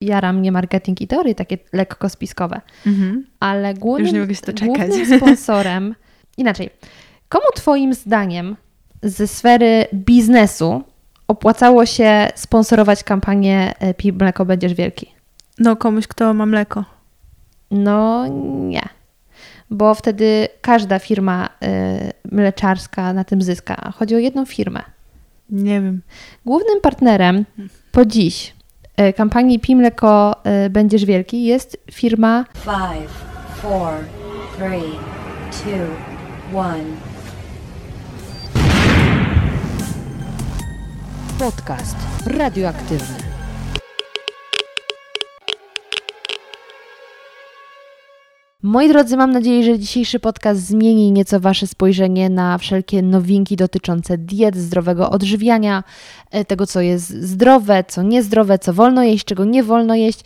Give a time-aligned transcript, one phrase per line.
[0.00, 2.60] jara mnie marketing i teorie takie lekko spiskowe.
[2.86, 3.24] Mhm.
[3.40, 4.26] Ale głównym,
[4.66, 5.94] głównym sponsorem,
[6.36, 6.70] inaczej,
[7.28, 8.56] komu twoim zdaniem
[9.02, 10.82] ze sfery biznesu
[11.28, 15.12] opłacało się sponsorować kampanię e, Pij mleko będziesz wielki?
[15.58, 16.84] No komuś, kto ma mleko.
[17.70, 18.26] No
[18.68, 18.88] nie.
[19.70, 21.48] Bo wtedy każda firma
[22.26, 23.92] y, mleczarska na tym zyska.
[23.96, 24.82] Chodzi o jedną firmę.
[25.50, 26.02] Nie wiem.
[26.46, 27.44] Głównym partnerem
[27.92, 28.54] po dziś
[29.16, 30.34] kampanii Pij mleko
[30.66, 33.08] y, będziesz wielki jest firma Five,
[33.62, 33.92] four,
[34.56, 34.98] three,
[35.50, 35.86] two,
[36.58, 36.84] one.
[41.38, 43.29] Podcast radioaktywny.
[48.62, 54.18] Moi drodzy, mam nadzieję, że dzisiejszy podcast zmieni nieco Wasze spojrzenie na wszelkie nowinki dotyczące
[54.18, 55.84] diet, zdrowego odżywiania,
[56.30, 60.20] e, tego, co jest zdrowe, co niezdrowe, co wolno jeść, czego nie wolno jeść.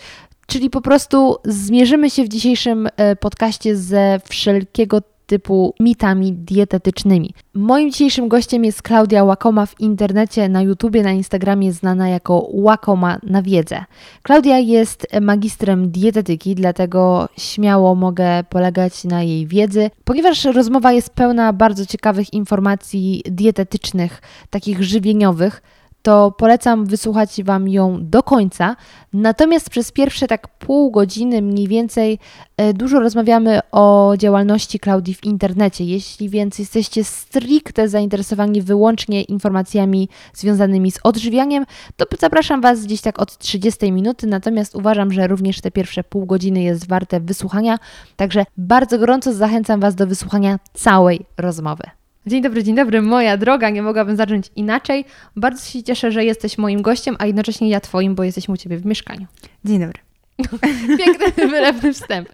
[0.47, 7.35] Czyli po prostu zmierzymy się w dzisiejszym e, podcaście ze wszelkiego typu mitami dietetycznymi.
[7.55, 13.19] Moim dzisiejszym gościem jest Klaudia Łakoma w internecie, na YouTubie, na Instagramie znana jako Łakoma
[13.23, 13.85] na wiedzę.
[14.23, 21.53] Klaudia jest magistrem dietetyki, dlatego śmiało mogę polegać na jej wiedzy, ponieważ rozmowa jest pełna
[21.53, 25.63] bardzo ciekawych informacji dietetycznych, takich żywieniowych
[26.05, 28.77] to polecam wysłuchać Wam ją do końca.
[29.13, 32.19] Natomiast przez pierwsze tak pół godziny mniej więcej
[32.57, 35.85] e, dużo rozmawiamy o działalności Klaudii w internecie.
[35.85, 43.19] Jeśli więc jesteście stricte zainteresowani wyłącznie informacjami związanymi z odżywianiem, to zapraszam Was gdzieś tak
[43.19, 44.27] od 30 minuty.
[44.27, 47.79] Natomiast uważam, że również te pierwsze pół godziny jest warte wysłuchania.
[48.17, 52.04] Także bardzo gorąco zachęcam Was do wysłuchania całej rozmowy.
[52.27, 53.71] Dzień dobry, dzień dobry, moja droga.
[53.71, 55.05] Nie mogłabym zacząć inaczej.
[55.37, 58.77] Bardzo się cieszę, że jesteś moim gościem, a jednocześnie ja Twoim, bo jesteśmy u Ciebie
[58.77, 59.27] w mieszkaniu.
[59.65, 60.01] Dzień dobry.
[60.99, 62.29] Piękny, wylewny wstęp.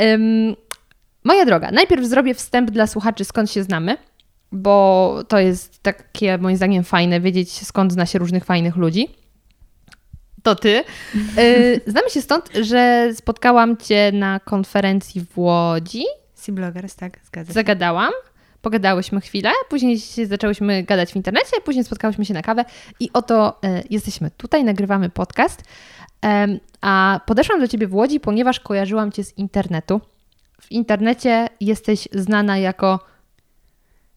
[0.00, 0.56] Ym,
[1.24, 3.96] moja droga, najpierw zrobię wstęp dla słuchaczy, skąd się znamy,
[4.52, 9.08] bo to jest takie moim zdaniem fajne, wiedzieć skąd zna się różnych fajnych ludzi.
[10.42, 10.84] To ty.
[11.38, 16.04] Y, znamy się stąd, że spotkałam Cię na konferencji w Łodzi.
[16.34, 17.54] Sea Bloggers, tak, zgadza się.
[17.54, 18.12] Zagadałam,
[18.66, 22.64] pogadałyśmy chwilę, później zaczęłyśmy gadać w internecie, później spotkałyśmy się na kawę
[23.00, 25.62] i oto e, jesteśmy tutaj, nagrywamy podcast.
[26.22, 30.00] Em, a podeszłam do Ciebie w Łodzi, ponieważ kojarzyłam Cię z internetu.
[30.60, 33.00] W internecie jesteś znana jako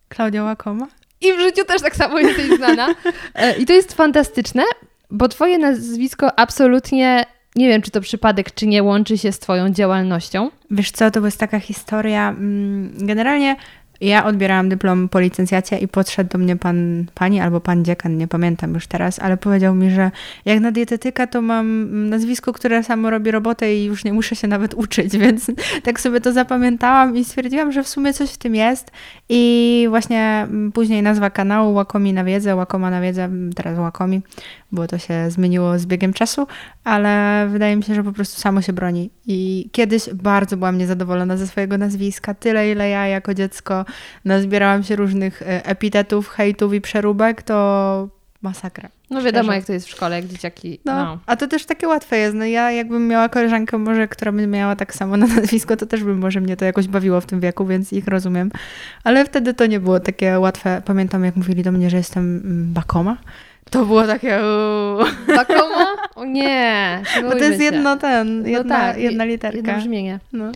[0.07, 0.87] Klaudia Łakoma?
[1.21, 2.87] i w życiu też tak samo jesteś znana.
[3.35, 4.63] E, I to jest fantastyczne,
[5.11, 9.69] bo Twoje nazwisko absolutnie, nie wiem czy to przypadek, czy nie, łączy się z Twoją
[9.69, 10.49] działalnością.
[10.71, 12.29] Wiesz co, to jest taka historia.
[12.29, 13.55] mm, Generalnie
[14.01, 15.19] ja odbierałam dyplom po
[15.81, 19.75] i podszedł do mnie pan, pani albo pan dziekan, nie pamiętam już teraz, ale powiedział
[19.75, 20.11] mi, że
[20.45, 24.47] jak na dietetyka to mam nazwisko, które samo robi robotę i już nie muszę się
[24.47, 25.51] nawet uczyć, więc
[25.83, 28.91] tak sobie to zapamiętałam i stwierdziłam, że w sumie coś w tym jest
[29.29, 34.21] i właśnie mm, później nazwa kanału Łakomi na wiedzę, Łakoma na wiedzę, mm, teraz Łakomi,
[34.71, 36.47] bo to się zmieniło z biegiem czasu,
[36.83, 39.09] ale wydaje mi się, że po prostu samo się broni.
[39.27, 42.33] I kiedyś bardzo byłam niezadowolona ze swojego nazwiska.
[42.33, 43.85] Tyle, ile ja jako dziecko
[44.25, 48.09] nazbierałam się różnych e, epitetów, hejtów i przeróbek, to
[48.41, 48.89] masakra.
[49.09, 49.55] No wiadomo Szczerze.
[49.55, 50.79] jak to jest w szkole, jak dzieciaki...
[50.85, 51.19] No, no.
[51.25, 52.35] a to też takie łatwe jest.
[52.35, 56.03] No ja jakbym miała koleżankę może, która by miała tak samo na nazwisko, to też
[56.03, 58.51] by może mnie to jakoś bawiło w tym wieku, więc ich rozumiem.
[59.03, 60.81] Ale wtedy to nie było takie łatwe.
[60.85, 63.17] Pamiętam, jak mówili do mnie, że jestem mm, Bakoma.
[63.69, 64.39] To było takie...
[64.39, 65.05] uuu.
[65.35, 65.85] Bakoma?
[66.15, 67.01] O nie.
[67.21, 67.63] Bo to jest się.
[67.63, 69.57] jedno ten, No jedna, tak, jedna je- literka.
[69.57, 70.19] Jedno brzmienie.
[70.33, 70.51] No.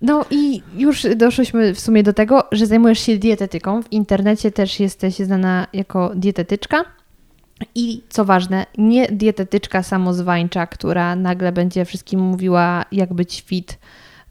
[0.00, 3.82] No i już doszłyśmy w sumie do tego, że zajmujesz się dietetyką.
[3.82, 6.84] W internecie też jesteś znana jako dietetyczka.
[7.74, 13.78] I co ważne, nie dietetyczka samozwańcza, która nagle będzie wszystkim mówiła, jak być fit,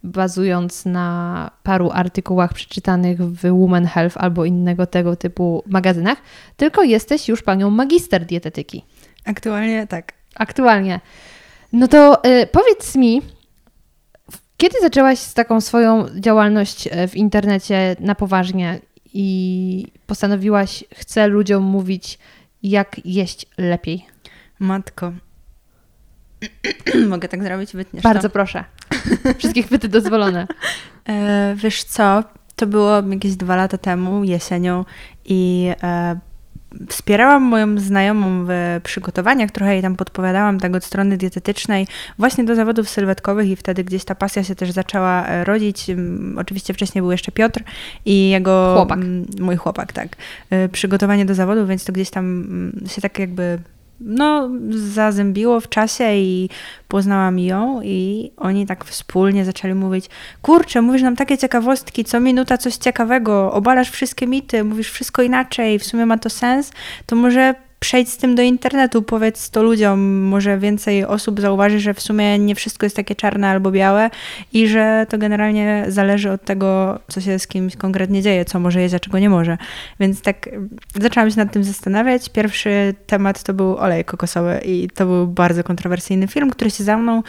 [0.03, 6.17] bazując na paru artykułach przeczytanych w Woman Health albo innego tego typu magazynach,
[6.57, 8.85] tylko jesteś już panią magister dietetyki.
[9.25, 10.13] Aktualnie tak.
[10.35, 10.99] Aktualnie.
[11.73, 13.21] No to y, powiedz mi,
[14.57, 18.79] kiedy zaczęłaś z taką swoją działalność e, w internecie na poważnie
[19.13, 22.19] i postanowiłaś, chcę ludziom mówić,
[22.63, 24.05] jak jeść lepiej?
[24.59, 25.11] Matko.
[27.09, 27.73] Mogę tak zrobić?
[27.73, 28.33] Wytniesz Bardzo to?
[28.33, 28.63] proszę.
[29.37, 30.47] Wszystkie chwyty dozwolone.
[31.09, 32.23] E, wiesz co,
[32.55, 34.85] to było jakieś dwa lata temu, jesienią
[35.25, 36.19] i e,
[36.89, 41.87] wspierałam moją znajomą w przygotowaniach, trochę jej tam podpowiadałam tak od strony dietetycznej,
[42.19, 45.87] właśnie do zawodów sylwetkowych i wtedy gdzieś ta pasja się też zaczęła e, rodzić.
[46.37, 47.63] Oczywiście wcześniej był jeszcze Piotr
[48.05, 48.73] i jego...
[48.75, 48.99] Chłopak.
[49.39, 50.15] Mój chłopak, tak.
[50.49, 52.45] E, Przygotowanie do zawodów, więc to gdzieś tam
[52.87, 53.59] się tak jakby
[53.99, 56.49] no, zazębiło w czasie i
[56.87, 60.09] poznałam ją i oni tak wspólnie zaczęli mówić,
[60.41, 65.79] kurczę, mówisz nam takie ciekawostki, co minuta coś ciekawego, obalasz wszystkie mity, mówisz wszystko inaczej,
[65.79, 66.71] w sumie ma to sens,
[67.05, 67.55] to może
[67.85, 72.39] przejdź z tym do internetu, powiedz to ludziom, może więcej osób zauważy, że w sumie
[72.39, 74.09] nie wszystko jest takie czarne albo białe
[74.53, 78.81] i że to generalnie zależy od tego, co się z kimś konkretnie dzieje, co może
[78.81, 79.57] jeść, a czego nie może.
[79.99, 80.49] Więc tak
[81.01, 82.29] zaczęłam się nad tym zastanawiać.
[82.29, 86.97] Pierwszy temat to był olej kokosowy i to był bardzo kontrowersyjny film, który się za
[86.97, 87.23] mną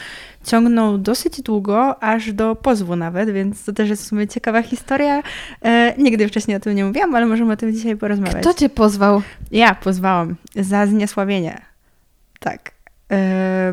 [0.47, 5.23] ciągnął dosyć długo, aż do pozwu nawet, więc to też jest w sumie ciekawa historia.
[5.63, 8.41] E, nigdy wcześniej o tym nie mówiłam, ale możemy o tym dzisiaj porozmawiać.
[8.41, 9.23] Kto cię pozwał?
[9.51, 11.63] Ja pozwałam za zniesławienie.
[12.41, 12.73] Tak.
[13.11, 13.73] E,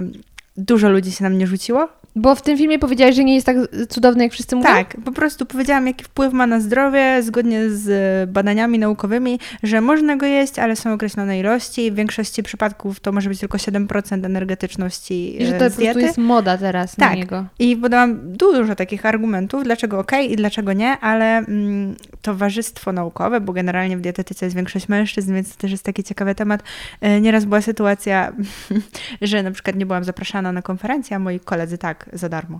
[0.57, 3.57] dużo ludzi się na mnie rzuciło, Bo w tym filmie powiedziałeś, że nie jest tak
[3.89, 4.67] cudowny, jak wszyscy mówią?
[4.69, 10.17] Tak, po prostu powiedziałam, jaki wpływ ma na zdrowie, zgodnie z badaniami naukowymi, że można
[10.17, 11.91] go jeść, ale są określone ilości.
[11.91, 15.75] W większości przypadków to może być tylko 7% energetyczności I że e, to z po
[15.75, 16.01] prostu diety.
[16.01, 17.17] jest moda teraz na Tak.
[17.17, 17.45] niego.
[17.59, 23.53] I podałam dużo takich argumentów, dlaczego ok i dlaczego nie, ale mm, towarzystwo naukowe, bo
[23.53, 26.63] generalnie w dietetyce jest większość mężczyzn, więc to też jest taki ciekawy temat.
[27.01, 28.33] E, Nieraz była sytuacja,
[29.21, 32.59] że na przykład nie byłam zapraszana na konferencję, a moi koledzy tak, za darmo.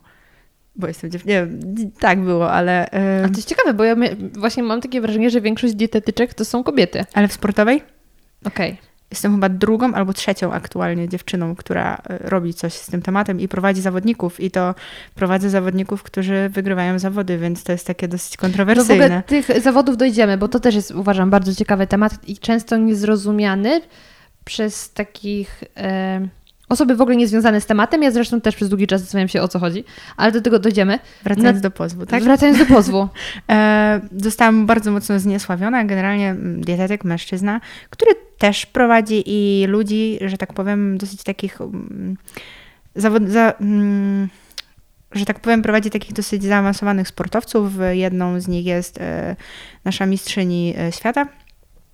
[0.76, 1.34] Bo jestem dziewczyną.
[1.34, 2.92] Nie tak było, ale.
[2.92, 6.34] e, A to jest ciekawe, bo ja my, właśnie mam takie wrażenie, że większość dietetyczek
[6.34, 7.06] to są kobiety.
[7.14, 7.84] Ale w sportowej?
[8.46, 8.78] Okej.
[9.12, 13.48] Jestem chyba drugą albo trzecią aktualnie dziewczyną, która e, robi coś z tym tematem i
[13.48, 14.40] prowadzi zawodników.
[14.40, 14.76] I to
[15.16, 19.06] prowadzę zawodników, którzy wygrywają zawody, więc to jest takie dosyć No w kontrowersyjne.
[19.06, 23.82] ogóle tych zawodów dojdziemy, bo to też jest, uważam, bardzo ciekawy temat i często niezrozumiany
[24.46, 26.28] przez takich e,
[26.74, 28.04] osoby w ogóle niezwiązane z tematem.
[28.04, 29.84] Ja zresztą też przez długi czas zastanawiam się, o co chodzi,
[30.18, 31.00] ale do tego dojdziemy.
[31.24, 32.24] Wracając na- do pozwu, tak?
[32.24, 33.08] Wracając do pozwu.
[33.50, 35.86] E, zostałam bardzo mocno zniesławiona.
[35.86, 42.18] Generalnie dietetyk, mężczyzna, który też prowadzi i ludzi, że tak powiem, dosyć takich mm,
[42.96, 44.30] zawod, za, mm,
[45.12, 47.74] że tak powiem, prowadzi takich dosyć zaawansowanych sportowców.
[47.92, 49.36] Jedną z nich jest e,
[49.86, 51.28] nasza mistrzyni e, świata.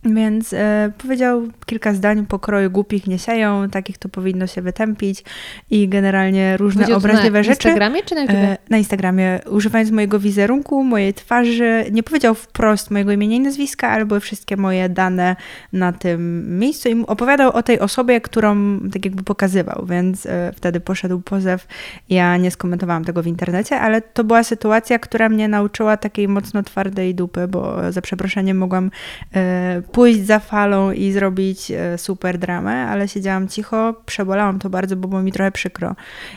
[0.04, 5.24] Więc e, powiedział kilka zdań pokroju głupich nie sieją, takich to powinno się wytępić
[5.70, 7.68] i generalnie różne Powiedział obraźliwe na rzeczy.
[7.68, 8.38] Instagramie czy na YouTube?
[8.38, 11.86] E, na Instagramie, używając mojego wizerunku, mojej twarzy.
[11.92, 15.36] Nie powiedział wprost mojego imienia i nazwiska, ale były wszystkie moje dane
[15.74, 20.80] na tym miejscu i opowiadał o tej osobie, którą tak jakby pokazywał, więc e, wtedy
[20.80, 21.68] poszedł pozew.
[22.10, 26.64] Ja nie skomentowałam tego w internecie, ale to była sytuacja, która mnie nauczyła takiej mocno
[26.64, 28.92] twardej dupy, bo za przeproszeniem mogłam
[29.36, 34.96] e, pójść za falą i zrobić e, super dramę, ale siedziałam cicho, przebolałam to bardzo,
[34.96, 35.96] bo było mi trochę przykro.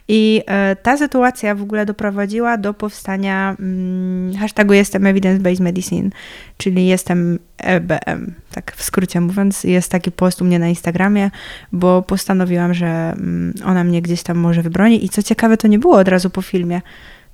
[0.09, 6.11] I e, ta sytuacja w ogóle doprowadziła do powstania mm, hashtagu jestem evidence-based medicine,
[6.57, 9.65] czyli jestem EBM, tak w skrócie mówiąc.
[9.65, 11.31] Jest taki post u mnie na Instagramie,
[11.73, 15.79] bo postanowiłam, że mm, ona mnie gdzieś tam może wybroni i co ciekawe, to nie
[15.79, 16.81] było od razu po filmie.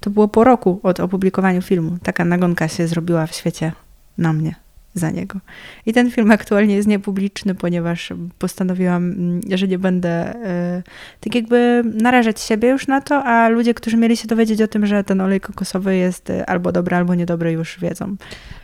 [0.01, 1.99] To było po roku od opublikowania filmu.
[2.03, 3.73] Taka nagonka się zrobiła w świecie
[4.19, 5.39] na mnie za niego.
[5.87, 10.83] I ten film aktualnie jest niepubliczny, ponieważ postanowiłam, mm, że nie będę e,
[11.21, 14.87] tak jakby narażać siebie już na to, a ludzie, którzy mieli się dowiedzieć o tym,
[14.87, 18.17] że ten olej kokosowy jest e, albo dobry, albo niedobry, już wiedzą.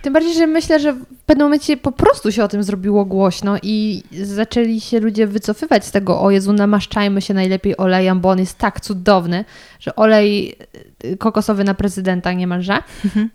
[0.04, 3.56] Tym bardziej, że myślę, że w pewnym momencie po prostu się o tym zrobiło głośno
[3.62, 8.38] i zaczęli się ludzie wycofywać z tego, o Jezu, namaszczajmy się najlepiej olejem, bo on
[8.38, 9.44] jest tak cudowny,
[9.80, 10.56] że olej
[11.04, 12.78] y, kokosowy na prezydenta niemalże.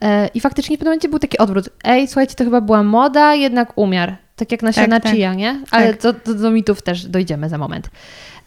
[0.02, 1.70] E, I faktycznie w pewnym momencie był taki odwrót.
[1.84, 4.18] Ej, słuchajcie, to chyba była moda, jednak umiar.
[4.36, 5.14] Tak jak nasiona tak.
[5.14, 5.62] chia, nie?
[5.72, 6.02] Ale Tak.
[6.02, 7.90] to, to do mitów też dojdziemy za moment.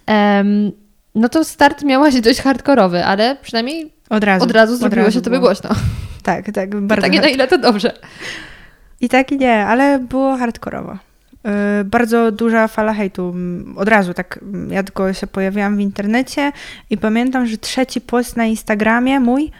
[0.06, 0.72] Em,
[1.14, 4.44] no to start miałaś dość hardkorowy, ale przynajmniej Od razu.
[4.44, 5.48] od razu zrobiło się tobie było.
[5.48, 5.70] głośno.
[6.22, 7.08] Tak, tak, bardzo.
[7.08, 7.92] Tak, na ile to dobrze.
[9.00, 10.98] I tak i nie, ale było hardkorowo.
[11.44, 13.34] Yy, bardzo duża fala hejtu.
[13.76, 16.52] Od razu tak, ja tylko się pojawiłam w internecie
[16.90, 19.50] i pamiętam, że trzeci post na Instagramie mój,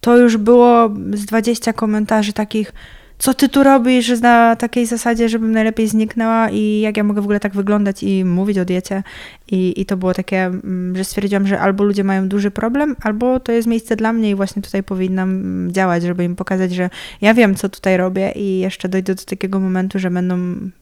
[0.00, 2.72] to już było z 20 komentarzy takich,
[3.18, 7.24] co ty tu robisz na takiej zasadzie, żebym najlepiej zniknęła i jak ja mogę w
[7.24, 9.02] ogóle tak wyglądać i mówić o diecie.
[9.50, 13.40] I, i to było takie, mm, że stwierdziłam, że albo ludzie mają duży problem, albo
[13.40, 16.90] to jest miejsce dla mnie i właśnie tutaj powinnam mm, działać, żeby im pokazać, że
[17.20, 20.36] ja wiem, co tutaj robię i jeszcze dojdę do takiego momentu, że będą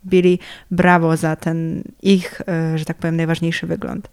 [0.07, 0.39] bili
[0.71, 4.09] brawo za ten ich, e, że tak powiem, najważniejszy wygląd.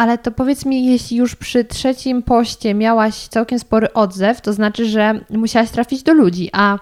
[0.00, 4.86] Ale to powiedz mi, jeśli już przy trzecim poście miałaś całkiem spory odzew, to znaczy,
[4.86, 6.78] że musiałaś trafić do ludzi, a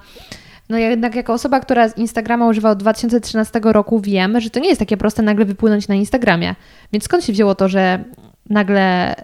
[0.69, 4.69] no jednak jako osoba, która z Instagrama używa od 2013 roku, wiem, że to nie
[4.69, 6.55] jest takie proste nagle wypłynąć na Instagramie.
[6.93, 8.05] Więc skąd się wzięło to, że
[8.51, 9.15] nagle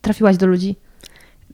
[0.00, 0.76] trafiłaś do ludzi?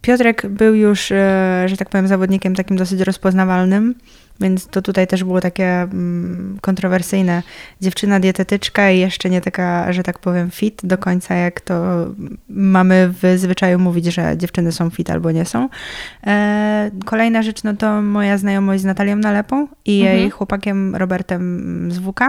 [0.03, 3.95] Piotrek był już, e, że tak powiem, zawodnikiem takim dosyć rozpoznawalnym,
[4.41, 7.43] więc to tutaj też było takie mm, kontrowersyjne.
[7.81, 12.05] Dziewczyna dietetyczka i jeszcze nie taka, że tak powiem, fit do końca, jak to
[12.49, 15.69] mamy w zwyczaju mówić, że dziewczyny są fit albo nie są.
[16.27, 20.19] E, kolejna rzecz, no to moja znajomość z Natalią Nalepą i Mhm.
[20.19, 22.19] jej chłopakiem Robertem z WK.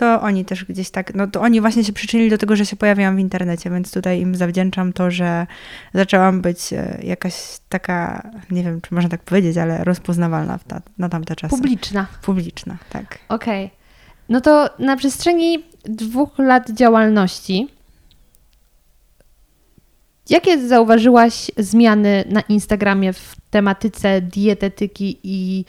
[0.00, 2.76] To oni też gdzieś tak, no to oni właśnie się przyczynili do tego, że się
[2.76, 5.46] pojawiłam w internecie, więc tutaj im zawdzięczam to, że
[5.94, 7.34] zaczęłam być e, jakaś
[7.68, 11.56] taka, nie wiem, czy można tak powiedzieć, ale rozpoznawalna ta, na tamte czasy.
[11.56, 12.06] Publiczna.
[12.22, 13.18] Publiczna, tak.
[13.28, 13.70] Okej.
[14.28, 17.68] No to na przestrzeni dwóch lat działalności,
[20.30, 25.64] jakie zauważyłaś zmiany na Instagramie w tematyce dietetyki i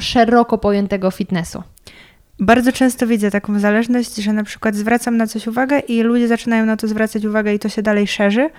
[0.00, 1.62] szeroko pojętego fitnessu?
[2.40, 6.66] Bardzo często widzę taką zależność, że na przykład zwracam na coś uwagę i ludzie zaczynają
[6.66, 8.50] na to zwracać uwagę i to się dalej szerzy,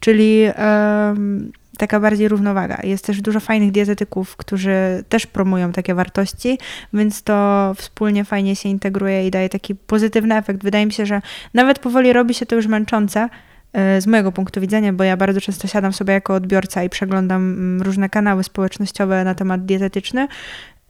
[0.00, 2.78] czyli em, taka bardziej równowaga.
[2.84, 6.58] Jest też dużo fajnych dietetyków, którzy też promują takie wartości,
[6.92, 10.62] więc to wspólnie fajnie się integruje i daje taki pozytywny efekt.
[10.62, 11.22] Wydaje mi się, że
[11.54, 13.28] nawet powoli robi się to już męczące,
[13.72, 17.42] e, z mojego punktu widzenia, bo ja bardzo często siadam sobie jako odbiorca i przeglądam
[17.42, 20.28] mm, różne kanały społecznościowe na temat dietetyczny.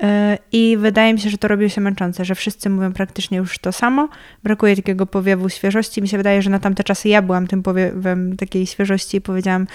[0.03, 3.59] E, I wydaje mi się, że to robi się męczące, że wszyscy mówią praktycznie już
[3.59, 4.09] to samo.
[4.43, 6.03] Brakuje takiego powiewu świeżości.
[6.03, 9.67] Mi się wydaje, że na tamte czasy ja byłam tym powiewem takiej świeżości i powiedziałam,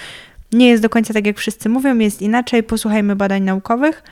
[0.52, 4.02] nie jest do końca tak, jak wszyscy mówią, jest inaczej, posłuchajmy badań naukowych.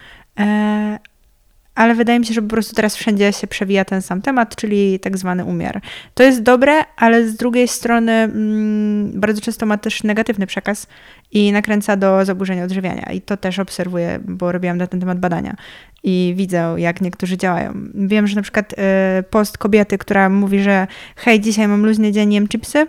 [1.74, 5.00] Ale wydaje mi się, że po prostu teraz wszędzie się przewija ten sam temat, czyli
[5.00, 5.80] tak zwany umiar.
[6.14, 10.86] To jest dobre, ale z drugiej strony mm, bardzo często ma też negatywny przekaz
[11.32, 13.12] i nakręca do zaburzenia odżywiania.
[13.12, 15.56] I to też obserwuję, bo robiłam na ten temat badania
[16.02, 17.72] i widzę, jak niektórzy działają.
[17.94, 20.86] Wiem, że na przykład e, post kobiety, która mówi, że
[21.16, 22.86] hej, dzisiaj mam luźny dzień, jem chipsy,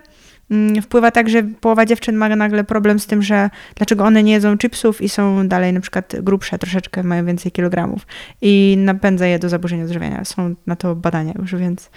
[0.81, 4.58] wpływa tak, że połowa dziewczyn ma nagle problem z tym, że dlaczego one nie jedzą
[4.58, 8.08] chipsów i są dalej na przykład grubsze, troszeczkę mają więcej kilogramów
[8.41, 10.25] i napędza je do zaburzeń odżywiania.
[10.25, 11.89] Są na to badania już, więc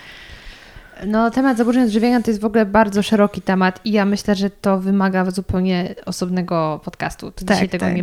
[1.07, 4.51] No, temat zaburzeń odżywiania to jest w ogóle bardzo szeroki temat i ja myślę, że
[4.51, 7.31] to wymaga zupełnie osobnego podcastu.
[7.31, 7.97] To Tak, dzisiaj tego tak.
[7.97, 8.03] nie,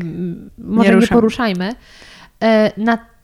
[0.58, 1.18] może nie, ruszamy.
[1.22, 1.76] poruszajmy.
[2.44, 2.72] E,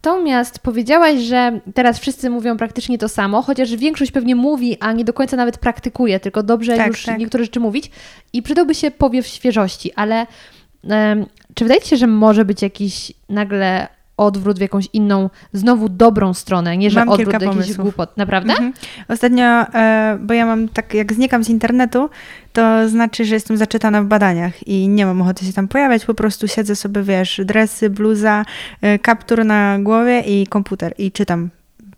[0.04, 5.06] Natomiast powiedziałaś, że teraz wszyscy mówią praktycznie to samo, chociaż większość pewnie mówi, a nie
[5.06, 7.20] do końca nawet praktykuje, tylko dobrze Tak, już tak.
[7.20, 7.92] niektóre rzeczy mówić
[8.34, 10.28] i przydałby się powiew świeżości, ale
[10.90, 15.90] em, czy wydaje Ci się, że może być jakiś nagle odwrót w jakąś inną, znowu
[15.90, 17.78] dobrą stronę, nie że Mam odwrót jakichś pomysłów.
[17.78, 18.18] głupot.
[18.18, 18.52] Naprawdę?
[18.52, 18.74] Mhm.
[19.08, 22.10] Ostatnio, e, bo ja mam tak, jak znikam z internetu,
[22.54, 26.14] to znaczy, że jestem zaczytana w badaniach i nie mam ochoty się tam pojawiać, po
[26.14, 28.46] prostu siedzę sobie, wiesz, dresy, bluza,
[28.82, 31.50] e, kaptur na głowie i komputer i czytam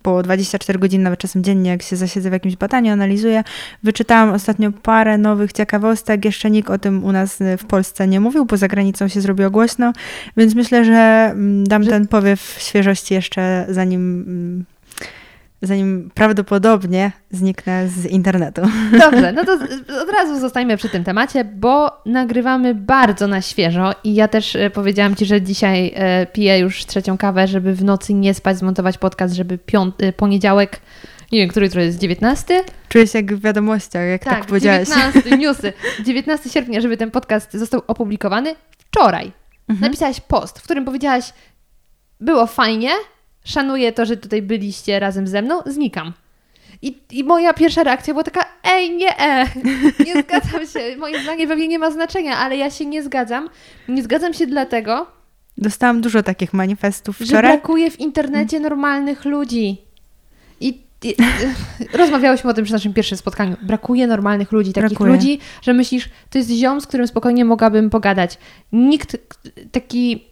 [0.02, 3.44] po 24 godziny, nawet czasem dziennie, jak się zasiedzę w jakimś badaniu, analizuję.
[3.82, 8.20] Wyczytałam ostatnio parę nowych ciekawostek, jeszcze nikt o tym u nas e, w Polsce nie
[8.20, 9.92] mówił, poza granicą się zrobiło głośno,
[10.36, 14.64] więc myślę, że mm, dam ten powiew świeżości jeszcze zanim...
[15.62, 18.62] zanim prawdopodobnie zniknę z internetu.
[19.04, 19.52] Dobrze, no to
[20.02, 24.70] od razu zostańmy przy tym temacie, bo nagrywamy bardzo na świeżo i ja też e,
[24.70, 28.98] powiedziałam Ci, że dzisiaj e, piję już trzecią kawę, żeby w nocy nie spać, zmontować
[28.98, 30.80] podcast, żeby piąt, e, poniedziałek,
[31.32, 32.64] nie wiem, który jutro jest, 19?
[32.88, 34.88] Czuję się jak w wiadomościach, jak tak, powiedziałaś.
[34.88, 35.72] 19 newsy.
[36.04, 39.32] 19 sierpnia, żeby ten podcast został opublikowany wczoraj.
[39.68, 39.90] Mhm.
[39.90, 41.32] Napisałaś post, w którym powiedziałaś,
[42.20, 42.90] było fajnie,
[43.44, 46.12] szanuję to, że tutaj byliście razem ze mną, znikam.
[46.82, 49.46] I, I moja pierwsza reakcja była taka, ej, nie, e,
[50.06, 50.96] nie zgadzam się.
[50.98, 53.48] Moim zdaniem pewnie nie ma znaczenia, ale ja się nie zgadzam.
[53.88, 55.06] Nie zgadzam się dlatego,
[55.58, 57.52] Dostałam dużo takich manifestów że wczoraj.
[57.52, 59.78] brakuje w internecie normalnych ludzi.
[60.60, 61.14] I, i
[61.98, 63.56] rozmawiałyśmy o tym przy naszym pierwszym spotkaniu.
[63.62, 65.12] Brakuje normalnych ludzi, takich Brakuje.
[65.12, 68.38] ludzi, że myślisz, to jest ziom, z którym spokojnie mogłabym pogadać.
[68.72, 69.16] Nikt
[69.72, 70.24] taki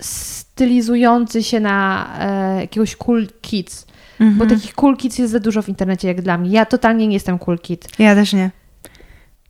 [0.00, 3.86] stylizujący się na e, jakiegoś cool kids.
[4.20, 4.38] Mhm.
[4.38, 6.50] Bo takich cool kids jest za dużo w internecie, jak dla mnie.
[6.50, 7.88] Ja totalnie nie jestem cool kid.
[7.98, 8.50] Ja też nie.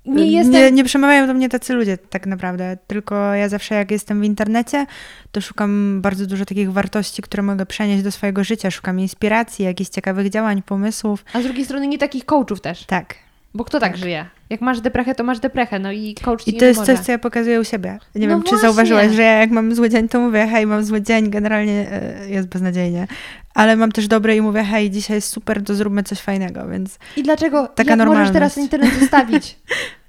[0.07, 0.53] Nie jestem...
[0.53, 0.71] nie.
[0.71, 2.77] Nie przemawiają do mnie tacy ludzie tak naprawdę.
[2.87, 4.87] Tylko ja zawsze jak jestem w internecie,
[5.33, 8.71] to szukam bardzo dużo takich wartości, które mogę przenieść do swojego życia.
[8.71, 11.25] Szukam inspiracji, jakichś ciekawych działań, pomysłów.
[11.33, 12.85] A z drugiej strony nie takich coachów też.
[12.85, 13.15] Tak.
[13.55, 14.27] Bo kto tak, żyje?
[14.51, 15.79] Jak masz deprechę, to masz deprechę.
[15.79, 17.99] No i coach I to jest coś, co ja pokazuję u siebie.
[18.15, 18.69] Nie No wiem, czy właśnie.
[18.69, 22.29] zauważyłaś, że ja jak mam zły dzień, to mówię, hej, mam zły dzień, generalnie e,
[22.29, 23.07] jest beznadziejnie.
[23.55, 26.99] Ale mam też dobry i mówię, hej, dzisiaj jest super, to zróbmy coś fajnego, więc
[27.17, 28.33] I dlaczego Taka jak możesz normalność.
[28.33, 29.59] teraz internet zostawić?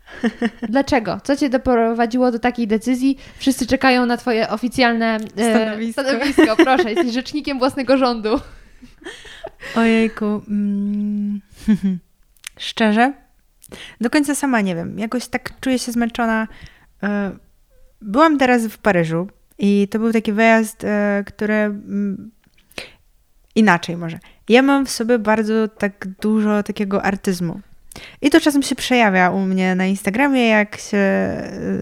[0.69, 1.19] Dlaczego?
[1.23, 3.17] Co cię doprowadziło do takiej decyzji?
[3.37, 6.03] Wszyscy czekają na twoje oficjalne e, Stanowisko.
[6.03, 6.55] stanowisko.
[6.55, 8.29] Proszę, jesteś rzecznikiem własnego rządu.
[9.75, 10.25] Ojejku.
[10.47, 11.41] Mm.
[12.59, 13.13] Szczerze?
[14.01, 14.99] Do końca sama nie wiem.
[14.99, 16.47] Jakoś tak czuję się zmęczona.
[17.03, 17.31] e,
[18.01, 22.31] byłam teraz w Paryżu i to był taki wyjazd, e, który mm,
[23.55, 24.19] inaczej może.
[24.49, 27.61] Ja mam w sobie bardzo tak dużo takiego artyzmu.
[28.21, 30.97] I to czasem się przejawia u mnie na Instagramie, jak się,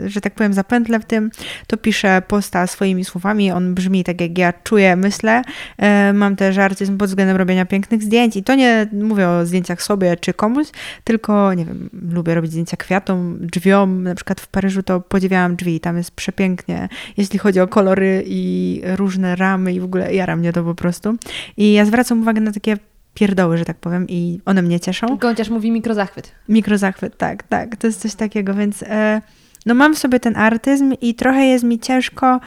[0.05, 1.31] że tak powiem, zapętlę w tym,
[1.67, 5.41] to piszę posta swoimi słowami, on brzmi tak, jak ja czuję, myślę.
[5.77, 9.83] E, mam też artyzm pod względem robienia pięknych zdjęć i to nie mówię o zdjęciach
[9.83, 10.67] sobie czy komuś,
[11.03, 15.79] tylko, nie wiem, lubię robić zdjęcia kwiatom, drzwiom, na przykład w Paryżu to podziwiałam drzwi,
[15.79, 20.53] tam jest przepięknie, jeśli chodzi o kolory i różne ramy i w ogóle jara mnie
[20.53, 21.15] to po prostu.
[21.57, 22.77] I ja zwracam uwagę na takie
[23.15, 25.17] pierdoły, że tak powiem, i one mnie cieszą.
[25.17, 26.31] Gąciarz mówi mikrozachwyt.
[26.49, 27.75] Mikrozachwyt, tak, tak.
[27.75, 29.21] To jest coś takiego, więc e,
[29.65, 32.39] no mam w sobie ten artyzm i trochę jest mi ciężko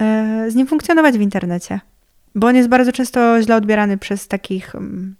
[0.00, 1.80] e, z nim funkcjonować w internecie,
[2.34, 5.16] bo on jest bardzo często źle odbierany przez takich, mm,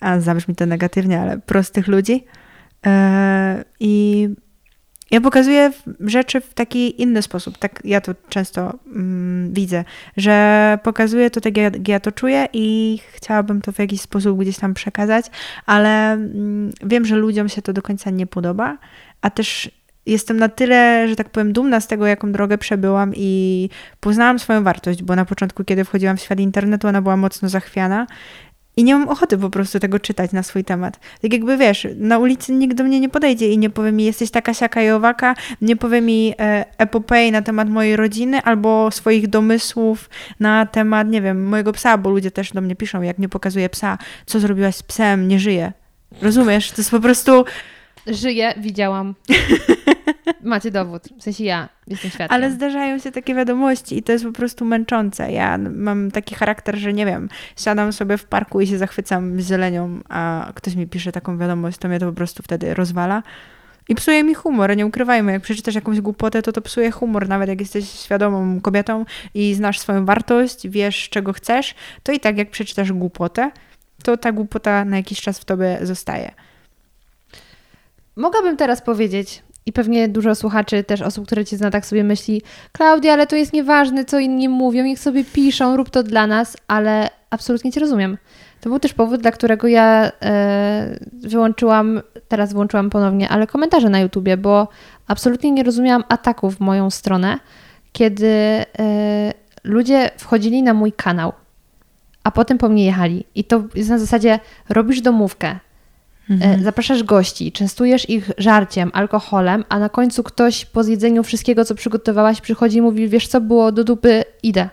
[0.00, 2.24] a zabrzmi to negatywnie, ale prostych ludzi.
[2.86, 4.28] E, I
[5.14, 7.58] ja pokazuję rzeczy w taki inny sposób.
[7.58, 9.84] Tak ja to często mm, widzę,
[10.16, 14.58] że pokazuję to tak, jak ja to czuję i chciałabym to w jakiś sposób gdzieś
[14.58, 15.26] tam przekazać,
[15.66, 18.78] ale mm, wiem, że ludziom się to do końca nie podoba,
[19.20, 19.70] a też
[20.06, 23.68] jestem na tyle, że tak powiem, dumna z tego, jaką drogę przebyłam i
[24.00, 28.06] poznałam swoją wartość, bo na początku, kiedy wchodziłam w świat internetu, ona była mocno zachwiana
[28.76, 31.00] i nie mam ochoty po prostu tego czytać na swój temat.
[31.22, 34.30] Tak jakby wiesz, na ulicy nikt do mnie nie podejdzie i nie powie mi, jesteś
[34.30, 39.28] taka siaka i owaka, nie powie mi e, epopei na temat mojej rodziny albo swoich
[39.28, 43.28] domysłów na temat, nie wiem, mojego psa, bo ludzie też do mnie piszą, jak nie
[43.28, 45.72] pokazuję psa, co zrobiłaś z psem, nie żyje.
[46.22, 46.70] Rozumiesz?
[46.70, 47.44] To jest po prostu
[48.06, 49.14] Żyję, widziałam.
[50.42, 51.08] Macie dowód.
[51.18, 52.34] W sensie ja jestem świadkiem.
[52.36, 55.32] Ale zdarzają się takie wiadomości i to jest po prostu męczące.
[55.32, 60.00] Ja mam taki charakter, że nie wiem, siadam sobie w parku i się zachwycam zielenią,
[60.08, 63.22] a ktoś mi pisze taką wiadomość, to mnie to po prostu wtedy rozwala.
[63.88, 65.32] I psuje mi humor, nie ukrywajmy.
[65.32, 67.28] Jak przeczytasz jakąś głupotę, to to psuje humor.
[67.28, 69.04] Nawet jak jesteś świadomą kobietą
[69.34, 73.50] i znasz swoją wartość, wiesz czego chcesz, to i tak jak przeczytasz głupotę,
[74.02, 76.30] to ta głupota na jakiś czas w tobie zostaje.
[78.16, 82.42] Mogłabym teraz powiedzieć, i pewnie dużo słuchaczy, też osób, które cię zna, tak sobie myśli,
[82.72, 86.56] Klaudia, ale to jest nieważne, co inni mówią, niech sobie piszą, rób to dla nas,
[86.68, 88.18] ale absolutnie cię rozumiem.
[88.60, 94.00] To był też powód, dla którego ja e, wyłączyłam, teraz włączyłam ponownie, ale komentarze na
[94.00, 94.68] YouTubie, bo
[95.06, 97.38] absolutnie nie rozumiałam ataków w moją stronę,
[97.92, 98.64] kiedy e,
[99.64, 101.32] ludzie wchodzili na mój kanał,
[102.24, 103.24] a potem po mnie jechali.
[103.34, 105.58] I to jest na zasadzie, robisz domówkę,
[106.30, 106.64] Mhm.
[106.64, 112.40] Zapraszasz gości, częstujesz ich żarciem, alkoholem, a na końcu ktoś po zjedzeniu wszystkiego, co przygotowałaś,
[112.40, 114.68] przychodzi i mówi: Wiesz co, było do dupy, idę.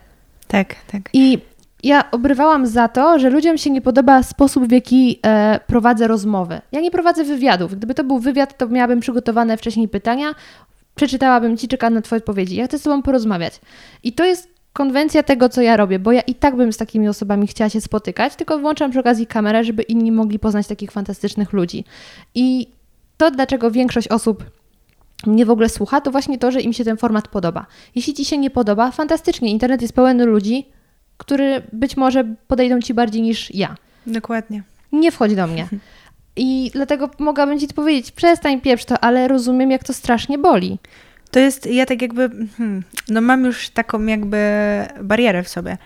[0.47, 1.01] Tak, tak.
[1.13, 1.39] I
[1.83, 6.61] ja obrywałam za to, że ludziom się nie podoba sposób, w jaki e, prowadzę rozmowy.
[6.71, 7.75] Ja nie prowadzę wywiadów.
[7.75, 10.35] Gdyby to był wywiad, to miałabym przygotowane wcześniej pytania,
[10.95, 12.55] przeczytałabym ci, czekam na Twoje odpowiedzi.
[12.55, 13.59] Ja chcę z Tobą porozmawiać.
[14.03, 17.07] I to jest konwencja tego, co ja robię, bo ja i tak bym z takimi
[17.07, 21.53] osobami chciała się spotykać, tylko włączam przy okazji kamerę, żeby inni mogli poznać takich fantastycznych
[21.53, 21.85] ludzi.
[22.35, 22.67] I
[23.17, 24.43] to, dlaczego większość osób
[25.27, 27.65] mnie w ogóle słucha, to właśnie to, że im się ten format podoba.
[27.95, 30.65] Jeśli ci się nie podoba, fantastycznie, internet jest pełen ludzi,
[31.17, 33.75] którzy być może podejdą ci bardziej niż ja.
[34.07, 34.63] Dokładnie.
[34.91, 35.67] Nie wchodź do mnie.
[36.35, 40.79] I dlatego mogłabym ci powiedzieć, przestań pieprz to, ale rozumiem, jak to strasznie boli.
[41.31, 44.37] To jest, ja tak jakby, hmm, no mam już taką jakby
[45.01, 45.77] barierę w sobie,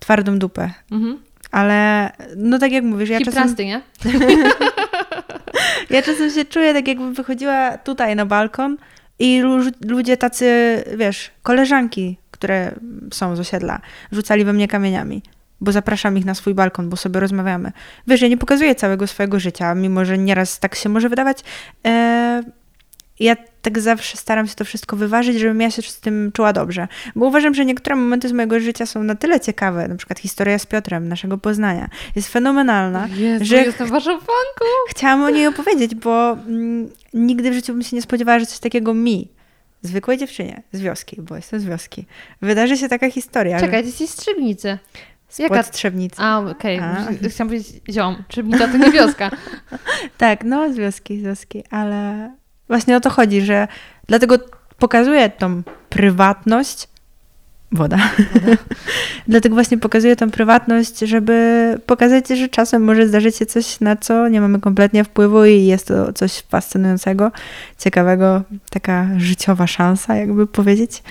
[0.00, 0.70] twardą dupę.
[0.90, 1.18] Mhm.
[1.50, 3.54] Ale, no tak jak mówisz, ja czasem...
[3.58, 3.82] nie?
[5.90, 8.76] ja czasem się czuję tak jakbym wychodziła tutaj na balkon
[9.18, 9.42] i
[9.86, 12.74] ludzie tacy, wiesz, koleżanki, które
[13.12, 13.80] są z osiedla,
[14.12, 15.22] rzucali we mnie kamieniami
[15.62, 17.72] bo zapraszam ich na swój balkon, bo sobie rozmawiamy.
[18.06, 21.38] Wiesz, ja nie pokazuję całego swojego życia, mimo że nieraz tak się może wydawać.
[21.86, 22.42] E,
[23.20, 26.88] ja tak zawsze staram się to wszystko wyważyć, żebym ja się z tym czuła dobrze.
[27.16, 30.58] Bo uważam, że niektóre momenty z mojego życia są na tyle ciekawe, na przykład historia
[30.58, 34.64] z Piotrem, naszego Poznania, jest fenomenalna, Jezu, że jestem waszą fanką.
[34.88, 38.58] Chciałam o niej opowiedzieć, bo mm, nigdy w życiu bym się nie spodziewała, że coś
[38.58, 39.28] takiego mi,
[39.82, 42.06] zwykłej dziewczynie z wioski, bo jestem z wioski,
[42.42, 43.60] wydarzy się taka historia.
[43.60, 43.82] Czekaj, że...
[43.82, 44.78] ty jesteś z Trzebnicy.
[45.38, 46.16] Jaka Trzebnicy?
[46.22, 46.78] A, okej.
[46.78, 47.30] Okay.
[47.30, 48.24] Chciałam powiedzieć ziom.
[48.28, 49.30] Trzebnica to nie wioska.
[50.18, 52.30] tak, no z wioski, z wioski, ale
[52.72, 53.68] Właśnie o to chodzi, że
[54.06, 54.38] dlatego
[54.78, 56.88] pokazuję tą prywatność.
[57.72, 57.98] Woda.
[58.34, 58.56] Woda.
[59.28, 64.28] dlatego właśnie pokazuję tą prywatność, żeby pokazać, że czasem może zdarzyć się coś, na co
[64.28, 67.32] nie mamy kompletnie wpływu i jest to coś fascynującego,
[67.78, 71.02] ciekawego, taka życiowa szansa, jakby powiedzieć.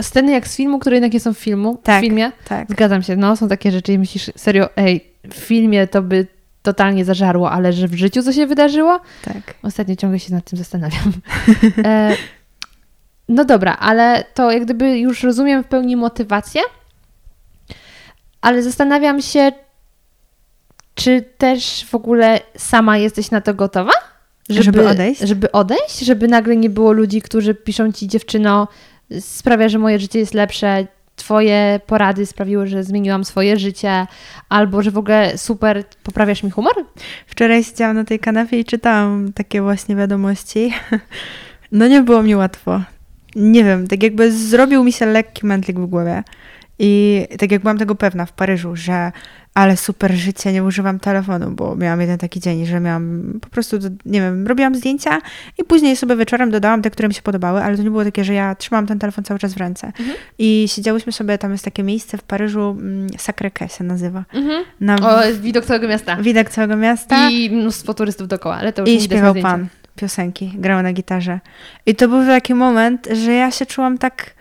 [0.00, 2.32] Sceny jak z filmu, które jednak nie są w filmu, tak, w filmie.
[2.48, 2.68] Tak.
[2.70, 6.26] Zgadzam się, no są takie rzeczy i myślisz, serio, ej, w filmie to by
[6.72, 9.00] totalnie zażarło, ale że w życiu co się wydarzyło?
[9.24, 9.54] Tak.
[9.62, 11.12] Ostatnio ciągle się nad tym zastanawiam.
[11.84, 12.16] e,
[13.28, 16.60] No dobra, ale to jak gdyby już rozumiem w pełni motywację,
[18.40, 19.52] ale zastanawiam się,
[20.94, 23.92] czy też w ogóle sama jesteś na to gotowa?
[24.48, 25.20] Żeby odejść?
[25.20, 25.98] Żeby odejść?
[25.98, 28.68] Żeby nagle nie było ludzi, którzy piszą ci, dziewczyno,
[29.20, 30.86] sprawia, że moje życie jest lepsze,
[31.18, 34.06] twoje porady sprawiły, że zmieniłam swoje życie,
[34.48, 36.74] albo że w ogóle super poprawiasz mi humor?
[37.26, 40.72] Wczoraj siedziałam na tej kanapie i czytałam takie właśnie wiadomości.
[41.72, 42.80] No nie było mi łatwo.
[43.36, 46.22] Nie wiem, tak jakby zrobił mi się lekki mętlik w głowie.
[46.78, 49.12] I tak jak byłam tego pewna w Paryżu, że
[49.54, 53.76] ale super życie, nie używam telefonu, bo miałam jeden taki dzień, że miałam po prostu,
[54.06, 55.18] nie wiem, robiłam zdjęcia
[55.58, 58.24] i później sobie wieczorem dodałam te, które mi się podobały, ale to nie było takie,
[58.24, 59.86] że ja trzymałam ten telefon cały czas w ręce.
[59.86, 60.16] Mhm.
[60.38, 64.24] I siedziałyśmy sobie, tam jest takie miejsce w Paryżu, mm, Sacré-Cœur się nazywa.
[64.34, 64.64] Mhm.
[64.80, 66.16] Na O, widok całego miasta.
[66.16, 67.30] widok całego miasta.
[67.30, 71.40] I mnóstwo turystów dookoła, ale to już I nie śpiewał pan piosenki, grał na gitarze.
[71.86, 74.37] I to był taki moment, że ja się czułam tak,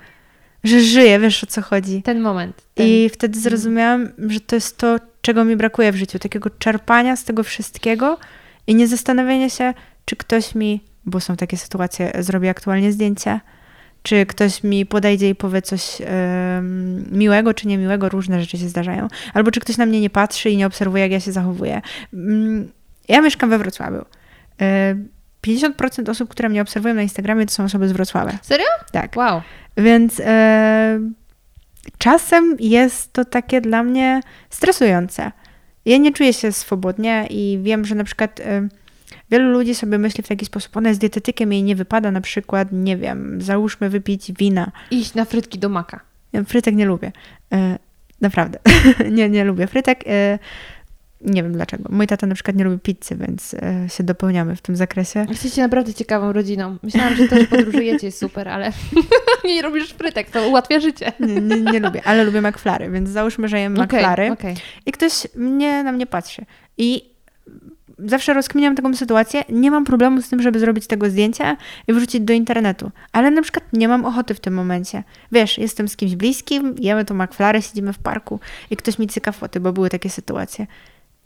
[0.64, 2.02] że żyję, wiesz o co chodzi.
[2.02, 2.64] Ten moment.
[2.74, 2.88] Ten...
[2.88, 7.24] I wtedy zrozumiałam, że to jest to, czego mi brakuje w życiu, takiego czerpania z
[7.24, 8.18] tego wszystkiego
[8.68, 9.74] i nie zastanawiania się,
[10.06, 13.40] czy ktoś mi, bo są takie sytuacje, zrobi aktualnie zdjęcie,
[14.04, 19.08] czy ktoś mi podejdzie i powie coś em, miłego czy niemiłego, różne rzeczy się zdarzają,
[19.34, 21.82] albo czy ktoś na mnie nie patrzy i nie obserwuje, jak ja się zachowuję.
[22.14, 22.72] Mm,
[23.08, 24.06] Ja mieszkam we Wrocławiu.
[24.62, 24.96] E,
[25.42, 28.40] 50% osób, które mnie obserwują na Instagramie, to są osoby z Wrocławia.
[28.42, 28.66] Serio?
[28.92, 29.16] Tak.
[29.16, 29.42] Wow.
[29.78, 31.00] Więc e,
[31.98, 35.32] czasem jest to takie dla mnie stresujące.
[35.86, 38.68] Ja nie czuję się swobodnie i wiem, że na przykład e,
[39.32, 42.68] wielu ludzi sobie myśli w taki sposób, ona jest dietetykiem, jej nie wypada na przykład,
[42.72, 44.72] nie wiem, załóżmy wypić wina.
[44.92, 46.00] Iść na frytki do maka.
[46.34, 47.12] Ja frytek nie lubię.
[47.54, 47.80] E,
[48.22, 48.60] naprawdę.
[49.12, 50.04] nie, nie lubię frytek.
[51.22, 51.84] Nie wiem dlaczego.
[51.90, 55.26] Mój tata na przykład nie lubi pizzy, więc e, się dopełniamy w tym zakresie.
[55.30, 56.78] Jesteście naprawdę ciekawą rodziną.
[56.84, 58.72] Myślałam, że to, że podróżujecie jest super, ale
[59.46, 61.12] nie robisz frytek, to ułatwia życie.
[61.20, 64.32] Nie, nie, nie lubię, ale lubię McFlary, więc załóżmy, że jem Okej, McFlary.
[64.32, 64.56] okej.
[64.86, 66.46] i ktoś mnie na mnie patrzy.
[66.78, 67.10] I
[68.00, 69.44] zawsze rozkminiam taką sytuację.
[69.50, 72.92] Nie mam problemu z tym, żeby zrobić tego zdjęcia i wrzucić do internetu.
[73.12, 75.04] Ale na przykład nie mam ochoty w tym momencie.
[75.32, 78.40] Wiesz, jestem z kimś bliskim, jemy to McFlary, siedzimy w parku
[78.72, 80.68] i ktoś mi cyka foty, bo były takie sytuacje.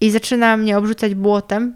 [0.02, 1.76] I zaczyna mnie obrzucać błotem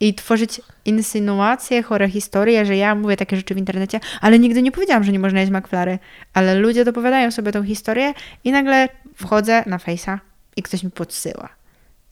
[0.00, 4.72] i tworzyć insynuacje, chore historie, że ja mówię takie rzeczy w internecie, ale nigdy nie
[4.72, 5.98] powiedziałam, że nie można jeść McFlary.
[6.34, 10.18] Ale ludzie dopowiadają sobie tą historię i nagle wchodzę na Face'a
[10.56, 11.48] i ktoś mi podsyła.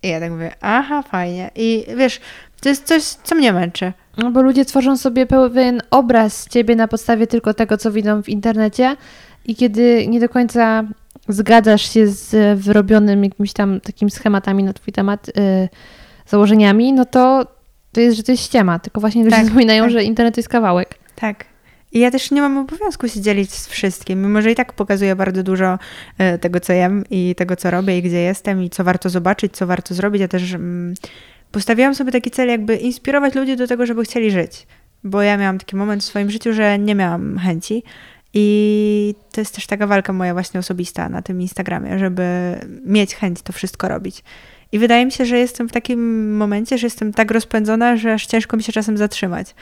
[0.03, 1.51] I ja tak mówię, aha, fajnie.
[1.55, 2.21] I wiesz,
[2.61, 3.93] to jest coś, co mnie męczy.
[4.17, 8.29] No bo ludzie tworzą sobie pewien obraz ciebie na podstawie tylko tego, co widzą w
[8.29, 8.97] internecie
[9.45, 10.85] i kiedy nie do końca
[11.29, 15.33] zgadzasz się z wyrobionym jakimiś tam takimi schematami na twój temat, y,
[16.27, 17.47] założeniami, no to
[17.93, 18.79] to jest, że to jest ściema.
[18.79, 19.93] Tylko właśnie ludzie Tak, zapominają, tak.
[19.93, 20.95] że internet to jest kawałek.
[21.15, 21.45] Tak.
[21.93, 25.17] I ja też nie mam obowiązku się dzielić z wszystkim, mimo że i tak pokazuję
[25.17, 25.79] bardzo dużo
[26.19, 29.57] e, tego, co jem i tego, co robię i gdzie jestem i co warto zobaczyć,
[29.57, 30.21] co warto zrobić.
[30.21, 30.95] Ja też mm,
[31.53, 34.67] postawiłam sobie taki cel, jakby inspirować ludzi do tego, żeby chcieli żyć.
[35.05, 37.83] Bo ja miałam taki moment w swoim życiu, że nie miałam chęci.
[38.35, 42.25] I to jest też taka walka moja właśnie osobista na tym Instagramie, żeby
[42.85, 44.23] mieć chęć to wszystko robić.
[44.73, 48.27] I wydaje mi się, że jestem w takim momencie, że jestem tak rozpędzona, że aż
[48.27, 49.55] ciężko mi się czasem zatrzymać.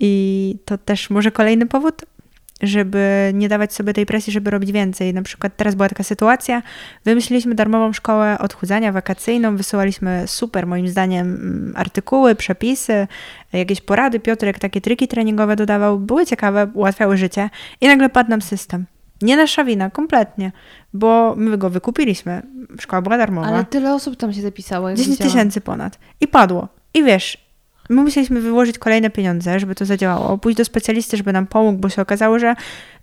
[0.00, 2.04] I to też może kolejny powód,
[2.62, 5.14] żeby nie dawać sobie tej presji, żeby robić więcej.
[5.14, 6.62] Na przykład teraz była taka sytuacja,
[7.04, 13.06] wymyśliliśmy darmową szkołę odchudzania wakacyjną, wysyłaliśmy super moim zdaniem mm, artykuły, przepisy,
[13.52, 14.20] jakieś porady.
[14.20, 18.86] Piotrek takie triki treningowe dodawał, były ciekawe, ułatwiały życie i nagle padł nam system.
[19.22, 20.52] Nie nasza wina, kompletnie,
[20.92, 22.42] bo my go wykupiliśmy.
[22.80, 23.46] Szkoła była darmowa.
[23.46, 24.88] Ale tyle osób tam się zapisało.
[24.88, 25.32] jak 10 widziałam.
[25.32, 25.98] tysięcy ponad.
[26.20, 26.68] I padło.
[26.94, 27.45] I wiesz,
[27.88, 31.88] my musieliśmy wyłożyć kolejne pieniądze, żeby to zadziałało, pójść do specjalisty, żeby nam pomógł, bo
[31.88, 32.54] się okazało, że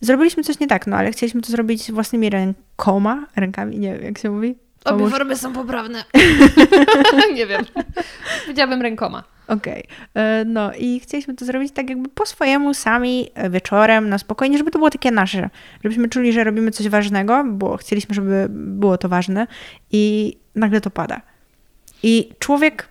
[0.01, 4.17] zrobiliśmy coś nie tak, no ale chcieliśmy to zrobić własnymi rękoma, rękami, nie wiem jak
[4.17, 4.55] się mówi.
[4.85, 6.03] Obie formy są poprawne.
[7.35, 7.61] nie wiem.
[8.41, 9.23] Powiedziałabym rękoma.
[9.47, 9.83] Okej.
[10.15, 14.57] E, No i chcieliśmy to zrobić tak jakby po swojemu, sami, e, wieczorem, na spokojnie,
[14.57, 15.49] żeby to było takie nasze.
[15.83, 19.47] Żebyśmy czuli, że robimy coś ważnego, bo chcieliśmy, żeby było to ważne
[19.91, 21.21] i nagle to pada.
[22.03, 22.87] I człowiek,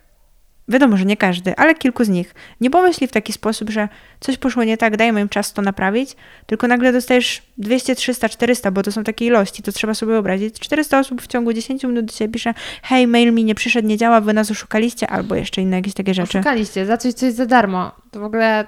[0.72, 3.88] wiadomo, że nie każdy, ale kilku z nich, nie pomyśli w taki sposób, że
[4.20, 8.70] coś poszło nie tak, dajmy im czas to naprawić, tylko nagle dostajesz 200, 300, 400,
[8.70, 10.60] bo to są takie ilości, to trzeba sobie wyobrazić.
[10.60, 13.96] 400 osób w ciągu 10 minut do ciebie pisze, hej, mail mi nie przyszedł, nie
[13.96, 16.38] działa, wy nas oszukaliście, albo jeszcze inne jakieś takie rzeczy.
[16.38, 17.92] Szukaliście za coś, co jest za darmo.
[18.10, 18.66] To w ogóle...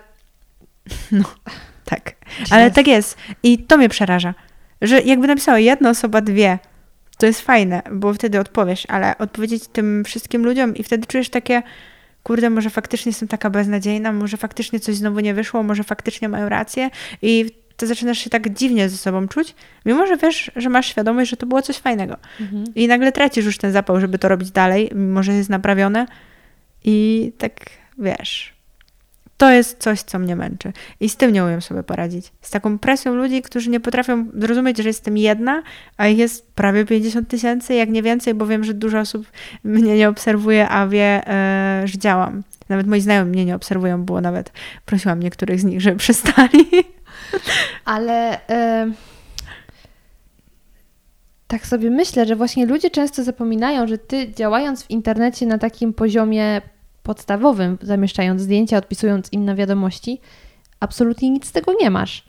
[1.84, 2.14] Tak.
[2.50, 3.16] Ale tak jest.
[3.42, 4.34] I to mnie przeraża.
[4.82, 6.58] Że jakby napisała jedna osoba, dwie,
[7.18, 11.62] to jest fajne, bo wtedy odpowiesz, ale odpowiedzieć tym wszystkim ludziom i wtedy czujesz takie,
[12.24, 16.48] kurde, może faktycznie jestem taka beznadziejna, może faktycznie coś znowu nie wyszło, może faktycznie mają
[16.48, 16.90] rację
[17.22, 19.54] i to zaczynasz się tak dziwnie ze sobą czuć,
[19.86, 22.16] mimo że wiesz, że masz świadomość, że to było coś fajnego.
[22.40, 22.64] Mhm.
[22.74, 26.06] I nagle tracisz już ten zapał, żeby to robić dalej, mimo że jest naprawione.
[26.84, 27.52] I tak
[27.98, 28.53] wiesz.
[29.36, 30.72] To jest coś, co mnie męczy.
[31.00, 32.32] I z tym nie umiem sobie poradzić.
[32.40, 35.62] Z taką presją ludzi, którzy nie potrafią zrozumieć, że jestem jedna,
[35.96, 39.26] a ich jest prawie 50 tysięcy, jak nie więcej, bo wiem, że dużo osób
[39.64, 42.42] mnie nie obserwuje, a wie, e, że działam.
[42.68, 44.52] Nawet moi znajomi mnie nie obserwują, było nawet
[44.84, 46.66] prosiłam niektórych z nich, żeby przestali.
[47.84, 48.92] Ale e,
[51.46, 55.92] tak sobie myślę, że właśnie ludzie często zapominają, że ty działając w internecie na takim
[55.92, 56.62] poziomie
[57.04, 60.20] podstawowym, zamieszczając zdjęcia, odpisując im na wiadomości,
[60.80, 62.24] absolutnie nic z tego nie masz.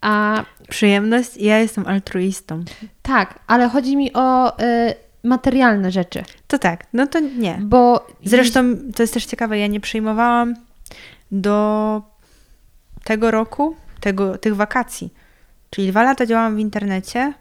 [0.00, 2.64] A Przyjemność, ja jestem altruistą.
[3.02, 7.58] tak, ale chodzi mi o e, materialne rzeczy, To tak, no to nie.
[7.62, 8.60] bo Zresztą
[8.96, 10.54] to jest też ciekawe, ja nie przyjmowałam
[11.32, 12.02] do
[13.04, 15.12] tego roku, tego, tych wakacji.
[15.70, 17.32] Czyli dwa lata działałam w internecie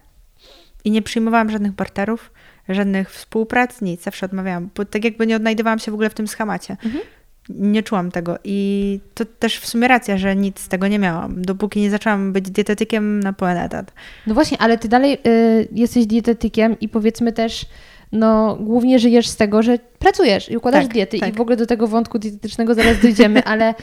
[0.83, 2.31] i nie przyjmowałam żadnych barterów,
[2.69, 4.03] żadnych współprac, nic.
[4.03, 6.77] Zawsze odmawiałam, bo tak jakby nie odnajdywałam się w ogóle w tym schemacie.
[6.85, 7.03] Mhm.
[7.49, 11.41] Nie czułam tego i to też w sumie racja, że nic z tego nie miałam,
[11.41, 13.93] dopóki nie zaczęłam być dietetykiem na pełen etat.
[14.27, 17.65] No właśnie, ale ty dalej y, jesteś dietetykiem i powiedzmy też,
[18.11, 21.29] no głównie żyjesz z tego, że pracujesz i układasz Tak, diety tak.
[21.29, 23.73] i w ogóle do tego wątku dietetycznego zaraz dojdziemy, ale y,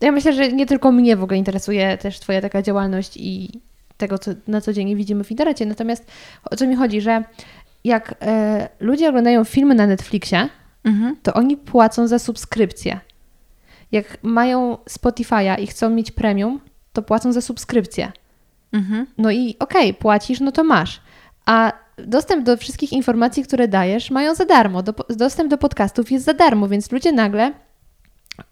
[0.00, 3.60] ja myślę, że nie tylko mnie w ogóle interesuje też twoja taka działalność i
[4.02, 5.66] tego, co na co dzień widzimy w internecie.
[5.66, 6.06] Natomiast
[6.50, 7.24] o co mi chodzi, że
[7.84, 8.14] jak y,
[8.80, 10.48] ludzie oglądają filmy na Netflixie,
[10.84, 11.16] Mhm.
[11.22, 13.00] to oni płacą za subskrypcję.
[13.92, 16.60] Jak mają Spotify'a i chcą mieć premium,
[16.92, 18.12] to płacą za subskrypcję.
[18.72, 19.06] Mhm.
[19.18, 21.00] No i okej, płacisz, no to masz.
[21.46, 24.82] A dostęp do wszystkich informacji, które dajesz, mają za darmo.
[24.82, 27.52] Do, dostęp do podcastów jest za darmo, więc ludzie nagle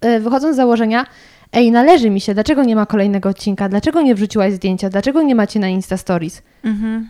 [0.04, 1.06] y, wychodzą z założenia,
[1.52, 5.34] ej, należy mi się, dlaczego nie ma kolejnego odcinka, dlaczego nie wrzuciłaś zdjęcia, dlaczego nie
[5.34, 6.42] macie na Insta Stories?
[6.64, 7.08] Mhm.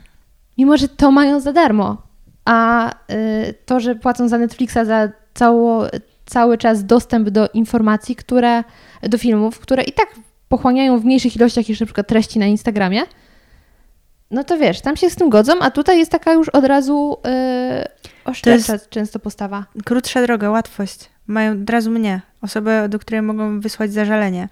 [0.58, 2.02] Mimo, że to mają za darmo.
[2.44, 5.86] A y, to, że płacą za Netflixa za cało,
[6.26, 8.64] cały czas dostęp do informacji, które,
[9.02, 10.08] do filmów, które i tak
[10.48, 13.02] pochłaniają w mniejszych ilościach niż na przykład treści na Instagramie,
[14.30, 17.16] no to wiesz, tam się z tym godzą, a tutaj jest taka już od razu
[17.24, 18.30] yy,
[18.90, 19.64] często postawa.
[19.84, 21.10] Krótsza droga, łatwość.
[21.30, 24.48] Mają od razu mnie, osobę, do której mogą wysłać zażalenie.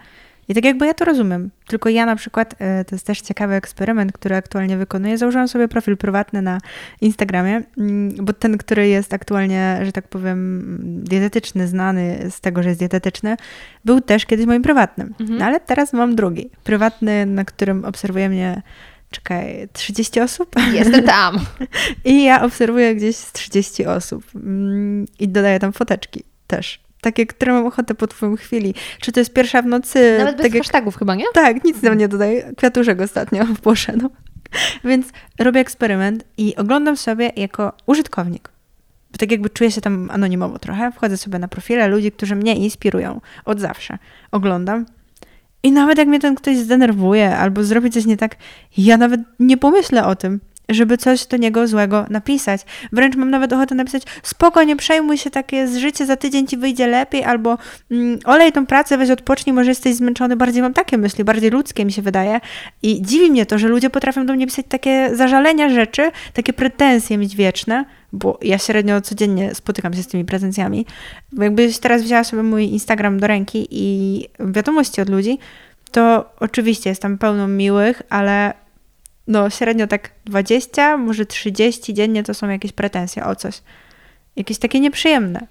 [0.49, 1.51] I tak jakby ja to rozumiem.
[1.67, 5.69] Tylko ja na przykład, e, to jest też ciekawy eksperyment, który aktualnie wykonuję, założyłam sobie
[5.69, 6.59] profil prywatny na
[7.01, 12.69] Instagramie, mm, bo ten, który jest aktualnie, że tak powiem, dietetyczny, znany z tego, że
[12.69, 13.37] jest dietetyczny,
[13.85, 15.15] był też kiedyś moim prywatnym.
[15.21, 15.39] Mhm.
[15.39, 16.51] No ale teraz mam drugi.
[16.65, 18.63] Prywatny, na którym obserwuje mnie,
[19.11, 20.55] czekaj, 30 osób?
[20.73, 21.39] Jestem tam.
[22.05, 26.81] I ja obserwuję gdzieś z 30 osób mm, i dodaję tam foteczki też.
[27.01, 28.75] Takie, które mam ochotę po twoim chwili.
[29.01, 30.17] Czy to jest pierwsza w nocy?
[30.19, 31.25] Nawet bez tak jak, hashtagów chyba, nie?
[31.35, 32.53] tak, nic tam nie dodaję.
[32.57, 34.11] Kwiatuszek ostatnio poszedł.
[34.85, 35.07] Więc
[35.39, 38.51] robię eksperyment i oglądam sobie jako użytkownik.
[39.13, 40.93] Bo tak jakby czuję się tam anonimowo trochę.
[40.93, 43.99] Wchodzę sobie na profile ludzi, którzy mnie inspirują od zawsze.
[44.31, 44.87] Oglądam.
[45.63, 48.37] I nawet jak mnie ten ktoś zdenerwuje albo zrobi coś nie tak,
[48.77, 52.61] ja nawet nie pomyślę o tym, żeby coś do niego złego napisać.
[52.93, 56.57] Wręcz mam nawet ochotę napisać, spoko, nie przejmuj się, takie jest życie, za tydzień ci
[56.57, 57.59] wyjdzie lepiej, albo
[57.91, 60.37] mm, olej tą pracę, weź odpocznij, może jesteś zmęczony.
[60.37, 62.41] Bardziej mam takie myśli, bardziej ludzkie mi się wydaje.
[62.83, 67.19] I dziwi mnie to, że ludzie potrafią do mnie pisać takie zażalenia rzeczy, takie pretensje
[67.19, 70.87] mieć wieczne, bo ja średnio codziennie spotykam się z tymi pretensjami.
[71.33, 75.39] Jakbyś teraz wzięła sobie mój Instagram do ręki i wiadomości od ludzi,
[75.91, 78.53] to oczywiście jest tam pełno miłych, ale
[79.29, 83.63] no średnio tak 20, może 30 dziennie to są jakieś pretensje o coś.
[84.37, 85.47] Jakieś takie nieprzyjemne.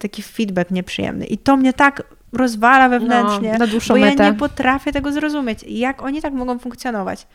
[0.00, 1.26] Taki feedback nieprzyjemny.
[1.26, 2.02] I to mnie tak
[2.32, 4.24] rozwala wewnętrznie, No, na dłuższą bo ja metę.
[4.24, 5.64] nie potrafię tego zrozumieć.
[5.68, 7.26] Jak oni tak mogą funkcjonować?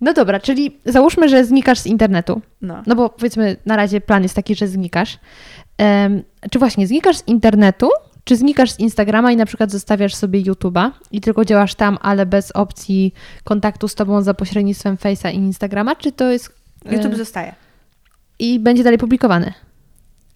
[0.00, 2.40] No dobra, czyli załóżmy, że znikasz z internetu.
[2.62, 2.82] No.
[2.86, 5.18] No bo powiedzmy, na razie plan jest taki, że znikasz.
[5.78, 7.88] Em, czy właśnie znikasz z internetu,
[8.24, 12.26] czy znikasz z Instagrama i na przykład zostawiasz sobie YouTube'a i tylko działasz tam, ale
[12.26, 16.52] bez opcji kontaktu z tobą za pośrednictwem Face'a i Instagrama, czy to jest...
[16.86, 17.54] e, YouTube zostaje,
[18.38, 19.52] I będzie dalej publikowany?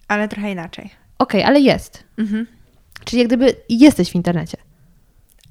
[0.07, 0.89] ale trochę inaczej.
[1.19, 2.03] Okej, ale jest.
[2.17, 2.47] Mhm.
[3.05, 4.57] Czyli jak gdyby jesteś w internecie.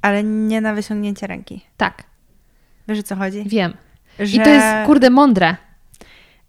[0.03, 1.61] Ale nie na wyciągnięcie ręki.
[1.77, 2.03] Tak,
[2.89, 3.45] Wiesz o co chodzi?
[3.47, 3.75] wiem.
[4.19, 4.37] Że...
[4.37, 5.57] I to jest, kurde, mądre.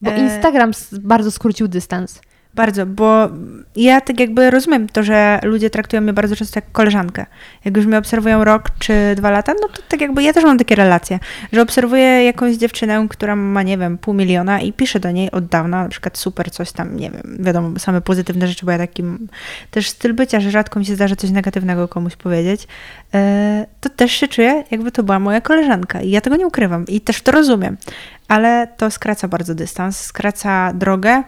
[0.02, 0.72] Bo E, Instagram
[1.02, 2.22] bardzo skrócił dystans.
[2.54, 3.30] Bardzo, bo
[3.76, 7.26] ja tak jakby rozumiem to, że ludzie traktują mnie bardzo często jak koleżankę.
[7.66, 10.58] Jak już mnie obserwują rok czy dwa lata, no to tak jakby ja też mam
[10.58, 11.20] takie relacje,
[11.54, 15.46] że obserwuję jakąś dziewczynę, która ma, nie wiem, pół miliona i piszę do niej od
[15.46, 19.28] dawna, na przykład super coś tam, nie wiem, wiadomo, same pozytywne rzeczy, bo ja takim
[19.72, 22.68] też styl bycia, że rzadko mi się zdarza coś negatywnego komuś powiedzieć,
[23.14, 26.86] e, to też się czuję, jakby to była moja koleżanka i ja tego nie ukrywam
[26.88, 27.78] i też to rozumiem,
[28.28, 31.24] ale to skraca bardzo dystans, skraca drogę,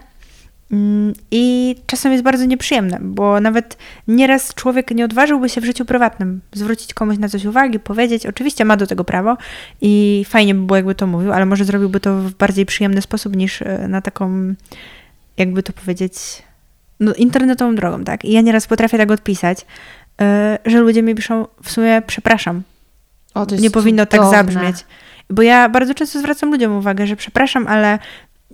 [1.32, 6.42] I czasem jest bardzo nieprzyjemne, bo nawet nieraz człowiek nie odważyłby się w życiu prywatnym
[6.54, 8.26] zwrócić komuś na coś uwagi, powiedzieć.
[8.26, 9.38] Oczywiście ma do tego prawo
[9.82, 13.36] i fajnie by było, jakby to mówił, ale może zrobiłby to w bardziej przyjemny sposób
[13.36, 14.54] niż e, na taką,
[15.38, 16.14] jakby to powiedzieć,
[17.00, 18.26] no, internetową drogą, tak?
[18.26, 19.66] I ja nieraz potrafię tak odpisać,
[20.22, 22.62] e, że ludzie mi piszą w sumie przepraszam.
[23.34, 24.38] O, nie powinno tak cudowne.
[24.38, 24.86] tak zabrzmieć.
[25.30, 28.00] Bo ja bardzo często zwracam ludziom uwagę, że przepraszam, ale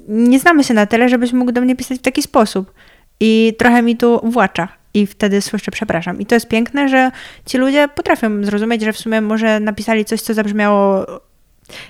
[0.07, 2.73] nie znamy się na tyle, żebyś mógł do mnie pisać w taki sposób.
[3.19, 4.67] I trochę mi tu włacza.
[4.93, 6.19] I wtedy słyszę przepraszam.
[6.19, 7.11] I to jest piękne, że
[7.45, 11.05] ci ludzie potrafią zrozumieć, że w sumie może napisali coś, co zabrzmiało.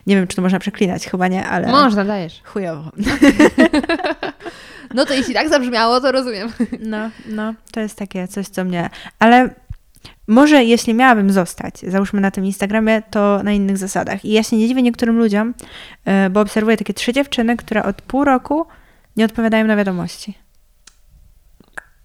[0.08, 1.68] Nie wiem, czy to można przeklinać, chyba nie, ale.
[1.68, 2.42] Można, dajesz.
[2.44, 2.92] Chujowo.
[4.94, 6.52] No to jeśli tak zabrzmiało, to rozumiem.
[6.80, 8.90] No, no, to jest takie coś, co mnie.
[9.20, 9.50] Ale
[10.28, 14.26] może jeśli miałabym zostać, załóżmy na tym Instagramie, to na innych zasadach.
[14.26, 15.54] I ja się nie dziwię niektórym ludziom,
[16.06, 18.66] e, bo obserwuję takie trzy dziewczyny, które od pół roku
[19.18, 20.38] nie odpowiadają na wiadomości.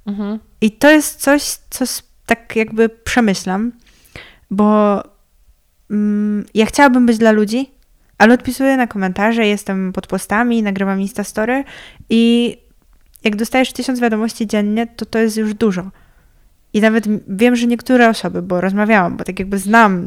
[0.07, 0.39] Mhm.
[0.61, 1.85] I to jest coś, co
[2.27, 3.73] tak jakby przemyślam,
[4.51, 5.03] bo
[5.91, 7.71] mm, ja chciałabym być dla ludzi,
[8.19, 11.65] ale odpisuję na komentarze, jestem pod postami, nagrywam Instastory
[12.11, 12.57] i
[13.25, 15.91] jak dostajesz tysiąc wiadomości dziennie, to to jest już dużo.
[16.73, 20.05] I nawet wiem, że niektóre osoby, bo rozmawiałam, bo tak jakby znam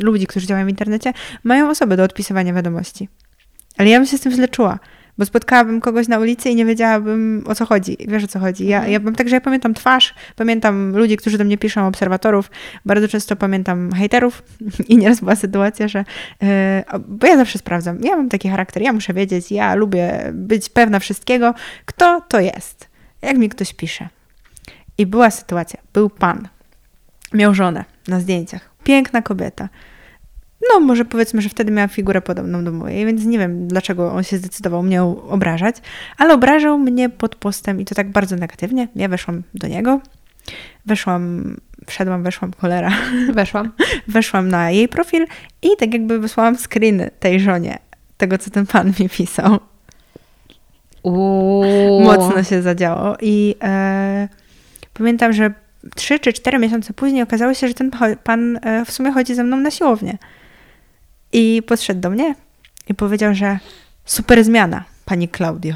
[0.00, 1.12] ludzi, którzy działają w internecie,
[1.44, 3.08] mają osoby do odpisywania wiadomości.
[3.76, 4.78] Ale ja bym się z tym źle czuła,
[5.18, 7.96] bo spotkałabym kogoś na ulicy i nie wiedziałabym o co chodzi.
[8.08, 8.66] Wiesz o co chodzi.
[8.66, 8.92] Ja, mhm.
[8.92, 12.50] ja mam tak, że ja pamiętam twarz, pamiętam ludzi, którzy do mnie piszą, obserwatorów,
[12.84, 14.42] bardzo często pamiętam hejterów
[14.88, 16.04] i nieraz była sytuacja, że
[16.42, 16.48] yy,
[17.08, 18.00] bo ja zawsze sprawdzam.
[18.00, 22.88] Ja mam taki charakter, ja muszę wiedzieć, ja lubię być pewna wszystkiego, kto to jest.
[23.22, 24.08] Jak mi ktoś pisze.
[24.98, 26.48] I była sytuacja, był pan,
[27.32, 29.68] miał żonę na zdjęciach, piękna kobieta.
[30.72, 34.24] No, może powiedzmy, że wtedy miała figurę podobną do mojej, więc nie wiem, dlaczego on
[34.24, 35.76] się zdecydował mnie obrażać,
[36.18, 38.88] ale obrażał mnie pod postem i to tak bardzo negatywnie.
[38.96, 40.00] Ja weszłam do niego,
[40.86, 41.56] weszłam,
[41.86, 42.92] wszedłam, weszłam, cholera.
[43.32, 43.72] Weszłam.
[44.08, 45.26] weszłam na jej profil
[45.62, 47.78] i tak jakby wysłałam screeny tej żonie,
[48.16, 49.58] tego, co ten pan mi pisał.
[51.02, 52.00] Uuu.
[52.00, 53.54] Mocno się zadziało i...
[53.62, 54.28] E,
[54.98, 55.52] Pamiętam, że
[55.94, 57.90] trzy czy cztery miesiące później okazało się, że ten
[58.24, 60.18] pan e, w sumie chodzi ze mną na siłownię.
[61.32, 62.34] I podszedł do mnie
[62.88, 63.58] i powiedział, że
[64.04, 65.74] super zmiana, pani Claudio.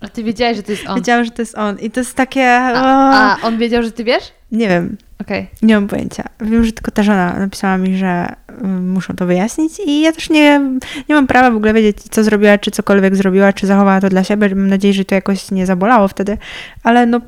[0.00, 0.96] A ty wiedziałeś, że to jest on?
[0.96, 1.78] Wiedziałam, że to jest on.
[1.78, 2.50] I to jest takie...
[2.50, 4.32] A, a on wiedział, że ty wiesz?
[4.52, 4.96] Nie wiem.
[5.20, 5.46] Okay.
[5.62, 6.24] Nie mam pojęcia.
[6.40, 10.30] Wiem, że tylko ta żona napisała mi, że um, muszą to wyjaśnić i ja też
[10.30, 10.60] nie,
[11.08, 14.24] nie mam prawa w ogóle wiedzieć, co zrobiła, czy cokolwiek zrobiła, czy zachowała to dla
[14.24, 14.48] siebie.
[14.48, 16.38] Mam nadzieję, że to jakoś nie zabolało wtedy,
[16.82, 17.20] ale no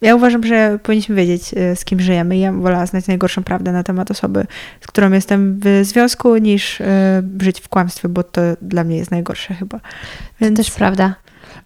[0.00, 2.38] ja uważam, że powinniśmy wiedzieć, e, z kim żyjemy.
[2.38, 4.46] Ja wolę znać najgorszą prawdę na temat osoby,
[4.80, 9.10] z którą jestem w związku, niż e, żyć w kłamstwie, bo to dla mnie jest
[9.10, 9.80] najgorsze chyba.
[10.40, 10.56] Więc...
[10.56, 11.14] To też prawda.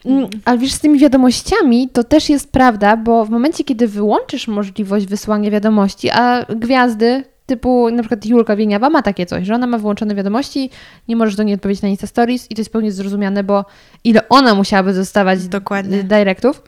[0.04, 4.48] Mm, ale wiesz, z tymi wiadomościami to też jest prawda, bo w momencie, kiedy wyłączysz
[4.48, 9.66] możliwość wysłania wiadomości, a gwiazdy typu na przykład Julka Wieniawa ma takie coś, że ona
[9.66, 10.70] ma wyłączone wiadomości,
[11.08, 13.64] nie możesz do niej odpowiedzieć na Insta Stories i to jest pełnie zrozumiane, bo
[14.04, 16.04] ile ona musiałaby dostawać Dokładnie.
[16.04, 16.62] directów.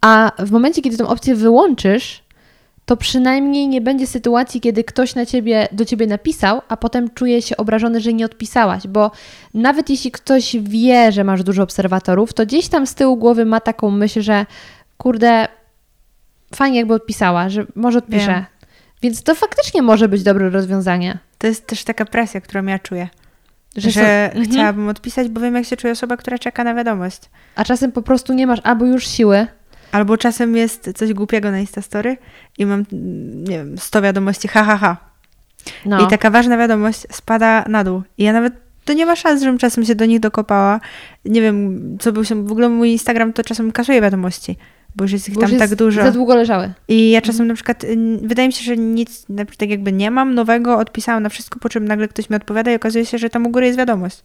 [0.00, 2.24] A w momencie, kiedy tę opcję wyłączysz,
[2.86, 7.42] to przynajmniej nie będzie sytuacji, kiedy ktoś na ciebie, do ciebie napisał, a potem czuje
[7.42, 9.10] się obrażony, że nie odpisałaś, bo
[9.54, 13.60] nawet jeśli ktoś wie, że masz dużo obserwatorów, to gdzieś tam z tyłu głowy ma
[13.60, 14.46] taką myśl, że
[14.98, 15.48] kurde,
[16.54, 18.26] fajnie jakby odpisała, że może odpiszę.
[18.26, 18.44] Wiem.
[19.02, 21.18] Więc to faktycznie może być dobre rozwiązanie.
[21.38, 23.08] To jest też taka presja, którą ja czuję.
[23.76, 24.44] Że, że mhm.
[24.44, 27.20] chciałabym odpisać, bo wiem, jak się czuje osoba, która czeka na wiadomość.
[27.56, 29.46] A czasem po prostu nie masz albo już siły,
[29.94, 32.16] Albo czasem jest coś głupiego na Instastory
[32.58, 32.84] i mam,
[33.34, 34.96] nie wiem, 100 wiadomości, ha, ha, ha.
[35.86, 36.06] No.
[36.06, 38.02] I taka ważna wiadomość spada na dół.
[38.18, 40.80] I ja nawet, to nie ma szans, żebym czasem się do nich dokopała.
[41.24, 44.56] Nie wiem, co był się, w ogóle mój Instagram to czasem kasuje wiadomości,
[44.96, 46.02] bo już jest ich bo tam tak dużo.
[46.02, 46.72] za długo leżały.
[46.88, 47.48] I ja czasem mhm.
[47.48, 47.86] na przykład,
[48.22, 49.26] wydaje mi się, że nic,
[49.58, 52.74] tak jakby nie mam nowego, odpisałam na wszystko, po czym nagle ktoś mi odpowiada i
[52.74, 54.22] okazuje się, że tam u góry jest wiadomość.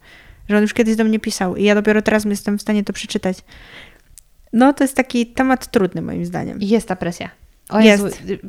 [0.49, 2.93] Że on już kiedyś do mnie pisał i ja dopiero teraz jestem w stanie to
[2.93, 3.37] przeczytać.
[4.53, 6.57] No, to jest taki temat trudny moim zdaniem.
[6.61, 7.29] Jest ta presja.
[7.69, 8.03] O jest.
[8.03, 8.41] Jezu,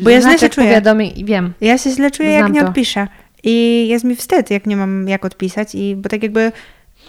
[0.00, 0.82] Bo ja źle się czuję.
[1.16, 1.52] wiem.
[1.60, 2.66] Ja się źle czuję, Znam jak nie to.
[2.68, 3.08] odpiszę.
[3.44, 6.52] I jest mi wstyd, jak nie mam jak odpisać, i bo tak jakby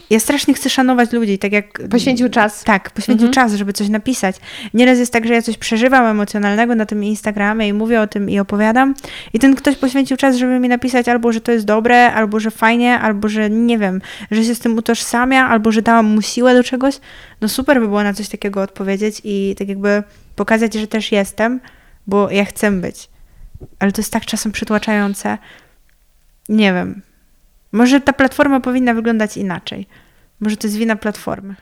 [0.09, 1.87] ja strasznie chcę szanować ludzi, tak jak...
[1.89, 2.63] Poświęcił czas.
[2.63, 3.33] Tak, poświęcił Mhm.
[3.33, 4.35] czas, żeby coś napisać.
[4.73, 8.29] Nieraz jest tak, że ja coś przeżywam emocjonalnego na tym Instagramie i mówię o tym
[8.29, 8.95] i opowiadam
[9.33, 12.51] i ten ktoś poświęcił czas, żeby mi napisać albo, że to jest dobre, albo, że
[12.51, 16.53] fajnie, albo, że nie wiem, że się z tym utożsamia, albo, że dałam mu siłę
[16.53, 16.99] do czegoś.
[17.41, 20.03] No super by było na coś takiego odpowiedzieć i tak jakby
[20.35, 21.59] pokazać, że też jestem,
[22.07, 23.09] bo ja chcę być.
[23.79, 25.37] Ale to jest tak czasem przytłaczające.
[26.49, 27.01] Nie wiem.
[27.71, 29.87] Może ta platforma powinna wyglądać inaczej.
[30.39, 31.55] Może to jest wina platformy.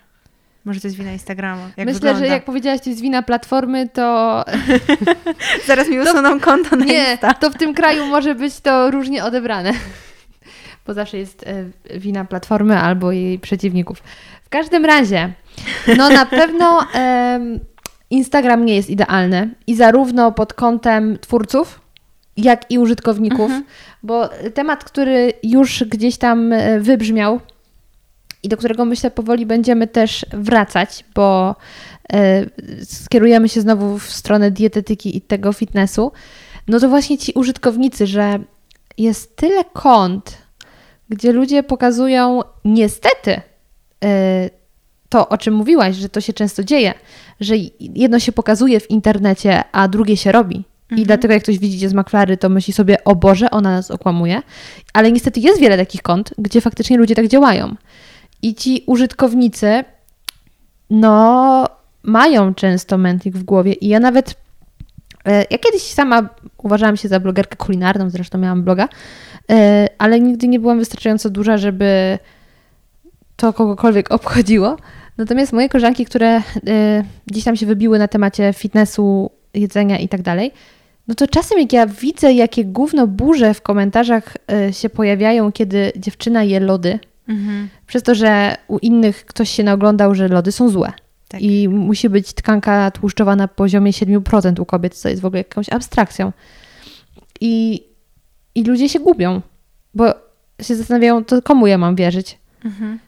[0.66, 1.70] Może to jest wina Instagrama.
[1.78, 2.20] Myślę, wygląda.
[2.20, 4.46] że jak powiedziałaś, to jest wina platformy, to
[5.68, 7.34] Zaraz mi usuną konto na nie, Insta.
[7.34, 9.72] to w tym kraju może być to różnie odebrane.
[10.88, 14.04] Bo zawsze jest e, wina platformy albo jej przeciwników.
[14.44, 15.34] W każdym razie,
[15.98, 17.60] no na pewno em,
[18.10, 21.82] Instagram nie jest idealny i zarówno pod kątem twórców,
[22.38, 23.52] jak i użytkowników,
[24.04, 27.40] bo temat, który już gdzieś tam e, wybrzmiał
[28.44, 31.56] i do którego myślę powoli będziemy też wracać, bo
[32.14, 32.46] e,
[32.84, 36.12] skierujemy się znowu w stronę dietetyki i tego fitnessu,
[36.68, 38.40] no to właśnie ci użytkownicy, że
[38.98, 40.38] jest tyle kont,
[41.10, 43.42] gdzie ludzie pokazują niestety
[44.04, 44.50] e,
[45.10, 46.94] to, o czym mówiłaś, że to się często dzieje,
[47.40, 50.64] że jedno się pokazuje w internecie, a drugie się robi.
[50.92, 54.42] I dlatego jak ktoś widzi z McFlary, to myśli sobie, o Boże, ona nas okłamuje.
[54.94, 57.76] Ale niestety jest wiele takich kont, gdzie faktycznie ludzie tak działają.
[58.42, 59.84] I ci użytkownicy,
[60.90, 61.66] no,
[62.04, 63.74] mają często mętlik w głowie.
[63.74, 64.36] I ja nawet,
[65.26, 68.90] e, ja kiedyś sama uważałam się za blogerkę kulinarną, zresztą miałam bloga,
[69.52, 72.20] e, ale nigdy nie byłam wystarczająco duża, żeby
[73.36, 74.78] to kogokolwiek obchodziło.
[75.18, 76.42] Natomiast moje koleżanki, które e,
[77.28, 80.52] gdzieś tam się wybiły na temacie fitnessu, jedzenia i tak dalej,
[81.08, 85.92] no to czasem jak ja widzę, jakie gówno burze w komentarzach e, się pojawiają, kiedy
[85.96, 87.70] dziewczyna je lody, Mhm.
[87.88, 90.94] przez to, że u innych ktoś się naoglądał, że lody są złe.
[91.28, 91.42] Tak.
[91.42, 95.70] I musi być tkanka tłuszczowa na poziomie 7% u kobiet, co jest w ogóle jakąś
[95.70, 96.32] abstrakcją.
[97.42, 97.84] I,
[98.56, 99.42] I ludzie się gubią,
[99.94, 100.14] bo
[100.62, 102.38] się zastanawiają, to komu ja mam wierzyć.
[102.66, 103.00] Mhm.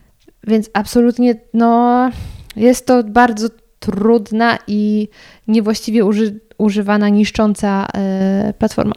[0.46, 2.10] Więc absolutnie, no,
[2.56, 3.48] jest to bardzo
[3.80, 5.08] trudna i
[5.48, 8.94] niewłaściwie uży, używana, niszcząca e, platforma.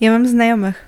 [0.00, 0.84] Ja mam znajomych,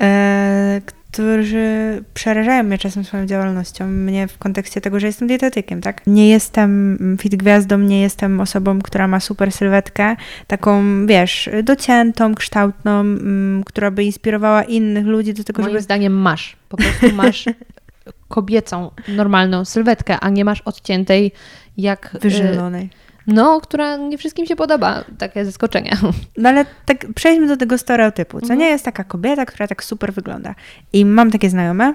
[0.00, 0.80] e,
[1.12, 3.86] którzy przerażają mnie czasem swoją działalnością.
[3.86, 6.06] Mnie w kontekście tego, że jestem dietetykiem, tak?
[6.06, 13.00] Nie jestem fit gwiazdą, nie jestem osobą, która ma super sylwetkę, taką, wiesz, dociętą, kształtną,
[13.00, 16.56] mm, która by inspirowała innych ludzi do tego, Moim żeby zdaniem masz.
[16.68, 17.44] Po prostu masz
[18.28, 21.32] kobiecą, normalną sylwetkę, a nie masz odciętej
[21.76, 22.14] jak...
[22.14, 22.90] e, wyżelonej.
[23.26, 25.04] No, która nie wszystkim się podoba.
[25.18, 25.96] Takie zaskoczenie.
[26.36, 28.38] No ale tak przejdźmy do tego stereotypu.
[28.40, 28.60] Co Mhm.
[28.60, 30.54] nie jest taka kobieta, która tak super wygląda.
[30.92, 31.94] I mam takie znajome,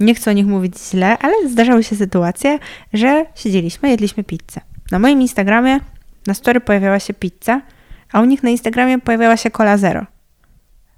[0.00, 2.58] nie chcę o nich mówić źle, ale zdarzały się sytuacje,
[2.92, 4.60] że siedzieliśmy, jedliśmy pizzę.
[4.90, 5.80] Na moim Instagramie
[6.26, 7.60] na story pojawiała się pizza,
[8.12, 10.06] a u nich na Instagramie pojawiała się cola zero.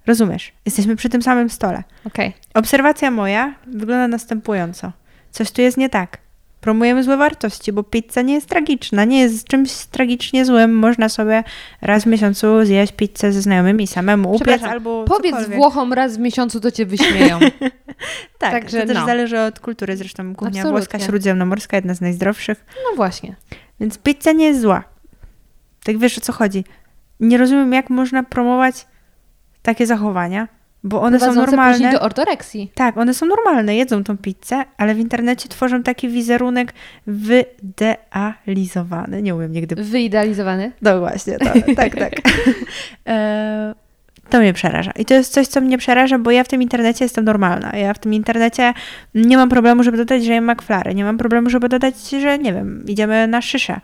[0.07, 0.53] Rozumiesz?
[0.67, 1.83] Jesteśmy przy tym samym stole.
[2.05, 2.33] Okej.
[2.55, 4.93] Obserwacja moja wygląda następująco.
[5.31, 6.19] Coś tu jest nie tak.
[6.67, 10.79] Promujemy złe wartości, bo pizza nie jest tragiczna, nie jest czymś tragicznie złym.
[10.79, 11.45] Można sobie
[11.81, 15.57] raz w miesiącu zjeść pizzę ze znajomymi, samemu upiec albo Powiedz cokolwiek.
[15.57, 17.39] Włochom raz w miesiącu, to cię wyśmieją.
[18.39, 19.07] Tak, Także to też no.
[19.07, 19.97] zależy od kultury.
[19.97, 20.71] Zresztą kuchnia Absolutnie.
[20.71, 22.65] włoska, śródziemnomorska, jedna z najzdrowszych.
[22.91, 23.37] No właśnie.
[23.81, 24.85] Więc pizza nie jest zła.
[25.85, 26.65] Tak wiesz o co chodzi.
[27.21, 28.87] Nie rozumiem, jak można promować
[29.63, 30.49] takie zachowania,
[30.87, 31.93] bo one są normalne.
[31.93, 32.73] do ortoreksji.
[32.75, 36.75] Tak, one są normalne, jedzą tą pizzę, ale w internecie tworzą taki wizerunek
[37.07, 39.23] wyidealizowany.
[39.23, 39.75] Nie umiem nigdy.
[39.75, 40.73] Wyidealizowany.
[40.83, 41.45] No właśnie, to,
[41.77, 42.13] tak, tak.
[43.09, 43.75] E,
[44.31, 44.91] to mnie przeraża.
[44.91, 47.77] I to jest coś, co mnie przeraża, bo ja w tym internecie jestem normalna.
[47.77, 48.75] Ja w tym internecie
[49.15, 50.95] nie mam problemu, żeby dodać, że jem McFlary.
[50.95, 53.81] Nie mam problemu, żeby dodać, że nie wiem, idziemy na szyszę.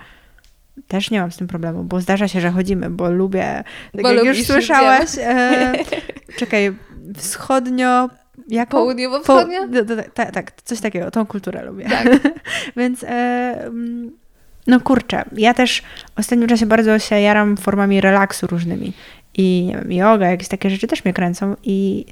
[0.89, 4.13] Też nie mam z tym problemu, bo zdarza się, że chodzimy, bo lubię, tak Bo
[4.13, 5.73] jak już słyszałaś, e,
[6.39, 6.75] czekaj,
[7.17, 8.11] wschodnio,
[8.49, 8.79] jaką?
[8.79, 9.59] Południowo-wschodnia?
[9.61, 11.85] Po- Tak, tak, coś takiego, tą kulturę lubię.
[11.85, 12.09] Tak.
[12.77, 13.09] Więc e,
[13.65, 14.11] mm,
[14.67, 15.83] no kurczę, ja też
[16.15, 18.93] w ostatnim czasie bardzo się jaram formami relaksu różnymi.
[19.35, 21.57] I nie wiem, yoga, jakieś takie rzeczy też mnie kręcą.
[21.65, 22.07] I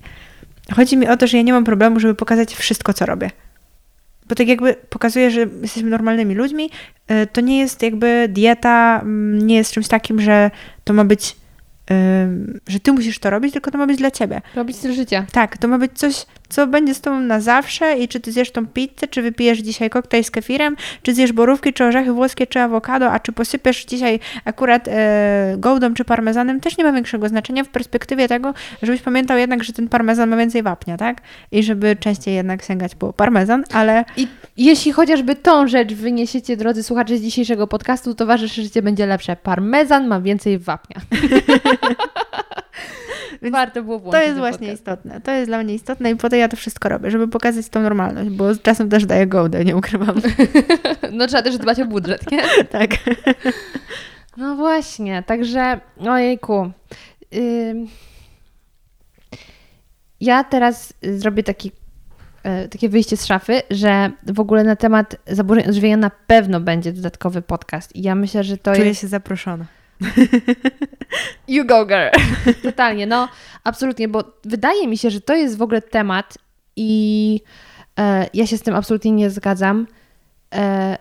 [0.75, 3.31] chodzi mi o to, że ja nie mam problemu, żeby pokazać wszystko, co robię.
[4.31, 6.71] Bo tak jakby pokazuje, że jesteśmy normalnymi ludźmi.
[7.09, 10.51] e, To nie jest jakby dieta, mm, nie jest czymś takim, że
[10.85, 11.37] to ma być,
[11.91, 14.41] ym, że ty musisz to robić, tylko to ma być dla ciebie.
[14.55, 15.27] Robić styl życia.
[15.33, 18.51] Tak, to ma być coś, co będzie z tobą na zawsze i czy ty zjesz
[18.51, 22.61] tą pizzę, czy wypijesz dzisiaj koktajl z kefirem, czy zjesz borówki, czy orzechy włoskie, czy
[22.61, 27.65] awokado, a czy posypiesz dzisiaj akurat e, gołdą, czy parmezanem, też nie ma większego znaczenia
[27.65, 31.21] w perspektywie tego, żebyś pamiętał jednak, że ten parmezan ma więcej wapnia, tak?
[31.53, 36.83] I żeby częściej jednak sięgać po parmezan, ale I jeśli chociażby tą rzecz wyniesiecie, drodzy
[36.83, 39.37] słuchacze, z dzisiejszego podcastu, to wasze życie będzie lepsze.
[39.37, 40.97] Parmezan ma więcej wapnia.
[43.43, 44.81] Więc Warto było to jest właśnie podcast.
[44.81, 45.21] istotne.
[45.21, 47.83] To jest dla mnie istotne i po to ja to wszystko robię, żeby pokazać tą
[47.83, 50.17] normalność, bo czasem też daję gołdę, nie ukrywam.
[51.13, 52.43] No trzeba też dbać o budżet, nie?
[52.79, 52.91] tak.
[54.37, 56.71] No właśnie, także ojejku.
[60.21, 61.73] Ja teraz zrobię taki,
[62.43, 66.93] e, takie wyjście z szafy, że w ogóle na temat zaburzeń odżywiania na pewno będzie
[66.93, 67.97] dodatkowy podcast.
[67.97, 69.01] I ja myślę, że to Czuję jest...
[69.01, 69.65] się zaproszona.
[71.49, 72.11] You go girl!
[72.63, 73.29] Totalnie, no
[73.65, 76.39] absolutnie, bo wydaje mi się, że to jest w ogóle temat
[76.77, 77.41] i
[77.99, 79.87] e, ja się z tym absolutnie nie zgadzam,
[80.55, 80.99] e,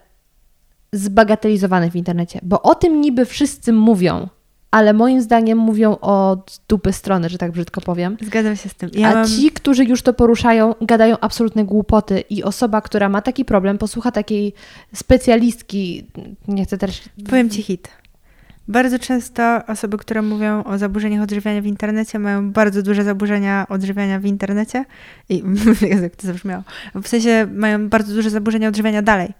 [0.93, 4.27] zbagatelizowany w internecie, bo o tym niby wszyscy mówią,
[4.71, 8.17] ale moim zdaniem mówią od dupy strony, że tak brzydko powiem.
[8.21, 8.89] Zgadzam się z tym.
[8.93, 9.27] Ja A mam...
[9.27, 14.11] ci, którzy już to poruszają, gadają absolutne głupoty i osoba, która ma taki problem, posłucha
[14.11, 14.53] takiej
[14.93, 16.07] specjalistki,
[16.47, 17.01] nie chcę też...
[17.29, 17.89] Powiem Ci hit.
[18.69, 24.19] Bardzo często osoby, które mówią o zaburzeniach odżywiania w internecie, mają bardzo duże zaburzenia odżywiania
[24.19, 24.85] w internecie.
[25.29, 25.43] I
[26.03, 26.63] jak to zabrzmiało.
[26.95, 29.33] W sensie mają bardzo duże zaburzenia odżywiania dalej.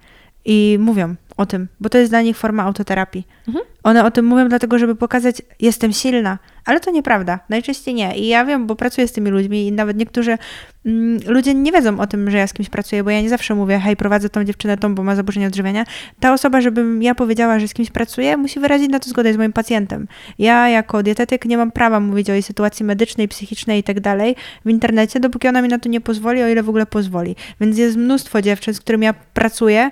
[0.52, 3.28] I mówią o tym, bo to jest dla nich forma autoterapii.
[3.48, 3.66] Mhm.
[3.84, 7.40] One o tym mówią dlatego, żeby pokazać, jestem silna, ale to nieprawda.
[7.50, 8.18] Najczęściej nie.
[8.18, 10.38] I ja wiem, bo pracuję z tymi ludźmi i nawet niektórzy
[10.86, 13.56] mm, ludzie nie wiedzą o tym, że ja z kimś pracuję, bo ja nie zawsze
[13.56, 15.86] mówię, hej, prowadzę tą dziewczynę tą, bo ma zaburzenie odżywiania.
[16.20, 19.38] Ta osoba, żebym ja powiedziała, że z kimś pracuję, musi wyrazić na to zgodę z
[19.38, 20.08] moim pacjentem.
[20.40, 24.36] Ja jako dietetyk nie mam prawa mówić o jej sytuacji medycznej, psychicznej i tak dalej
[24.66, 27.36] w internecie, dopóki ona mi na to nie pozwoli, o ile w ogóle pozwoli.
[27.62, 29.90] Więc jest mnóstwo dziewczyn, z którymi ja pracuję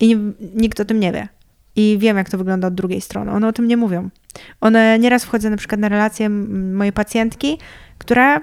[0.00, 0.16] i
[0.54, 1.28] nikt o tym nie wie.
[1.76, 3.30] I wiem, jak to wygląda od drugiej strony.
[3.30, 4.08] One o tym nie mówią.
[4.60, 7.58] One nieraz wchodzę na przykład na relację mojej pacjentki,
[7.98, 8.40] która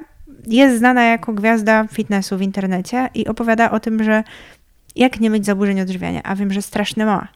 [0.47, 4.23] jest znana jako gwiazda fitnessu w internecie i opowiada o tym, że
[4.95, 7.27] jak nie mieć zaburzeń odżywiania, a wiem, że straszne ma.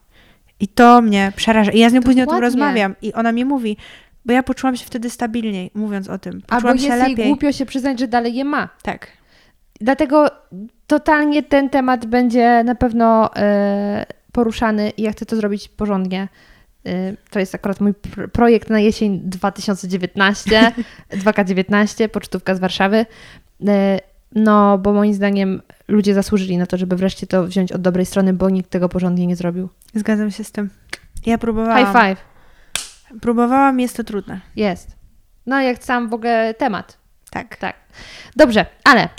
[0.59, 1.71] I to mnie przeraża.
[1.71, 2.45] I ja z nią później o tym Dokładnie.
[2.59, 3.77] rozmawiam i ona mi mówi,
[4.25, 6.33] bo ja poczułam się wtedy stabilniej, mówiąc o tym.
[6.33, 7.27] Albo Poczułam jest się jej lepiej.
[7.27, 8.69] głupio się przyznać, że dalej je ma.
[8.81, 9.07] Tak.
[9.81, 10.27] Dlatego
[10.87, 16.27] totalnie ten temat będzie na pewno e, poruszany i ja chcę to zrobić porządnie.
[16.85, 20.71] E, to jest akurat mój pr- projekt na jesień 2019,
[21.11, 23.05] 2K19, pocztówka z Warszawy.
[23.67, 23.99] E,
[24.35, 28.33] no, bo moim zdaniem ludzie zasłużyli na to, żeby wreszcie to wziąć od dobrej strony,
[28.33, 29.69] bo nikt tego porządnie nie zrobił.
[29.93, 30.69] Zgadzam się z tym.
[31.25, 31.85] Ja próbowałam.
[31.85, 32.31] High five.
[33.21, 34.41] Próbowałam, jest to trudne.
[34.55, 34.95] Jest.
[35.45, 36.97] No, jak sam w ogóle temat.
[37.29, 37.55] Tak.
[37.55, 37.75] Tak.
[38.35, 39.09] Dobrze, ale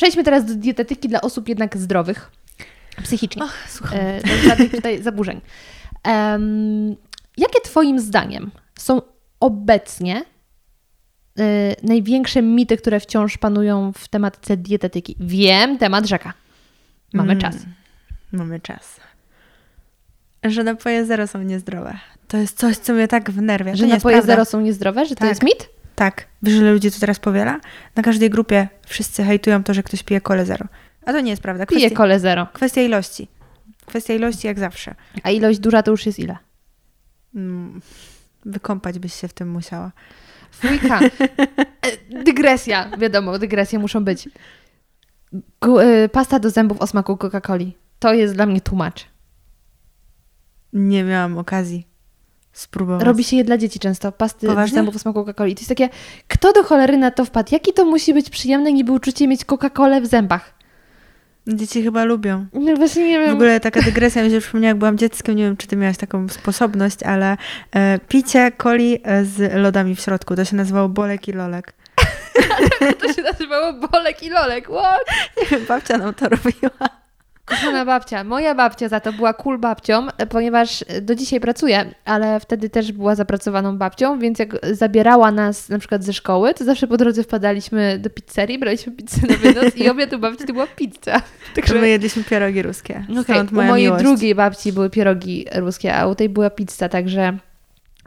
[0.00, 2.30] przejdźmy teraz do dietetyki dla osób jednak zdrowych
[3.02, 3.42] psychicznie.
[3.44, 3.98] Och, słucham.
[3.98, 5.40] E, żadnych tutaj zaburzeń.
[6.02, 6.96] Em,
[7.36, 9.02] jakie Twoim zdaniem są
[9.40, 10.22] obecnie
[11.38, 15.16] e, największe mity, które wciąż panują w tematce dietetyki?
[15.20, 16.32] Wiem, temat rzeka.
[17.12, 17.56] Mamy Mm, czas.
[18.32, 19.00] Mamy czas.
[20.44, 21.98] Że napoje zero są niezdrowe.
[22.28, 23.76] To jest coś, co mnie tak wnerwia.
[23.76, 25.06] Że to napoje zero są niezdrowe?
[25.06, 25.28] Że to Tak.
[25.28, 25.68] jest mit?
[26.00, 26.26] Tak.
[26.42, 27.60] Wiesz, ile ludzi to teraz powiela?
[27.96, 30.66] Na każdej grupie wszyscy hejtują to, że ktoś pije kole zero.
[31.06, 31.66] A to nie jest prawda.
[31.66, 32.46] Kwestia, kole zero.
[32.52, 33.28] kwestia ilości.
[33.86, 34.94] Kwestia ilości jak zawsze.
[35.22, 36.36] A ilość duża to już jest ile?
[37.34, 37.80] Mm,
[38.44, 39.92] Wykąpać byś się w tym musiała.
[40.52, 41.00] Fujka.
[41.82, 44.28] E, Dygresja, wiadomo, dygresje muszą być.
[45.82, 47.72] E, pasta do zębów o smaku Coca-Coli.
[47.98, 49.06] To jest dla mnie tłumacz.
[50.72, 51.89] Nie miałam okazji
[52.52, 53.04] spróbować.
[53.04, 54.74] Robi się je dla dzieci często, pasty Poważnie?
[54.74, 55.54] zębów o smaku Coca-Coli.
[55.54, 55.88] To jest takie,
[56.28, 57.48] kto do cholery na to wpadł?
[57.52, 60.54] Jaki to musi być przyjemne niby uczucie mieć Coca-Colę w zębach?
[61.46, 62.46] Dzieci chyba lubią.
[62.52, 63.34] No właśnie nie W wiem.
[63.34, 66.28] ogóle taka dygresja mi się przypomniała, jak byłam dzieckiem, nie wiem, czy ty miałaś taką
[66.28, 67.36] sposobność, ale
[67.74, 71.72] e, picie coli e, z lodami w środku, to się nazywało bolek i lolek.
[73.00, 74.64] to się nazywało Bolek i Lolek.
[74.68, 75.00] What?
[75.40, 76.99] Nie wiem, babcia nam to robiła.
[77.50, 82.70] Kochana babcia, moja babcia za to była cool babcią, ponieważ do dzisiaj pracuje, ale wtedy
[82.70, 86.96] też była zapracowaną babcią, więc jak zabierała nas na przykład ze szkoły, to zawsze po
[86.96, 91.22] drodze wpadaliśmy do pizzerii, braliśmy pizzę na wynos i obiad u babci to była pizza.
[91.54, 93.04] Także my jedliśmy pierogi ruskie.
[93.10, 94.04] Okej, Stąd u moja mojej miłość.
[94.04, 97.38] drugiej babci były pierogi ruskie, a u tej była pizza, także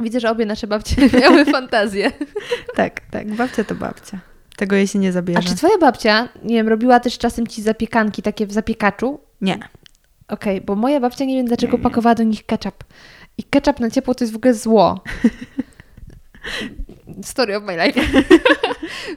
[0.03, 2.11] widzę, że obie nasze babcie miały fantazję.
[2.75, 3.27] Tak, tak.
[3.31, 4.32] Babcia to babcia.
[4.63, 5.39] Tego jej się nie zabierze.
[5.39, 9.19] A czy twoja babcia, nie wiem, robiła też czasem ci zapiekanki takie w zapiekaczu?
[9.41, 9.59] Nie.
[10.27, 12.83] Okej, bo moja babcia nie wiem dlaczego pakowała do nich ketchup.
[13.37, 15.01] I ketchup na ciepło to jest w ogóle zło.
[17.23, 18.01] Story of my life.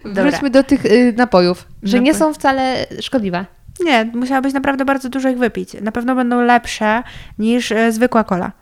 [0.23, 3.47] Wróćmy do tych y, napojów, że nie są wcale szkodliwe.
[3.81, 5.75] Nie, musiałabyś naprawdę bardzo dużo ich wypić.
[5.81, 7.03] Na pewno będą lepsze
[7.39, 8.53] niż e, zwykła kola.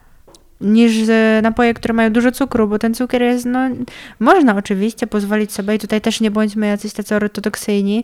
[0.65, 3.61] Niż e, napoje, które mają dużo cukru, bo ten cukier jest, no,
[4.21, 7.97] można oczywiście pozwolić sobie i tutaj też nie bądźmy jacyś tacy ortodoksyjni.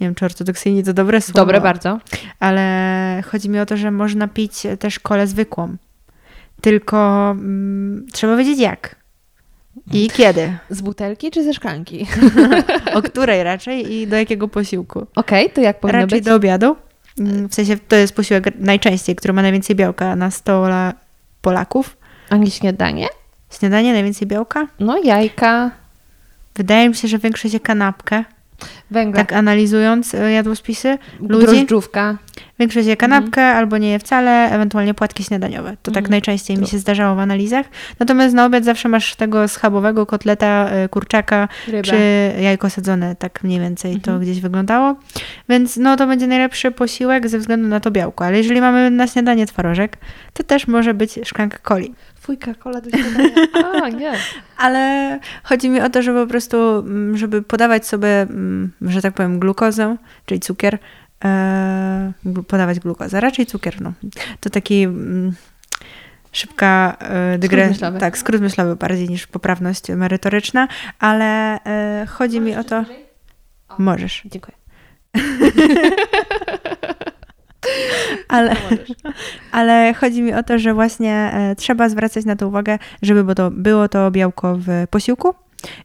[0.00, 1.40] Nie wiem, czy ortodoksyjni to dobre słowo.
[1.40, 1.98] Dobre bardzo.
[2.40, 5.76] Ale chodzi mi o to, że można pić też kolę zwykłą.
[6.60, 8.96] Tylko mm, trzeba wiedzieć jak.
[9.92, 10.52] I kiedy.
[10.70, 12.06] Z butelki czy ze szklanki?
[12.94, 15.06] O której raczej i do jakiego posiłku.
[15.14, 16.26] Okej, to jak powinno Raczej być?
[16.26, 16.76] do obiadu.
[17.18, 20.92] Mm, W sensie to jest posiłek najczęściej, który ma najwięcej białka na stole
[21.42, 21.96] Polaków.
[22.30, 23.08] A nie śniadanie?
[23.58, 24.66] Śniadanie najwięcej białka.
[24.80, 25.70] No jajka,
[26.56, 28.24] Wydaje mi się, że większość je kanapkę.
[28.90, 32.16] węgla, Tak analizując e, jadłospisy ludzi, drożdżówka.
[32.58, 35.70] większość je kanapkę albo nie je wcale, ewentualnie płatki śniadaniowe.
[35.82, 36.10] To tak Mhm.
[36.10, 37.66] najczęściej mi się zdarzało w analizach.
[37.98, 41.82] Natomiast na obiad zawsze masz tego schabowego kotleta, e, kurczaka, Rybę.
[41.82, 41.96] czy
[42.40, 44.20] jajko sadzone, tak mniej więcej to Mhm.
[44.20, 44.94] gdzieś wyglądało.
[45.48, 48.24] Więc no to będzie najlepszy posiłek ze względu na to białko.
[48.24, 49.96] Ale jeżeli mamy na śniadanie twarożek,
[50.32, 51.94] to też może być szklanka coli.
[52.30, 53.30] Fujka, kola do śniadania.
[53.84, 54.12] A, nie.
[54.56, 59.14] Ale chodzi mi o to, żeby po prostu, mm, żeby podawać sobie, mm, że tak
[59.14, 60.78] powiem, glukozę, czyli cukier,
[61.24, 62.12] e,
[62.48, 63.92] podawać glukozę, raczej cukier, no.
[64.40, 65.32] To taki mm,
[66.32, 67.92] szybka e, dygresja.
[67.92, 70.68] Tak, skrót myślowy bardziej niż poprawność merytoryczna,
[70.98, 72.84] ale e, chodzi mi o to...
[73.78, 74.22] Możesz.
[74.24, 74.56] Dziękuję.
[78.28, 78.56] Ale,
[79.52, 83.34] ale chodzi mi o to, że właśnie e, trzeba zwracać na to uwagę, żeby było
[83.34, 85.34] to, było to białko w posiłku.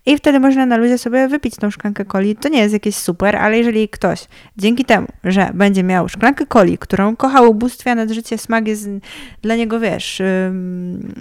[0.06, 2.36] I wtedy można na luzie sobie wypić tą szklankę coli.
[2.36, 4.28] To nie jest jakieś super, ale jeżeli ktoś
[4.58, 8.90] dzięki temu, że będzie miał szklankę coli, którą kocha ubóstwia, życie, smak jest
[9.42, 10.22] dla niego, wiesz,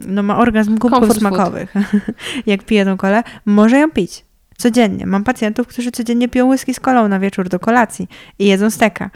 [0.06, 1.20] no ma orgazm kubków Comfort food.
[1.20, 1.74] smakowych,
[2.46, 4.24] jak pije tą kolę, może ją pić.
[4.58, 5.06] Codziennie.
[5.06, 8.08] Mam pacjentów, którzy codziennie piją whisky z kolą na wieczór do kolacji
[8.38, 9.10] i jedzą steka.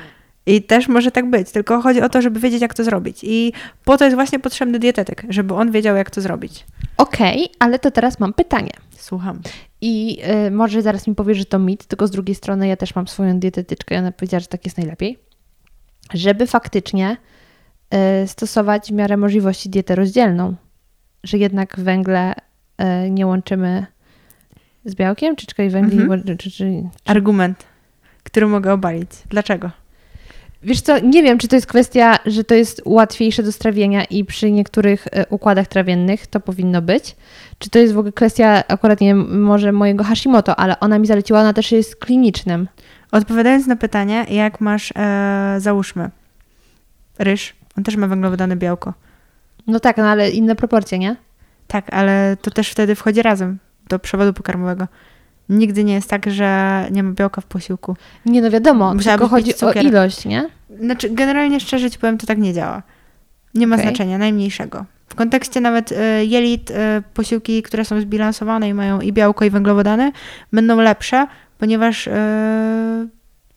[0.47, 3.19] I też może tak być, tylko chodzi o to, żeby wiedzieć, jak to zrobić.
[3.23, 3.53] I
[3.85, 6.67] po to jest właśnie potrzebny dietetyk, żeby on wiedział, jak to zrobić.
[6.97, 8.71] Okej, ale to teraz mam pytanie.
[8.97, 9.41] Słucham.
[9.81, 12.95] I y, może zaraz mi powiesz, że to mit, tylko z drugiej strony ja też
[12.95, 15.19] mam swoją dietetyczkę i ona powiedziała, że tak jest najlepiej.
[16.15, 17.17] Żeby faktycznie
[18.25, 20.55] y, stosować w miarę możliwości dietę rozdzielną.
[21.25, 23.87] Że jednak węgle y, nie łączymy
[24.85, 26.11] z białkiem, czy czekaj, węgli Mhm.
[26.11, 27.65] łączy, czy, czy, Argument,
[28.23, 29.11] który mogę obalić.
[29.29, 29.71] Dlaczego?
[30.63, 34.25] Wiesz co, nie wiem, czy to jest kwestia, że to jest łatwiejsze do strawienia i
[34.25, 37.17] przy niektórych e, układach trawiennych to powinno być.
[37.59, 41.07] Czy to jest w ogóle kwestia akurat, nie wiem, może mojego Hashimoto, ale ona mi
[41.07, 42.69] zaleciła, ona też jest klinicznym.
[43.13, 46.11] Odpowiadając na pytanie, jak masz, e, załóżmy,
[47.19, 48.95] ryż, on też ma węglowodany białko.
[49.67, 51.17] No tak, no ale inne proporcje, nie?
[51.67, 54.89] Tak, ale to też wtedy wchodzi razem do przewodu pokarmowego.
[55.49, 57.97] Nigdy nie jest tak, że nie ma białka w posiłku.
[58.27, 60.49] Nie, no wiadomo, Musiałabyś tylko chodzi o ilość, nie?
[60.81, 62.83] Znaczy, generalnie szczerze ci powiem, to tak nie działa.
[63.55, 63.89] Nie ma Okej.
[63.89, 64.85] znaczenia, najmniejszego.
[65.09, 69.51] W kontekście nawet e, jelit, e, posiłki, które są zbilansowane i mają i białko, i
[69.51, 70.13] węglowodany,
[70.53, 71.27] będą lepsze,
[71.59, 73.07] ponieważ e,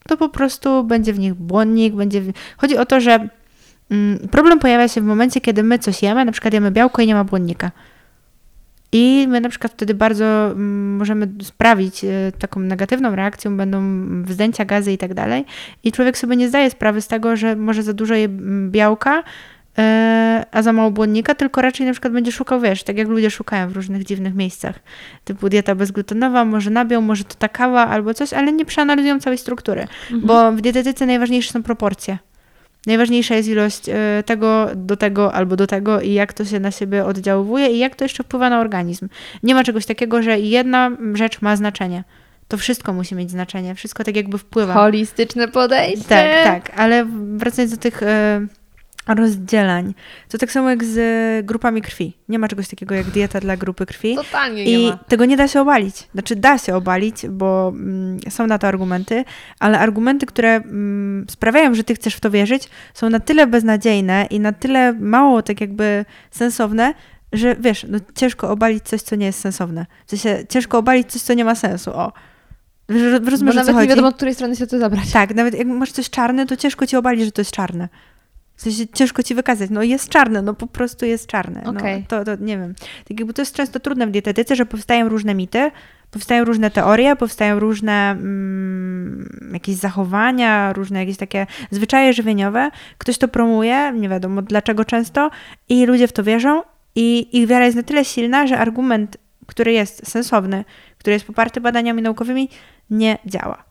[0.08, 2.22] to po prostu będzie w nich błonnik, będzie...
[2.22, 2.32] W...
[2.58, 3.28] Chodzi o to, że
[3.92, 7.08] mm, problem pojawia się w momencie, kiedy my coś jemy, na przykład jemy białko i
[7.08, 7.72] nie ma błonnika.
[8.92, 13.82] I my na przykład wtedy bardzo mm, możemy sprawić e, taką negatywną reakcją, będą
[14.24, 15.46] wzdęcia, gazy i tak dalej.
[15.84, 19.24] I człowiek sobie nie zdaje sprawy z tego, że może za dużo je mm, białka,
[19.78, 23.32] e, a za mało błonnika, tylko raczej na przykład będzie szukał, wiesz, tak jak ludzie
[23.32, 24.80] szukają w różnych dziwnych miejscach.
[25.24, 29.38] Typu dieta bezglutenowa, może nabiał, może to ta kawa albo coś, ale nie przeanalizują całej
[29.38, 29.88] struktury.
[30.12, 32.18] Bo w dietetyce najważniejsze są proporcje.
[32.86, 36.72] Najważniejsza jest ilość e, tego do tego albo do tego i jak to się na
[36.72, 39.10] siebie oddziałuje i jak to jeszcze wpływa na organizm.
[39.44, 42.04] Nie ma czegoś takiego, że jedna rzecz ma znaczenie.
[42.48, 44.74] To wszystko musi mieć znaczenie, wszystko tak jakby wpływa.
[44.74, 46.06] Holistyczne podejście.
[46.10, 47.06] Tak, tak, ale
[47.36, 48.42] wracając do tych e,
[49.14, 49.94] rozdzielań,
[50.30, 52.18] to tak samo jak z e, grupami krwi.
[52.30, 54.16] Nie ma czegoś takiego jak dieta dla grupy krwi.
[54.16, 54.98] Totalnie nie I ma.
[54.98, 56.08] tego nie da się obalić.
[56.14, 59.24] Znaczy, da się obalić, bo mm, są na to argumenty,
[59.60, 64.28] ale argumenty, które mm, sprawiają, że ty chcesz w to wierzyć, są na tyle beznadziejne
[64.30, 66.94] i na tyle mało tak jakby sensowne,
[67.34, 69.86] że wiesz, no ciężko obalić coś, co nie jest sensowne.
[70.06, 71.92] W sensie, ciężko obalić coś, co nie ma sensu.
[71.92, 72.12] O.
[72.90, 75.12] Roz- Bo Rozumiesz, o co nawet nie wiadomo, od której strony się to zabrać.
[75.12, 77.90] Tak, nawet jak masz coś czarne, to ciężko ci obalić, że to jest czarne.
[78.62, 81.64] W sensie ciężko ci wykazać, no jest czarne, no po prostu jest czarne.
[81.64, 82.00] Okej.
[82.00, 82.74] No, to, to nie wiem.
[83.08, 85.72] Tak jakby to jest często trudne w dietetyce, że powstają różne mity,
[86.12, 92.72] powstają różne teorie, powstają różne mm, jakieś zachowania, różne jakieś takie zwyczaje żywieniowe.
[92.98, 95.32] Ktoś to promuje, nie wiadomo dlaczego często,
[95.70, 96.64] i ludzie w to wierzą
[96.96, 100.66] i ich wiara jest na tyle silna, że argument który jest sensowny,
[100.98, 102.50] który jest poparty badaniami naukowymi,
[102.90, 103.64] nie działa.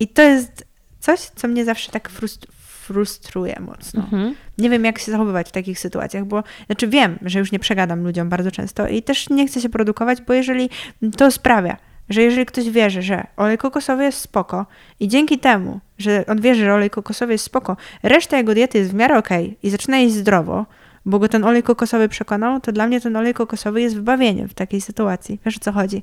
[0.00, 0.64] I to jest
[1.00, 2.57] coś, co mnie zawsze tak frust-
[2.88, 4.02] frustruje mocno.
[4.02, 4.34] Mhm.
[4.58, 8.04] Nie wiem, jak się zachowywać w takich sytuacjach, bo znaczy wiem, że już nie przegadam
[8.04, 10.70] ludziom bardzo często i też nie chcę się produkować, bo jeżeli
[11.16, 11.76] to sprawia,
[12.08, 14.66] że jeżeli ktoś wierzy, że olej kokosowy jest spoko
[15.00, 18.90] i dzięki temu, że on wierzy, że olej kokosowy jest spoko, reszta jego diety jest
[18.90, 20.66] w miarę okej i zaczyna jeść zdrowo,
[21.04, 24.54] bo go ten olej kokosowy przekonał, to dla mnie ten olej kokosowy jest wybawieniem w
[24.54, 25.40] takiej sytuacji.
[25.44, 26.02] Wiesz o co chodzi?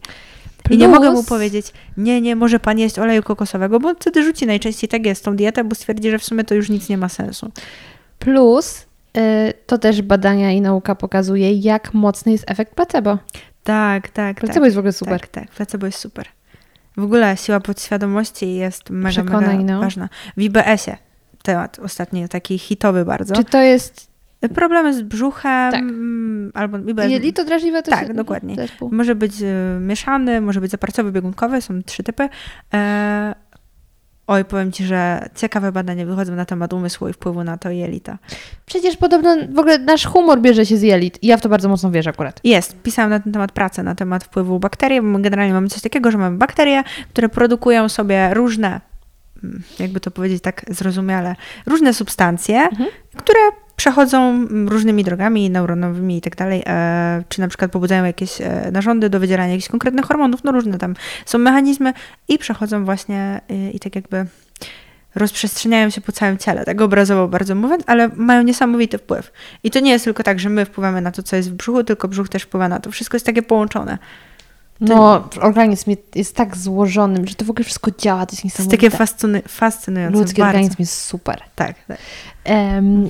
[0.70, 3.96] I nie Plus- mogę mu powiedzieć, nie, nie, może pan jeść oleju kokosowego, bo on
[3.96, 6.90] wtedy rzuci najczęściej tak jest tą dietę, bo stwierdzi, że w sumie to już nic
[6.90, 7.52] nie ma sensu.
[8.20, 8.86] Plus
[9.18, 13.18] y, to też badania i nauka pokazuje, jak mocny jest efekt placebo.
[13.64, 14.64] Tak, tak, Placebo tak.
[14.66, 15.20] jest w ogóle super.
[15.22, 16.26] Tak, tak, placebo jest super.
[16.98, 19.80] W ogóle siła podświadomości jest mega, Przekonaj, mega no.
[19.80, 20.10] ważna.
[20.38, 20.98] W IBS-ie
[21.44, 23.36] temat ostatnio taki hitowy bardzo.
[23.36, 24.08] Czy to jest
[24.50, 25.82] Problemy z brzuchem Tak.
[25.82, 27.84] mm, albo jelito drażliwe?
[27.84, 28.56] To Tak, dokładnie.
[28.56, 28.90] Zespół.
[28.92, 32.30] Może być e, mieszany, może być zaparcowy, biegunkowy, są trzy typy.
[32.74, 33.36] E,
[34.28, 38.18] oj, powiem Ci, że ciekawe badania wychodzą na temat umysłu i wpływu na to jelita.
[38.66, 41.24] Przecież podobno w ogóle nasz humor bierze się z jelit.
[41.24, 42.40] I ja w to bardzo mocno wierzę akurat.
[42.44, 46.18] Jest, pisałam na ten temat pracę, na temat wpływu bakterii, generalnie mamy coś takiego, że
[46.18, 48.82] mamy bakterie, które produkują sobie różne,
[49.44, 51.36] mm, jakby to powiedzieć tak zrozumiale,
[51.66, 52.70] różne substancje,
[53.18, 53.40] które
[53.76, 59.10] przechodzą różnymi drogami neuronowymi i tak dalej, e, czy na przykład pobudzają jakieś e, narządy
[59.10, 60.96] do wydzielania jakichś konkretnych hormonów, no różne tam
[61.26, 61.94] są mechanizmy
[62.28, 64.26] i przechodzą właśnie e, i tak jakby
[65.16, 69.32] rozprzestrzeniają się po całym ciele, tak obrazowo bardzo mówiąc, ale mają niesamowity wpływ.
[69.64, 71.84] I to nie jest tylko tak, że my wpływamy na to, co jest w brzuchu,
[71.84, 72.92] tylko brzuch też wpływa na to.
[72.92, 73.98] Wszystko jest takie połączone.
[74.82, 78.26] No, organizm jest- tak złożonym, że to w ogóle wszystko działa.
[78.26, 78.78] To jest To jest niesamowite.
[78.78, 80.20] takie fascynujące.
[80.20, 80.50] Ludzki bardzo.
[80.58, 81.42] organizm jest super.
[81.56, 81.98] Tak, tak.
[82.44, 83.10] Em,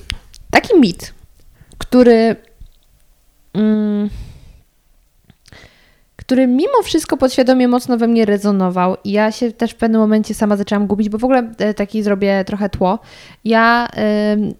[0.55, 1.13] taki mit,
[1.77, 2.35] który,
[3.53, 4.09] mm,
[6.15, 10.33] który mimo wszystko podświadomie mocno we mnie rezonował i ja się też w pewnym momencie
[10.33, 12.99] sama zaczęłam gubić, bo w ogóle e, taki zrobię trochę tło.
[13.45, 13.87] Ja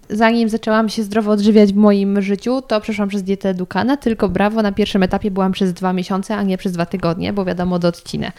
[0.10, 4.62] zanim zaczęłam się zdrowo odżywiać w moim życiu, to przeszłam przez dietę Dukana, tylko brawo,
[4.62, 7.88] na pierwszym etapie byłam przez dwa miesiące, a nie przez dwa tygodnie, bo wiadomo, do
[7.88, 8.32] odcinę.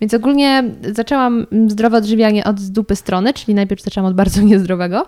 [0.00, 5.06] Więc ogólnie zaczęłam zdrowe odżywianie od dupy strony, czyli najpierw zaczęłam od bardzo niezdrowego,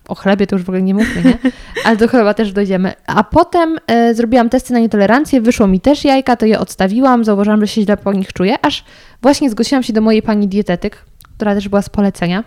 [0.07, 1.37] o chlebie to już w ogóle nie mówmy, nie?
[1.85, 2.93] Ale do chleba też dojdziemy.
[3.07, 7.61] A potem e, zrobiłam testy na nietolerancję, wyszło mi też jajka, to je odstawiłam, zauważyłam,
[7.61, 8.85] że się źle po nich czuję, aż
[9.21, 12.43] właśnie zgłosiłam się do mojej pani dietetyk, która też była z polecenia.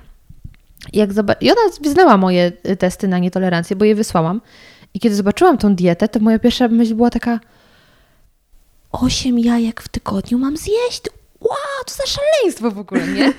[0.92, 4.40] I, jak I ona wyznała moje y, testy na nietolerancję, bo je wysłałam.
[4.94, 7.40] I kiedy zobaczyłam tą dietę, to moja pierwsza myśl była taka:
[8.92, 11.02] osiem jajek w tygodniu mam zjeść.
[11.40, 13.32] Wow, to za szaleństwo w ogóle, nie?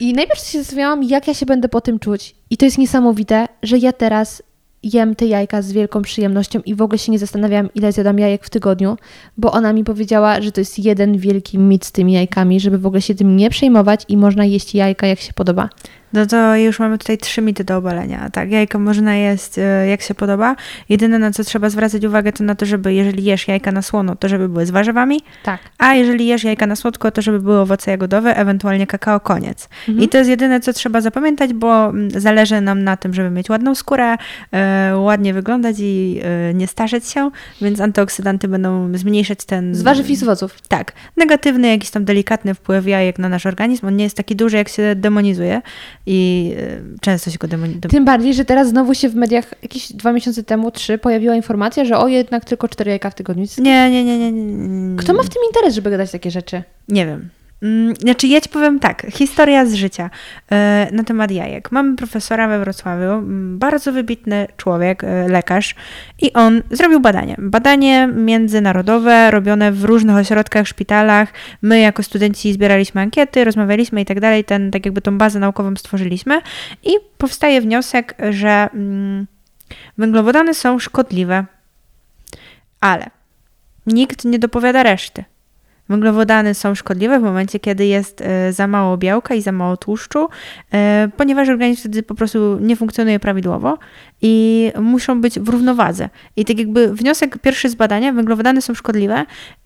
[0.00, 2.34] I najpierw się zastanawiałam, jak ja się będę po tym czuć.
[2.50, 4.42] I to jest niesamowite, że ja teraz
[4.82, 8.44] jem te jajka z wielką przyjemnością i w ogóle się nie zastanawiałam, ile zjadam jajek
[8.44, 8.96] w tygodniu,
[9.36, 12.86] bo ona mi powiedziała, że to jest jeden wielki mit z tymi jajkami, żeby w
[12.86, 15.68] ogóle się tym nie przejmować i można jeść jajka, jak się podoba.
[16.12, 18.30] No to już mamy tutaj trzy mity do obalenia.
[18.30, 20.56] Tak, jajka można jeść e, jak się podoba.
[20.88, 24.16] Jedyne na co trzeba zwracać uwagę to na to, żeby jeżeli jesz jajka na słono,
[24.16, 25.60] to żeby były z warzywami, Tak.
[25.78, 29.68] a jeżeli jesz jajka na słodko, to żeby były owoce jagodowe, ewentualnie kakao, koniec.
[29.88, 30.04] Mhm.
[30.04, 33.50] I to jest jedyne, co trzeba zapamiętać, bo mm, zależy nam na tym, żeby mieć
[33.50, 34.16] ładną skórę,
[34.52, 39.74] e, ładnie wyglądać i e, nie starzeć się, więc antyoksydanty będą zmniejszać ten...
[39.74, 40.60] Z warzyw i z owoców.
[40.68, 43.86] Tak, negatywny, jakiś tam delikatny wpływ jajek na nasz organizm.
[43.86, 45.62] On nie jest taki duży, jak się demonizuje
[46.06, 47.80] i e, często się go demonizuje.
[47.80, 51.84] Tym bardziej, że teraz znowu się w mediach jakieś dwa miesiące temu, trzy, pojawiła informacja,
[51.84, 53.44] że o jednak tylko cztery jajka w tygodniu.
[53.58, 54.96] Nie, nie, nie, nie, nie.
[54.96, 56.62] Kto ma w tym interes, żeby gadać takie rzeczy?
[56.88, 57.28] Nie wiem.
[57.62, 60.10] Mm, Znaczy, ja ci powiem tak, historia z życia
[60.52, 61.72] e, na temat jajek.
[61.72, 63.22] Mamy profesora we Wrocławiu,
[63.58, 65.74] bardzo wybitny człowiek, e, lekarz,
[66.22, 67.36] i on zrobił badanie.
[67.38, 71.32] Badanie międzynarodowe, robione w różnych ośrodkach, szpitalach.
[71.62, 75.76] My, jako studenci, zbieraliśmy ankiety, rozmawialiśmy i tak dalej, ten, tak jakby tą bazę naukową
[75.76, 76.40] stworzyliśmy,
[76.82, 79.26] i powstaje wniosek, że mm,
[79.98, 81.44] węglowodany są szkodliwe,
[82.80, 83.10] ale
[83.86, 85.24] nikt nie dopowiada reszty.
[85.88, 90.28] Węglowodany są szkodliwe w momencie, kiedy jest e, za mało białka i za mało tłuszczu,
[90.72, 93.78] e, ponieważ organizm wtedy po prostu nie funkcjonuje prawidłowo
[94.22, 96.08] i muszą być w równowadze.
[96.36, 99.24] I tak jakby wniosek pierwszy z badania, węglowodany są szkodliwe,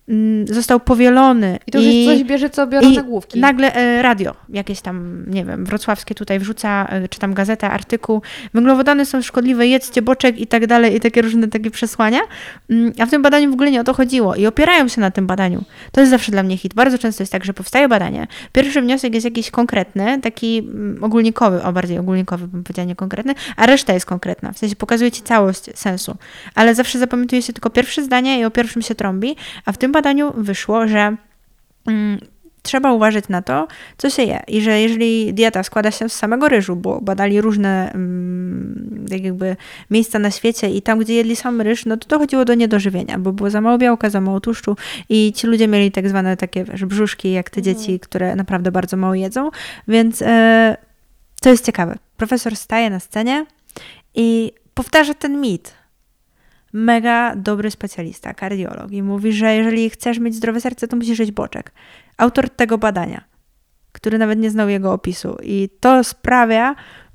[0.09, 1.59] mm, został powielony.
[1.67, 3.41] I to już jest coś bierze, co biorą i nagłówki.
[3.41, 8.23] Nagle e, radio, jakieś tam, nie wiem, wrocławskie tutaj wrzuca, e, czy tam gazeta, artykuł,
[8.55, 12.21] węglowodany są szkodliwe, jedzcie boczek i tak dalej, i takie różne takie przesłania.
[12.71, 15.11] Mm, A w tym badaniu w ogóle nie o to chodziło i opierają się na
[15.11, 15.65] tym badaniu.
[15.93, 16.75] To jest zawsze dla mnie hit.
[16.75, 21.63] Bardzo często jest tak, że powstaje badanie, pierwszy wniosek jest jakiś konkretny, taki mm, ogólnikowy,
[21.63, 25.23] o bardziej ogólnikowy bym powiedziała, nie konkretny, a reszta jest konkretna, w sensie pokazuje ci
[25.23, 26.17] całość sensu.
[26.55, 29.93] Ale zawsze zapamiętuje się tylko pierwsze zdanie i o pierwszym się trąbi, a w tym
[29.93, 31.17] badaniu wyszło, że
[31.87, 32.19] mm,
[32.67, 34.43] trzeba uważać na to, co się je.
[34.49, 39.57] I że jeżeli dieta składa się z samego ryżu, bo badali różne mm, tak jakby
[39.91, 43.33] miejsca na świecie i tam, gdzie jedli sam ryż, no to dochodziło do niedożywienia, bo
[43.33, 44.77] było za mało białka, za mało tłuszczu
[45.09, 48.97] i ci ludzie mieli tak zwane takie wiesz, brzuszki, jak te dzieci, które naprawdę bardzo
[48.97, 49.51] mało jedzą.
[49.89, 50.77] Więc e,
[51.41, 51.95] to jest ciekawe.
[52.17, 53.47] Profesor staje na scenie
[54.17, 55.75] i powtarza ten mit.
[56.73, 61.33] Mega dobry specjalista, kardiolog i mówi, że jeżeli chcesz mieć zdrowe serce, to musisz jeść
[61.33, 61.73] boczek.
[62.17, 63.25] Autor tego badania,
[63.93, 65.37] który nawet nie znał jego opisu.
[65.43, 66.75] I to sprawia,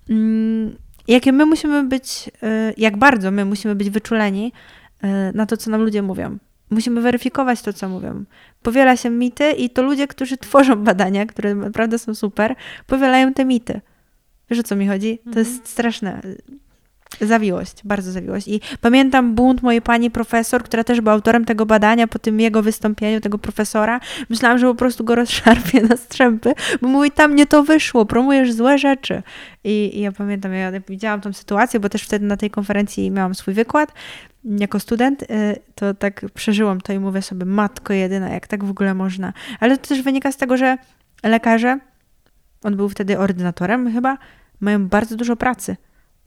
[0.10, 0.76] mm,
[1.08, 4.52] jakie my musimy być, y, jak bardzo my musimy być wyczuleni
[5.04, 6.38] y, na to, co nam ludzie mówią.
[6.70, 8.24] Musimy weryfikować to, co mówią.
[8.62, 12.56] Powiela się mity i to ludzie, którzy tworzą badania, które naprawdę są super,
[12.88, 13.82] powielają te mity.
[14.50, 15.20] Wiesz o co mi chodzi?
[15.34, 16.22] To jest straszne.
[17.22, 18.48] Zawiłość, bardzo zawiłość.
[18.48, 22.62] I pamiętam bunt mojej pani profesor, która też była autorem tego badania po tym jego
[22.62, 24.00] wystąpieniu, tego profesora.
[24.30, 28.54] Myślałam, że po prostu go rozszarpie na strzępy, bo mówi, tam nie to wyszło, promujesz
[28.54, 29.24] złe rzeczy.
[29.64, 33.36] I, i ja pamiętam, ja widziałam tą sytuację, bo też wtedy na tej konferencji miałam
[33.36, 33.94] swój wykład
[34.44, 35.28] jako student, y,
[35.76, 39.34] to tak przeżyłam to i mówię sobie, matko jedyna, jak tak w ogóle można.
[39.60, 40.78] Ale to też wynika z tego, że
[41.24, 41.80] lekarze,
[42.64, 44.18] on był wtedy ordynatorem chyba,
[44.60, 45.76] mają bardzo dużo pracy.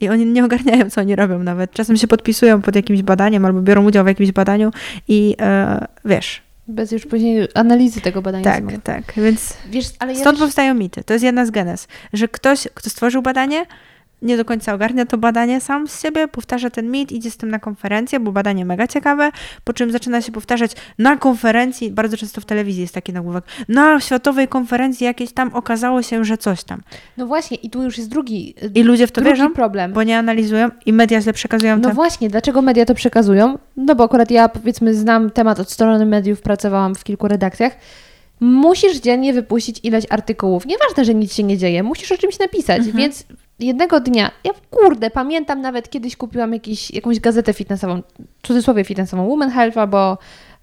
[0.00, 1.72] I oni nie ogarniają, co oni robią nawet.
[1.72, 4.70] Czasem się podpisują pod jakimś badaniem albo biorą udział w jakimś badaniu
[5.08, 6.42] i e, wiesz.
[6.68, 8.44] Bez już później analizy tego badania.
[8.44, 8.78] Tak, samego.
[8.84, 9.12] tak.
[9.16, 11.04] Więc Wiesz, ale ja stąd też- powstają mity.
[11.04, 13.66] To jest jedna z genez, że ktoś, kto stworzył badanie,
[14.22, 17.50] nie do końca ogarnia to badanie sam z siebie, powtarza ten mit, idzie z tym
[17.50, 19.30] na konferencję, bo badanie mega ciekawe,
[19.64, 24.00] po czym zaczyna się powtarzać na konferencji, bardzo często w telewizji jest taki nagłówek, na
[24.00, 26.80] światowej konferencji jakiejś tam okazało się, że coś tam.
[27.16, 29.92] No właśnie, i tu już jest drugi, I ludzie w to drugi wierzą, problem.
[29.92, 33.58] bo nie analizują i media źle przekazują No właśnie, dlaczego media to przekazują?
[33.76, 37.76] No bo akurat ja powiedzmy znam temat od strony mediów, pracowałam w kilku redakcjach.
[38.40, 40.66] Musisz dziennie wypuścić ileś artykułów.
[40.66, 42.96] Nieważne, że nic się nie dzieje, musisz o czymś napisać, Mhm.
[42.96, 43.24] więc
[43.58, 48.02] jednego dnia, ja kurde, pamiętam nawet kiedyś kupiłam jakiś, jakąś gazetę fitnessową,
[48.42, 50.18] w cudzysłowie fitnessową, Woman Health albo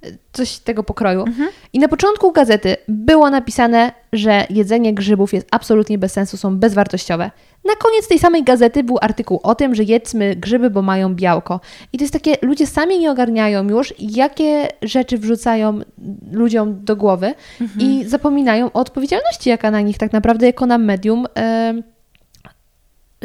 [0.05, 1.21] y, coś tego pokroju.
[1.21, 1.49] Mhm.
[1.73, 7.31] I na początku gazety było napisane, że jedzenie grzybów jest absolutnie bez sensu, są bezwartościowe.
[7.65, 11.59] Na koniec tej samej gazety był artykuł o tym, że jedzmy grzyby, bo mają białko.
[11.93, 15.79] I to jest takie, ludzie sami nie ogarniają już, jakie rzeczy wrzucają
[16.31, 17.33] ludziom do głowy
[17.79, 21.83] i zapominają o odpowiedzialności, jaka na nich tak naprawdę jako na medium em,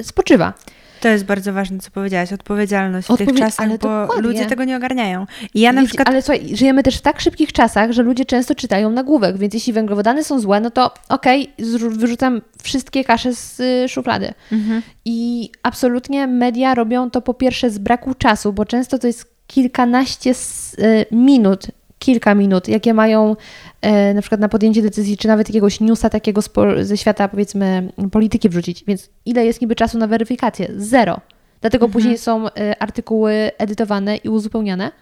[0.03, 0.53] spoczywa.
[1.01, 4.23] To jest bardzo ważne, co powiedziałaś, odpowiedzialność w Odpowie- tych czasach, ale bo dokładnie.
[4.29, 5.27] ludzie tego nie ogarniają.
[5.55, 6.09] I ja na Wiecie, przykład...
[6.09, 9.73] Ale słuchaj, żyjemy też w tak szybkich czasach, że ludzie często czytają nagłówek, więc jeśli
[9.73, 14.35] węglowodany są złe, no to okej, zrzu- wyrzucam wszystkie kasze z y, szuflady.
[14.53, 14.83] Mhm.
[15.05, 20.31] I absolutnie media robią to po pierwsze z braku czasu, bo często to jest kilkanaście
[20.31, 21.67] s- y, minut,
[21.99, 23.37] kilka minut, jakie mają
[23.81, 26.41] e, na przykład na podjęcie decyzji, czy nawet jakiegoś newsa takiego
[26.81, 28.85] ze świata, powiedzmy, polityki wrzucić.
[28.85, 30.69] Więc ile jest niby czasu na weryfikację?
[30.77, 31.21] Zero.
[31.61, 34.93] Dlatego później są e, artykuły edytowane i uzupełniane.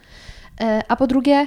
[0.61, 1.47] E, a po drugie,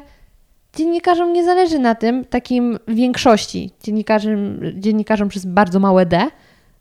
[0.76, 6.28] dziennikarzom nie zależy na tym, takim większości dziennikarzom, dziennikarzom przez bardzo małe D,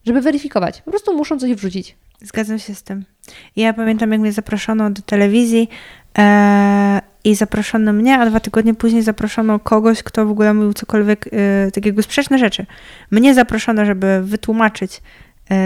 [0.07, 0.83] żeby weryfikować.
[0.83, 1.97] Po prostu muszą coś wrzucić.
[2.23, 3.05] Zgadzam się z tym.
[3.57, 5.69] Ja pamiętam, jak mnie zaproszono do telewizji
[6.19, 11.29] e, i zaproszono mnie, a dwa tygodnie później zaproszono kogoś, kto w ogóle mówił cokolwiek,
[11.33, 12.67] e, tak jakby sprzeczne rzeczy.
[13.11, 15.03] Mnie zaproszono, żeby wytłumaczyć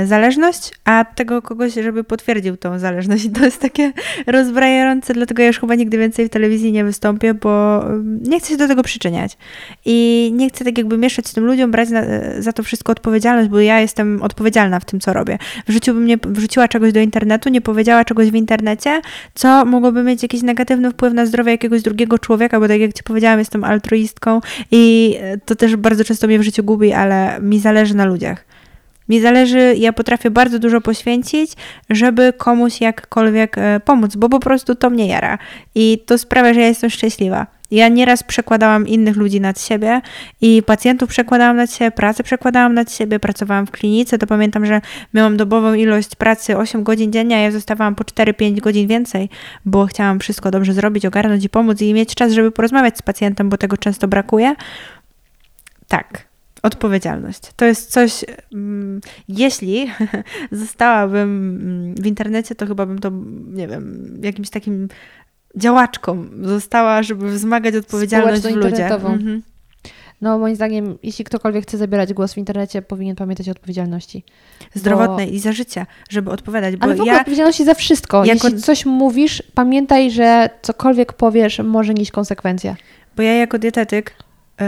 [0.07, 3.25] zależność, a tego kogoś, żeby potwierdził tą zależność.
[3.25, 3.93] I to jest takie
[4.27, 8.49] rozbrajające, dlatego ja już chyba nigdy więcej w telewizji nie wystąpię, bo mm, nie chcę
[8.51, 9.37] się do tego przyczyniać.
[9.85, 12.03] I nie chcę tak jakby mieszać z tym ludziom, brać na,
[12.39, 15.39] za to wszystko odpowiedzialność, bo ja jestem odpowiedzialna w tym, co robię.
[15.69, 19.01] W życiu bym nie wrzuciła czegoś do internetu, nie powiedziała czegoś w internecie,
[19.35, 23.03] co mogłoby mieć jakiś negatywny wpływ na zdrowie jakiegoś drugiego człowieka, bo tak jak Ci
[23.03, 27.59] powiedziałam, jestem altruistką i e, to też bardzo często mnie w życiu gubi, ale mi
[27.59, 28.45] zależy na ludziach.
[29.11, 31.53] Mi zależy, ja potrafię bardzo dużo poświęcić,
[31.91, 35.39] żeby komuś jakkolwiek e, pomóc, bo po prostu to mnie jara.
[35.75, 37.47] I to sprawia, że ja jestem szczęśliwa.
[37.71, 40.01] Ja nieraz przekładałam innych ludzi nad siebie
[40.41, 44.81] i pacjentów przekładałam nad siebie, pracę przekładałam nad siebie, pracowałam w klinice, to pamiętam, że
[45.15, 49.29] miałam dobową ilość pracy 8 godzin dziennie, a ja zostawałam po 4-5 godzin więcej,
[49.65, 53.49] bo chciałam wszystko dobrze zrobić, ogarnąć i pomóc i mieć czas, żeby porozmawiać z pacjentem,
[53.49, 54.55] bo tego często brakuje.
[55.89, 56.30] Tak,
[56.63, 57.41] Odpowiedzialność.
[57.57, 59.91] To jest coś, mm, jeśli
[60.53, 63.11] zostałabym mm, w internecie, to chyba bym to,
[63.47, 64.89] nie wiem, jakimś takim
[65.57, 68.93] działaczką została, żeby wzmagać odpowiedzialność w ludziach.
[68.93, 69.43] Mhm.
[70.21, 74.25] No moim zdaniem, jeśli ktokolwiek chce zabierać głos w internecie, powinien pamiętać o odpowiedzialności.
[74.75, 75.33] Zdrowotnej bo...
[75.33, 76.77] i za życie, żeby odpowiadać.
[76.77, 77.21] Bo Ale w ogóle ja...
[77.21, 78.25] odpowiedzialności za wszystko.
[78.25, 78.49] Jako...
[78.49, 82.77] Jeśli coś mówisz, pamiętaj, że cokolwiek powiesz może nieść konsekwencje.
[83.17, 84.15] Bo ja jako dietetyk
[84.61, 84.67] yy,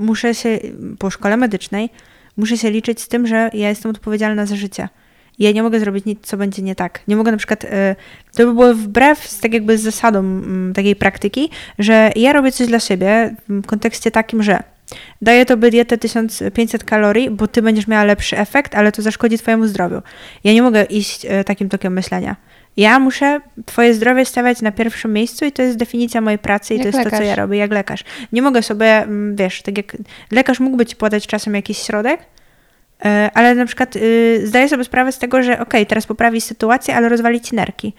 [0.00, 0.58] muszę się,
[0.98, 1.90] po szkole medycznej,
[2.36, 4.88] muszę się liczyć z tym, że ja jestem odpowiedzialna za życie.
[5.38, 7.00] Ja nie mogę zrobić nic, co będzie nie tak.
[7.08, 7.96] Nie mogę na przykład, e,
[8.36, 12.66] to by było wbrew tak jakby z zasadą mm, takiej praktyki, że ja robię coś
[12.66, 14.62] dla siebie w kontekście takim, że
[15.22, 19.66] daję tobie dietę 1500 kalorii, bo ty będziesz miała lepszy efekt, ale to zaszkodzi twojemu
[19.66, 20.02] zdrowiu.
[20.44, 22.36] Ja nie mogę iść e, takim tokiem myślenia.
[22.76, 26.76] Ja muszę twoje zdrowie stawiać na pierwszym miejscu i to jest definicja mojej pracy i
[26.76, 27.12] jak to jest lekarz.
[27.12, 28.04] to, co ja robię, jak lekarz.
[28.32, 29.96] Nie mogę sobie, mm, wiesz, tak jak
[30.30, 32.20] lekarz mógłby ci podać czasem jakiś środek,
[33.04, 36.96] e, ale na przykład y, zdaję sobie sprawę z tego, że ok, teraz poprawi sytuację,
[36.96, 37.92] ale rozwali ci nerki.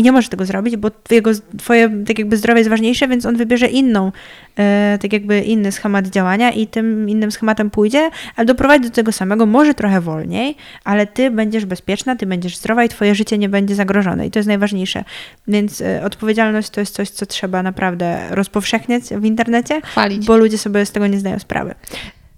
[0.00, 3.36] I nie może tego zrobić, bo jego, twoje tak jakby zdrowie jest ważniejsze, więc on
[3.36, 4.12] wybierze inną,
[4.58, 9.12] e, tak jakby inny schemat działania i tym innym schematem pójdzie, ale doprowadzi do tego
[9.12, 13.48] samego, może trochę wolniej, ale ty będziesz bezpieczna, ty będziesz zdrowa i twoje życie nie
[13.48, 15.04] będzie zagrożone i to jest najważniejsze.
[15.48, 20.26] Więc e, odpowiedzialność to jest coś, co trzeba naprawdę rozpowszechniać w internecie, Chwalić.
[20.26, 21.74] bo ludzie sobie z tego nie zdają sprawy.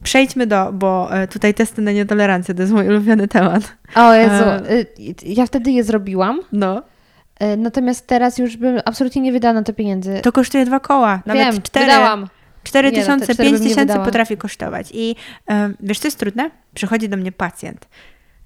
[0.03, 3.77] Przejdźmy do, bo e, tutaj testy na nietolerancję to jest mój ulubiony temat.
[3.95, 4.85] O Jezu, e...
[5.27, 6.41] ja wtedy je zrobiłam.
[6.53, 6.83] No.
[7.41, 10.21] E, natomiast teraz już bym absolutnie nie wydała na to pieniędzy.
[10.23, 11.87] To kosztuje dwa koła, nawet Wiem, cztery.
[11.87, 12.29] Wydałam.
[12.65, 14.89] 4 tysiące, 5 tysięcy potrafi kosztować.
[14.95, 15.17] I
[15.49, 16.51] um, wiesz, co jest trudne?
[16.75, 17.87] Przychodzi do mnie pacjent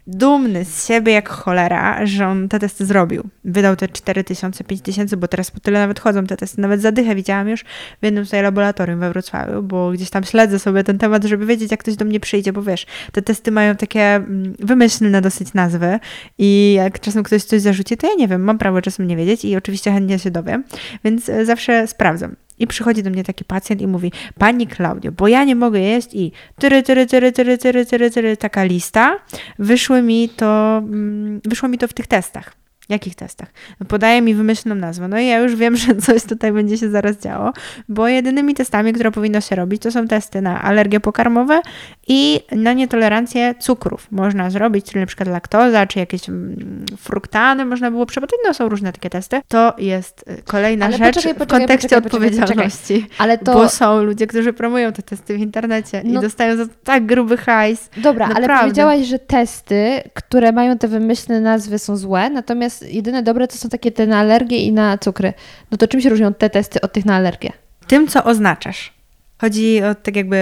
[0.06, 3.28] dumny z siebie jak cholera, że on te testy zrobił.
[3.44, 6.60] Wydał te 4000, 5000, bo teraz po tyle nawet chodzą te testy.
[6.60, 7.64] Nawet zadychę widziałam już
[8.00, 11.70] w jednym tutaj laboratorium we Wrocławiu, bo gdzieś tam śledzę sobie ten temat, żeby wiedzieć,
[11.70, 15.98] jak ktoś do mnie przyjdzie, bo wiesz, te testy mają takie mm, wymyślne dosyć nazwy
[16.38, 19.44] i jak czasem ktoś coś zarzuci, to ja nie wiem, mam prawo czasem nie wiedzieć
[19.44, 20.64] i oczywiście chętnie się dowiem,
[21.04, 22.45] więc e, zawsze sprawdzam.
[22.58, 26.08] I przychodzi do mnie taki pacjent i mówi, pani Klaudio, bo ja nie mogę jeść
[26.12, 29.18] i tyry, tyry, tyry, tyry, tyry, tyry, tyry, taka lista,
[29.58, 32.65] wyszły mi to, mm, wyszło mi to w tych testach.
[32.88, 33.48] Jakich testach?
[33.88, 35.08] Podaje mi wymyślną nazwę.
[35.08, 37.52] No i ja już wiem, że coś tutaj będzie się zaraz działo,
[37.88, 41.60] bo jedynymi testami, które powinno się robić, to są testy na alergie pokarmowe
[42.08, 44.08] i na nietolerancję cukrów.
[44.10, 48.38] Można zrobić, czyli na przykład laktoza, czy jakieś mm, fruktany można było przebaczyć.
[48.46, 49.40] No są różne takie testy.
[49.48, 53.06] To jest y, kolejna Ale rzecz poczekaj, poczekaj, w kontekście poczekaj, odpowiedzialności.
[53.18, 53.54] Ale to...
[53.54, 56.20] Bo są ludzie, którzy promują te testy w internecie no...
[56.20, 57.90] i dostają za tak gruby hajs.
[57.96, 58.52] Dobra, Naprawdę.
[58.52, 63.56] ale powiedziałaś, że testy, które mają te wymyślne nazwy są złe, natomiast jedyne dobre to
[63.56, 65.32] są takie te na alergie i na cukry.
[65.70, 67.52] No to czym się różnią te testy od tych na alergię?
[67.86, 68.92] Tym, co oznaczasz.
[69.40, 70.38] Chodzi o tak jakby...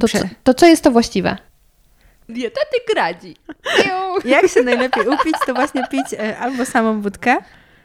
[0.00, 1.36] To, co, to co jest to właściwe?
[2.28, 3.36] Dietetyk radzi.
[4.24, 7.40] Jak się najlepiej upić, to właśnie pić e, albo samą wódkę, e,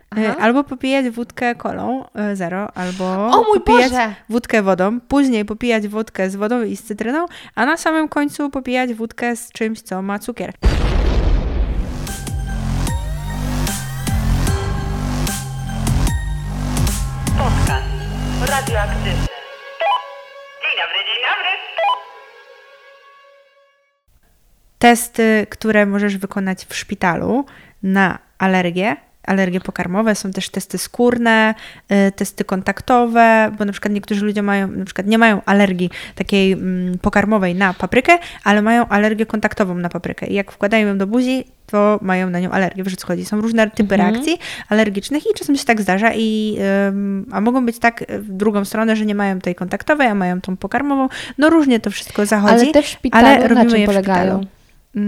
[0.09, 0.35] Aha.
[0.39, 4.15] Albo popijać wódkę kolą e, zero, albo o mój popijać Boże.
[4.29, 7.25] wódkę wodą, później popijać wódkę z wodą i z cytryną,
[7.55, 10.53] a na samym końcu popijać wódkę z czymś, co ma cukier.
[18.51, 18.75] Dzień dobry,
[21.07, 21.51] dzień dobry.
[24.79, 27.45] Testy, które możesz wykonać w szpitalu
[27.83, 31.55] na alergię, alergie pokarmowe, są też testy skórne,
[31.91, 36.51] y, testy kontaktowe, bo na przykład niektórzy ludzie mają, na przykład nie mają alergii takiej
[36.51, 40.27] mm, pokarmowej na paprykę, ale mają alergię kontaktową na paprykę.
[40.27, 41.45] I jak wkładają ją do buzi,
[42.01, 42.84] mają na nią alergię.
[42.84, 43.26] Wiesz co chodzi?
[43.26, 44.13] Są różne typy mhm.
[44.13, 44.38] reakcji
[44.69, 46.57] alergicznych i czasem się tak zdarza, i,
[47.32, 50.57] a mogą być tak w drugą stronę, że nie mają tej kontaktowej, a mają tą
[50.57, 51.07] pokarmową.
[51.38, 52.53] No różnie to wszystko zachodzi.
[52.53, 54.45] Ale te w szpitalu ale robimy na czym je polegają?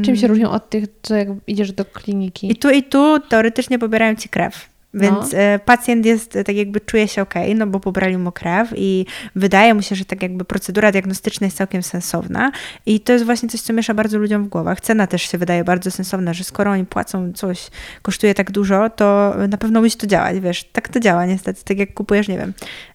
[0.03, 2.51] Czym się różnią od tych, co jak idziesz do kliniki?
[2.51, 4.72] I tu i tu teoretycznie pobierają ci krew.
[4.93, 5.37] Więc No.
[5.39, 9.05] e, pacjent jest e, tak jakby czuje się ok, no bo pobrali mu krew i
[9.35, 12.51] wydaje mu się, że tak jakby procedura diagnostyczna jest całkiem sensowna
[12.85, 14.81] i to jest właśnie coś, co miesza bardzo ludziom w głowach.
[14.81, 17.67] Cena też się wydaje bardzo sensowna, że skoro oni płacą coś,
[18.01, 20.63] kosztuje tak dużo, to na pewno musi to działać, wiesz.
[20.63, 22.53] Tak to działa niestety, tak jak kupujesz, nie wiem.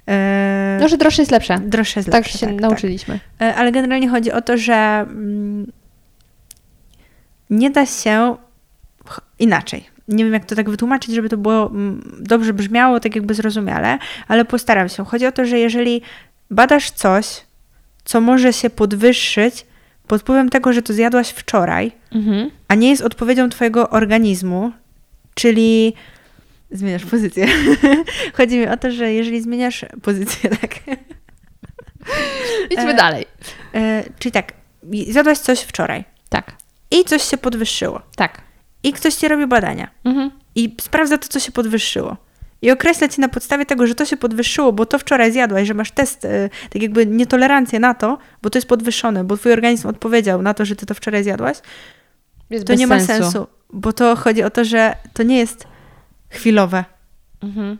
[0.08, 1.58] E, No, że droższe jest lepsze.
[1.58, 2.60] droższe jest Tak lepsze, się tak, tak.
[2.62, 3.20] nauczyliśmy.
[3.40, 5.72] E, Ale generalnie chodzi o to, że mm,
[7.50, 8.36] nie da się
[9.38, 9.97] inaczej.
[10.08, 13.98] Nie wiem, jak to tak wytłumaczyć, żeby to było mm, dobrze brzmiało, tak jakby zrozumiale,
[14.28, 15.04] ale postaram się.
[15.04, 16.02] Chodzi o to, że jeżeli
[16.50, 17.26] badasz coś,
[18.04, 19.66] co może się podwyższyć
[20.06, 22.50] pod wpływem tego, że to zjadłaś wczoraj, Mhm.
[22.68, 24.72] a nie jest odpowiedzią Twojego organizmu,
[25.34, 25.94] czyli
[26.70, 27.46] zmieniasz pozycję.
[28.36, 30.74] Chodzi mi o to, że jeżeli zmieniasz pozycję, tak.
[32.70, 33.24] Idźmy E, dalej.
[33.74, 34.52] E, czyli tak,
[35.08, 36.52] zjadłaś coś wczoraj Tak,
[36.90, 38.02] i coś się podwyższyło.
[38.16, 38.47] tak.
[38.82, 40.30] I ktoś ci robi badania Mhm.
[40.54, 42.16] i sprawdza to, co się podwyższyło.
[42.62, 45.74] I określa ci na podstawie tego, że to się podwyższyło, bo to wczoraj zjadłaś, że
[45.74, 49.88] masz test, e, tak jakby nietolerancję na to, bo to jest podwyższone, bo twój organizm
[49.88, 51.56] odpowiedział na to, że ty to wczoraj zjadłaś,
[52.50, 55.66] Jest to nie ma sensu, bo to chodzi o to, że to nie jest
[56.30, 56.84] chwilowe.
[57.42, 57.78] Mhm.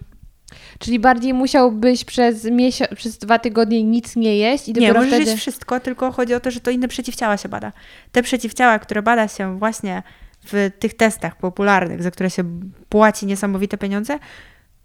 [0.79, 5.09] Czyli bardziej musiałbyś przez miesiąc, przez dwa tygodnie nic nie jeść i Nie, dopiero możesz
[5.15, 5.31] wtedy...
[5.31, 7.73] jeść wszystko, tylko chodzi o to, że to inne przeciwciała się bada.
[8.13, 10.03] Te przeciwciała, które bada się właśnie
[10.45, 12.45] w tych testach popularnych, za które się
[12.89, 14.19] płaci niesamowite pieniądze,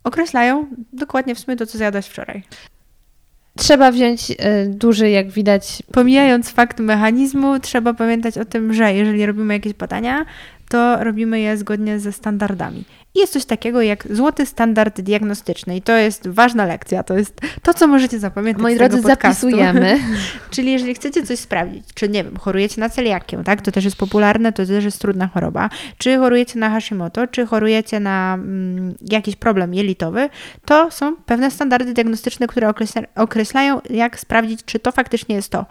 [0.03, 2.43] określają dokładnie w sumie to, co zjadłaś wczoraj.
[3.57, 4.35] Trzeba wziąć y,
[4.69, 10.25] duży, jak widać, Pomijając fakt mechanizmu, trzeba pamiętać o tym, że jeżeli robimy jakieś badania,
[10.69, 12.85] to robimy je zgodnie ze standardami.
[13.15, 17.73] Jest coś takiego jak złoty standard diagnostyczny i to jest ważna lekcja, to jest to,
[17.73, 19.49] co możecie zapamiętać moi z drodzy, podcastu.
[19.49, 19.99] zapisujemy.
[20.51, 23.61] Czyli jeżeli chcecie coś sprawdzić, czy nie wiem, chorujecie na celiakię, tak?
[23.61, 25.69] To też jest popularne, to też jest trudna choroba.
[25.97, 30.29] Czy chorujecie na Hashimoto, czy chorujecie na mm, jakiś problem jelitowy,
[30.65, 35.65] to są pewne standardy diagnostyczne, które określa, określają, jak sprawdzić, czy to faktycznie jest to.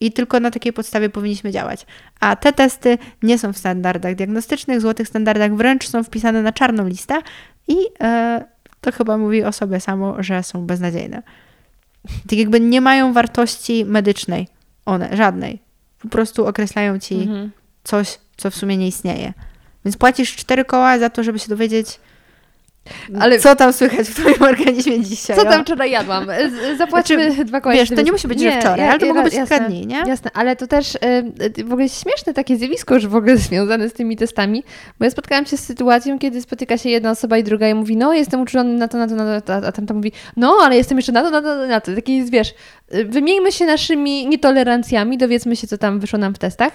[0.00, 1.86] I tylko na takiej podstawie powinniśmy działać.
[2.20, 6.88] A te testy nie są w standardach diagnostycznych, złotych standardach wręcz są wpisane na czarną
[6.88, 7.14] listę
[7.68, 8.44] i e,
[8.80, 11.22] to chyba mówi o sobie samo, że są beznadziejne
[12.28, 14.48] tak jakby nie mają wartości medycznej.
[14.86, 15.58] One, żadnej.
[15.98, 17.50] Po prostu określają ci Mhm.
[17.84, 19.32] coś, co w sumie nie istnieje.
[19.84, 22.00] Więc płacisz cztery koła za to, żeby się dowiedzieć,
[23.20, 25.36] Ale- co tam słychać w twoim organizmie dzisiaj.
[25.36, 26.26] Co tam wczoraj jadłam?
[26.74, 27.74] Z- Zapłaćmy dwa koła.
[27.74, 30.02] wiesz, to nie musi być, że wczoraj, ale to mogło być kilka jasne, dni, nie?
[30.06, 30.98] Jasne, ale to też y,
[31.64, 34.64] w ogóle jest śmieszne takie zjawisko już w ogóle związane z tymi testami,
[34.98, 37.96] bo ja spotkałam się z sytuacją, kiedy spotyka się jedna osoba i druga i mówi,
[37.96, 40.98] no jestem uczulony na to, na to, na to, a tamta mówi, no ale jestem
[40.98, 41.94] jeszcze na to, na to, na to.
[41.94, 42.54] Taki jest, wiesz,
[43.04, 46.72] wymieńmy się naszymi nietolerancjami, dowiedzmy się, co tam wyszło nam w testach.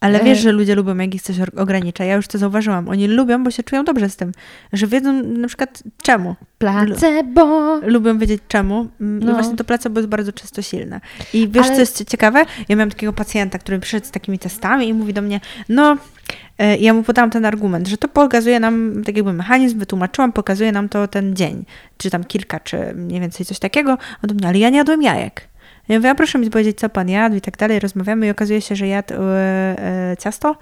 [0.00, 0.24] Ale E.
[0.24, 2.04] wiesz, że ludzie lubią, jak ich coś ogranicza.
[2.04, 2.88] Ja już to zauważyłam.
[2.88, 4.32] Oni lubią, bo się czują dobrze z tym.
[4.72, 6.34] Że wiedzą na przykład czemu.
[6.58, 7.76] Placebo!
[7.82, 8.86] Lubią wiedzieć czemu.
[9.00, 9.30] Mm, No.
[9.30, 11.00] I właśnie to placebo jest bardzo często silne.
[11.34, 12.44] I wiesz, Ale- co jest ciekawe?
[12.68, 15.96] Ja miałam takiego pacjenta, który przyszedł z takimi testami i mówi do mnie, no,
[16.58, 20.72] e, ja mu podałam ten argument, że to pokazuje nam, tak jakby mechanizm, wytłumaczyłam, pokazuje
[20.72, 21.64] nam to ten dzień,
[21.96, 23.90] czy tam kilka, czy mniej więcej coś takiego.
[23.92, 25.48] On do mnie, ale ja nie jadłem jajek.
[25.88, 27.80] Ja mówię, a proszę mi powiedzieć, co pan jadł i tak dalej.
[27.80, 29.18] Rozmawiamy i okazuje się, że jadł e,
[30.10, 30.56] e, ciasto,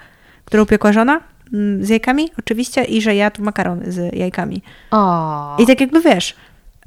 [0.45, 1.20] które upiekła żona
[1.53, 4.62] mm, z jajkami oczywiście i że jadł makaron z jajkami.
[4.91, 5.57] O.
[5.59, 6.35] I tak jakby wiesz,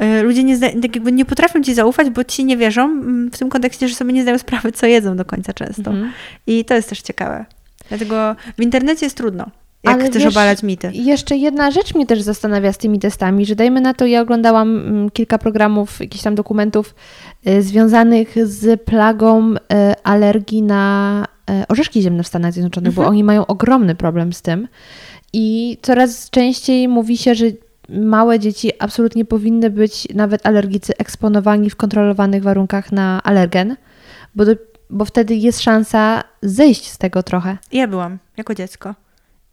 [0.01, 3.31] y, ludzie nie, zda, tak jakby nie potrafią ci zaufać, bo ci nie wierzą mm,
[3.31, 5.91] w tym kontekście, że sobie nie zdają sprawy, co jedzą do końca często.
[5.91, 6.11] Mhm.
[6.47, 7.45] I to jest też ciekawe.
[7.89, 9.49] Dlatego w internecie jest trudno,
[9.83, 10.91] jak Ale chcesz wiesz, obalać mity.
[10.93, 14.77] Jeszcze jedna rzecz mnie też zastanawia z tymi testami, że dajmy na to, ja oglądałam
[14.77, 16.95] mm, kilka programów, jakichś tam dokumentów
[17.47, 19.57] y, związanych z plagą y,
[20.03, 24.67] alergii na y, orzeszki ziemne w Stanach Zjednoczonych, bo oni mają ogromny problem z tym.
[25.33, 27.45] I coraz częściej mówi się, że
[27.89, 33.75] małe dzieci absolutnie powinny być, nawet alergicy, eksponowani w kontrolowanych warunkach na alergen,
[34.35, 34.51] bo, do,
[34.89, 37.57] bo wtedy jest szansa zejść z tego trochę.
[37.71, 38.95] Ja byłam jako dziecko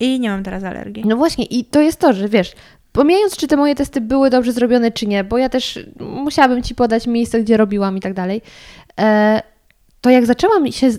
[0.01, 1.05] i nie mam teraz alergii.
[1.07, 2.53] No właśnie, i to jest to, że wiesz,
[2.93, 6.75] pomijając, czy te moje testy były dobrze zrobione, czy nie, bo ja też musiałabym ci
[6.75, 8.43] podać miejsce, gdzie robiłam i tak dalej,
[9.01, 9.43] e,
[10.01, 10.93] to jak zaczęłam się e,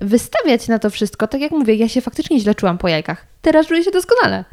[0.00, 3.26] wystawiać na to wszystko, tak jak mówię, ja się faktycznie źle czułam po jajkach.
[3.42, 4.44] Teraz czuję się doskonale.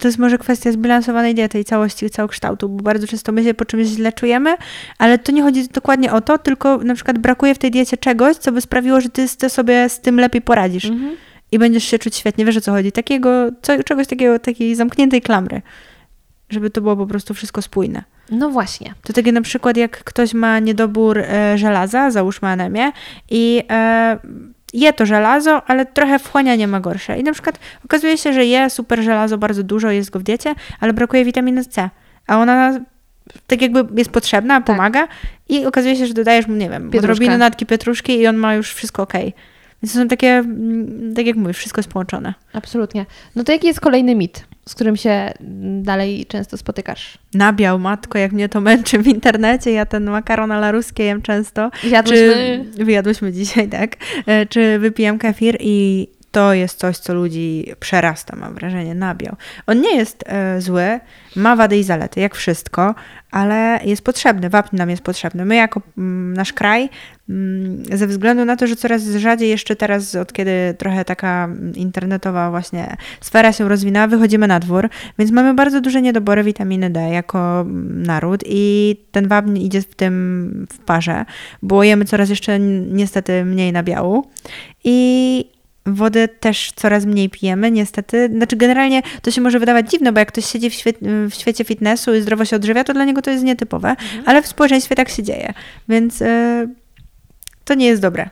[0.00, 3.64] To jest może kwestia zbilansowanej diety i całości, całokształtu, bo bardzo często my się po
[3.64, 4.54] czymś źle czujemy,
[4.98, 8.36] ale to nie chodzi dokładnie o to, tylko na przykład brakuje w tej diecie czegoś,
[8.36, 10.90] co by sprawiło, że ty, ty sobie z tym lepiej poradzisz.
[11.52, 12.44] I będziesz się czuć świetnie.
[12.44, 12.92] Wiesz o co chodzi?
[12.92, 13.30] Takiego,
[13.62, 15.62] co, czegoś takiego, takiej zamkniętej klamry.
[16.50, 18.02] Żeby to było po prostu wszystko spójne.
[18.30, 18.94] No właśnie.
[19.02, 22.92] To takie na przykład jak ktoś ma niedobór e, żelaza, załóżmy anemię
[23.30, 24.18] i, e,
[24.72, 27.18] je to żelazo, ale trochę wchłanianie ma gorsze.
[27.18, 30.54] I na przykład okazuje się, że je super żelazo bardzo dużo, jest go w diecie,
[30.80, 31.90] ale brakuje witaminy C.
[32.26, 32.80] A ona
[33.46, 35.08] tak jakby jest potrzebna, pomaga
[35.48, 37.12] i okazuje się, że dodajesz mu, nie wiem, Pietruszkę.
[37.12, 39.12] odrobinę natki pietruszki i on ma już wszystko ok.
[39.82, 42.34] Więc to są takie, mm, tak jak mówisz, wszystko jest połączone.
[42.52, 43.06] Absolutnie.
[43.36, 45.32] No to jaki jest kolejny mit, z którym się
[45.82, 47.18] dalej często spotykasz?
[47.34, 49.72] Nabiał, matko, jak mnie to męczy w internecie.
[49.72, 51.70] Ja ten makaron ala ruskie jem często.
[51.84, 52.64] Jadłyśmy...
[52.76, 53.96] Czy wyjadłyśmy dzisiaj, tak?
[54.26, 59.36] E, Czy wypijam kefir i to jest coś, co ludzi przerasta, mam wrażenie, nabiał.
[59.66, 61.00] On nie jest e, zły,
[61.36, 62.94] ma wady i zalety, jak wszystko,
[63.30, 65.44] ale jest potrzebny, wapń nam jest potrzebny.
[65.44, 66.88] My jako mm, nasz kraj,
[67.28, 71.72] mm, ze względu na to, że coraz rzadziej jeszcze teraz, od kiedy trochę taka mm,
[71.74, 74.88] internetowa właśnie sfera się rozwinęła, wychodzimy na dwór,
[75.18, 80.66] więc mamy bardzo duże niedobory witaminy D jako naród i ten wapń idzie w tym
[80.72, 81.24] w parze,
[81.62, 84.30] bo jemy coraz jeszcze niestety mniej nabiału
[84.84, 88.30] i Wody też coraz mniej pijemy, niestety.
[88.36, 91.64] Znaczy, generalnie to się może wydawać dziwne, bo jak ktoś siedzi w, świe- w świecie
[91.64, 93.96] fitnessu i zdrowo się odżywia, to dla niego to jest nietypowe,
[94.26, 95.52] ale w społeczeństwie tak się dzieje.
[95.88, 96.68] Więc y,
[97.64, 98.30] to nie jest dobre.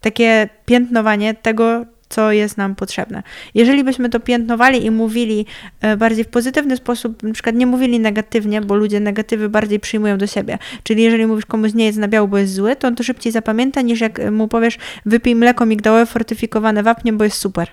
[0.00, 3.22] Takie piętnowanie tego, co jest nam potrzebne.
[3.54, 5.46] Jeżeli byśmy to piętnowali i mówili
[5.80, 10.18] e, bardziej w pozytywny sposób, na przykład nie mówili negatywnie, bo ludzie negatywy bardziej przyjmują
[10.18, 10.58] do siebie.
[10.82, 13.80] Czyli jeżeli mówisz komuś nie jest nabiału, bo jest zły, to on to szybciej zapamięta,
[13.80, 17.68] niż jak mu powiesz wypij mleko migdałowe fortyfikowane wapniem, bo jest super.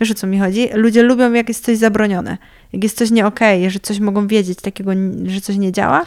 [0.00, 0.68] Wiesz o co mi chodzi?
[0.74, 2.38] Ludzie lubią, jak jest coś zabronione,
[2.72, 4.90] jak jest coś nie okej, że coś mogą wiedzieć takiego,
[5.26, 6.02] że coś nie działa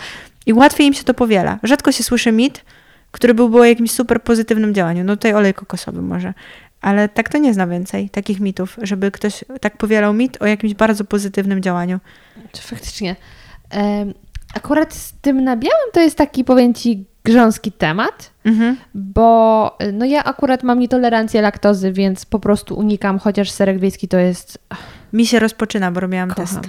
[0.46, 1.60] i łatwiej im się to powiela.
[1.64, 2.66] Rzadko się słyszy mit,
[3.12, 5.04] który byłby o jakimś super pozytywnym działaniu.
[5.04, 6.34] No tutaj olej kokosowy może.
[6.84, 10.74] Ale tak to nie zna więcej takich mitów, żeby ktoś tak powielał mit o jakimś
[10.74, 12.00] bardzo pozytywnym działaniu.
[12.62, 13.16] Faktycznie.
[14.56, 18.78] Akurat z tym nabiałem to jest taki, powiem Ci, grząski temat, Mhm.
[18.94, 24.08] bo y, no ja akurat mam nietolerancję laktozy, więc po prostu unikam, chociaż serek wiejski
[24.08, 24.60] to jest...
[25.14, 26.46] Mi się rozpoczyna, bo robiłam Kocham.
[26.46, 26.60] test.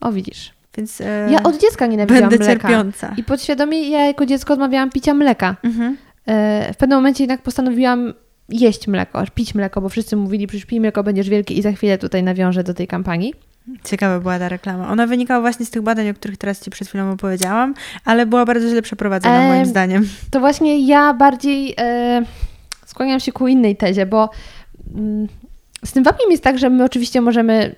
[0.00, 0.52] O, widzisz.
[0.76, 2.68] Więc e, Ja od dziecka nienawidziłam będę mleka.
[2.68, 3.14] cierpiąca.
[3.16, 5.56] I podświadomie ja jako dziecko odmawiałam picia mleka.
[5.64, 5.96] Mhm.
[6.26, 8.14] E, W pewnym momencie jednak postanowiłam
[8.48, 11.98] jeść mleko, pić mleko, bo wszyscy mówili, przecież pij mleko, będziesz wielki i za chwilę
[11.98, 13.34] tutaj nawiążę do tej kampanii.
[13.84, 14.88] Ciekawa była ta reklama.
[14.88, 18.44] Ona wynikała właśnie z tych badań, o których teraz Ci przed chwilą opowiedziałam, ale była
[18.44, 20.08] bardzo źle przeprowadzona Em, moim zdaniem.
[20.30, 22.22] To właśnie ja bardziej e,
[22.86, 24.30] skłaniam się ku innej tezie, bo
[24.94, 25.28] mm,
[25.84, 27.74] z tym wapniem jest tak, że my oczywiście możemy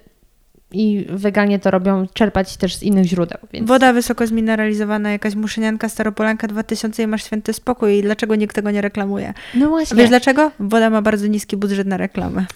[0.73, 3.39] i weganie to robią, czerpać też z innych źródeł.
[3.53, 7.99] Więc Woda wysoko zmineralizowana, jakaś muszynianka, staropolanka 2000 i masz święty spokój.
[7.99, 9.35] I dlaczego nikt tego nie reklamuje?
[9.55, 9.97] No A właśnie.
[9.97, 10.51] wiesz dlaczego?
[10.61, 12.47] Woda ma bardzo niski budżet na reklamę.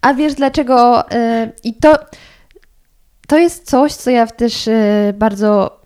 [0.00, 1.08] A wiesz dlaczego?
[1.10, 1.98] y, I to,
[3.26, 5.80] to jest coś, co ja też y, bardzo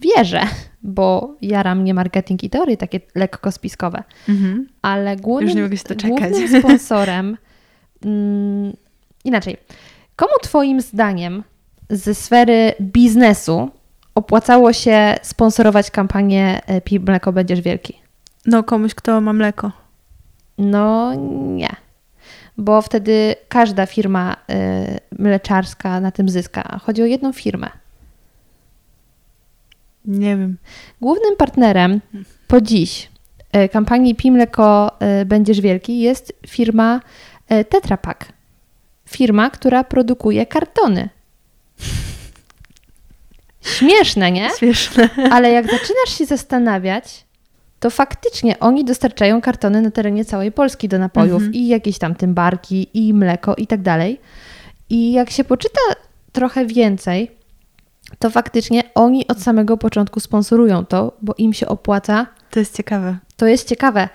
[0.00, 0.40] wierzę,
[0.82, 4.02] bo jaram mnie marketing i teorie takie lekko spiskowe.
[4.28, 4.66] Mhm.
[4.82, 6.30] Ale głównym, nie mogę się doczekać.
[6.30, 7.36] głównym sponsorem.
[8.04, 8.72] Mm,
[9.24, 9.56] inaczej.
[10.22, 11.42] Komu Twoim zdaniem
[11.90, 13.70] ze sfery biznesu
[14.14, 17.98] opłacało się sponsorować kampanię e, Pij mleko, będziesz wielki?
[18.46, 19.72] No, komuś, kto ma mleko.
[20.58, 21.14] No
[21.46, 21.68] nie.
[22.58, 26.80] Bo wtedy każda firma y, mleczarska na tym zyska.
[26.82, 27.70] Chodzi o jedną firmę.
[30.04, 30.56] Nie wiem.
[31.00, 32.00] Głównym partnerem
[32.48, 33.10] po dziś
[33.56, 34.90] y, kampanii Pij mleko,
[35.26, 37.00] będziesz wielki jest firma
[37.52, 38.41] y, Tetra Pak.
[39.12, 41.08] Firma, która produkuje kartony.
[43.60, 44.48] Śmieszne, nie?
[44.58, 45.08] Śmieszne.
[45.30, 47.24] Ale jak zaczynasz się zastanawiać,
[47.80, 51.52] to faktycznie oni dostarczają kartony na terenie całej Polski do napojów Mhm.
[51.54, 54.20] i jakieś tam tymbarki, i mleko, i tak dalej.
[54.90, 55.80] I jak się poczyta
[56.32, 57.30] trochę więcej,
[58.18, 62.26] to faktycznie oni od samego początku sponsorują to, bo im się opłaca.
[62.50, 63.16] To jest ciekawe.
[63.36, 64.08] To jest ciekawe,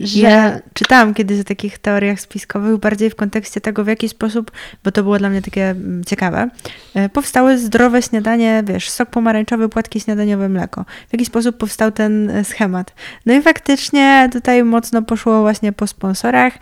[0.00, 4.50] że Ja czytałam kiedyś o takich teoriach spiskowych, bardziej w kontekście tego, w jaki sposób,
[4.84, 6.48] bo to było dla mnie takie mm, ciekawe,
[6.94, 10.84] e, powstały zdrowe śniadanie, wiesz, sok pomarańczowy, płatki śniadaniowe, mleko.
[11.08, 12.92] W jaki sposób powstał ten e, schemat.
[13.26, 16.52] No i faktycznie tutaj mocno poszło właśnie po sponsorach.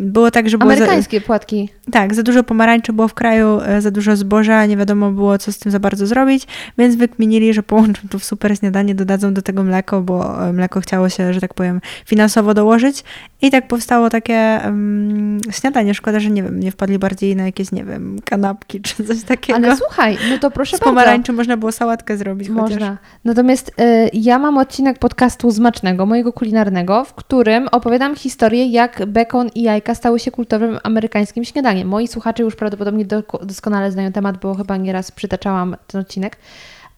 [0.00, 0.70] Było tak, że było...
[0.70, 1.68] za- amerykańskie płatki.
[1.92, 5.52] Tak, za dużo pomarańczy było w kraju, e, za dużo zboża, nie wiadomo było, co
[5.52, 6.46] z tym za bardzo zrobić,
[6.78, 10.80] więc wykminili, że połączą to w super śniadanie, dodadzą do tego mleko, bo e, mleko
[10.80, 13.04] chciało się, że tak powiem, finansowo dołożyć
[13.42, 15.94] i tak powstało takie um, śniadanie.
[15.94, 19.56] Szkoda, że nie wiem, nie wpadli bardziej na jakieś, nie wiem, kanapki czy coś takiego.
[19.56, 20.90] Ale słuchaj, no to proszę z bardzo.
[20.90, 22.70] pomarańczy można było sałatkę zrobić chociaż.
[22.70, 22.96] Można.
[23.24, 29.50] Natomiast y, ja mam odcinek podcastu Zmacznego, mojego kulinarnego, w którym opowiadam historię, jak bekon
[29.54, 31.88] i jajka stały się kultowym amerykańskim śniadaniem.
[31.88, 36.36] Moi słuchacze już prawdopodobnie do, doskonale znają temat, bo chyba nieraz przytaczałam ten odcinek,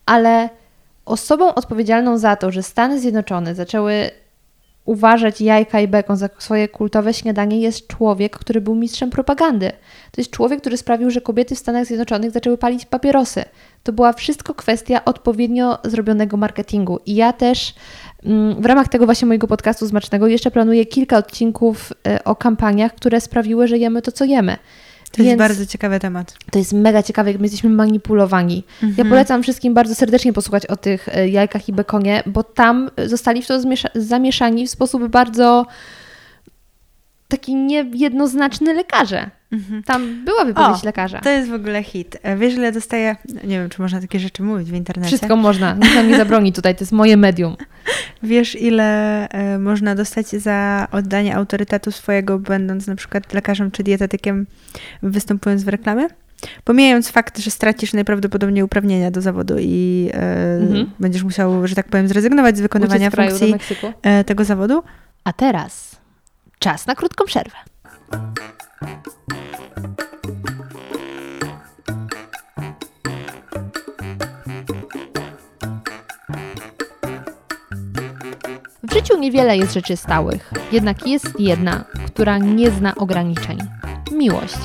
[0.06, 0.48] ale
[1.04, 4.10] osobą odpowiedzialną za to, że Stany Zjednoczone zaczęły
[4.84, 9.72] uważać jajka i bekon za swoje kultowe śniadanie, jest człowiek, który był mistrzem propagandy.
[10.10, 13.44] To jest człowiek, który sprawił, że kobiety w Stanach Zjednoczonych zaczęły palić papierosy.
[13.82, 16.98] To była wszystko kwestia odpowiednio zrobionego marketingu.
[17.06, 17.74] I ja też
[18.24, 22.94] mm, w ramach tego właśnie mojego podcastu Smacznego jeszcze planuję kilka odcinków e, o kampaniach,
[22.94, 24.56] które sprawiły, że jemy to, co jemy.
[25.12, 26.34] To jest bardzo ciekawy temat.
[26.50, 28.64] To jest mega ciekawe, jak my jesteśmy manipulowani.
[28.82, 28.94] Mhm.
[28.98, 33.42] Ja polecam wszystkim bardzo serdecznie posłuchać o tych e, jajkach i bekonie, bo tam zostali
[33.42, 33.60] w to
[33.94, 35.66] zamieszani w sposób bardzo
[37.28, 39.30] taki niejednoznaczny lekarze.
[39.86, 40.80] Tam była wypowiedź Mhm.
[40.82, 41.20] O, lekarza.
[41.20, 42.16] To jest w ogóle hit.
[42.38, 45.08] Wiesz, ile dostaję, nie wiem, czy można takie rzeczy mówić w internecie.
[45.16, 47.56] Wszystko można, nikt nam nie zabroni tutaj, to jest moje medium.
[48.22, 54.46] Wiesz, ile e, można dostać za oddanie autorytetu swojego, będąc na przykład lekarzem czy dietetykiem,
[55.02, 56.06] występując w reklamie?
[56.64, 60.90] Pomijając fakt, że stracisz najprawdopodobniej uprawnienia do zawodu i e, Mhm.
[61.00, 63.54] będziesz musiał, że tak powiem, zrezygnować z wykonywania funkcji
[64.02, 64.82] e, tego zawodu.
[65.24, 66.00] A teraz
[66.58, 67.56] czas na krótką przerwę.
[78.82, 83.58] W życiu niewiele jest rzeczy stałych, jednak jest jedna, która nie zna ograniczeń
[84.12, 84.58] miłość.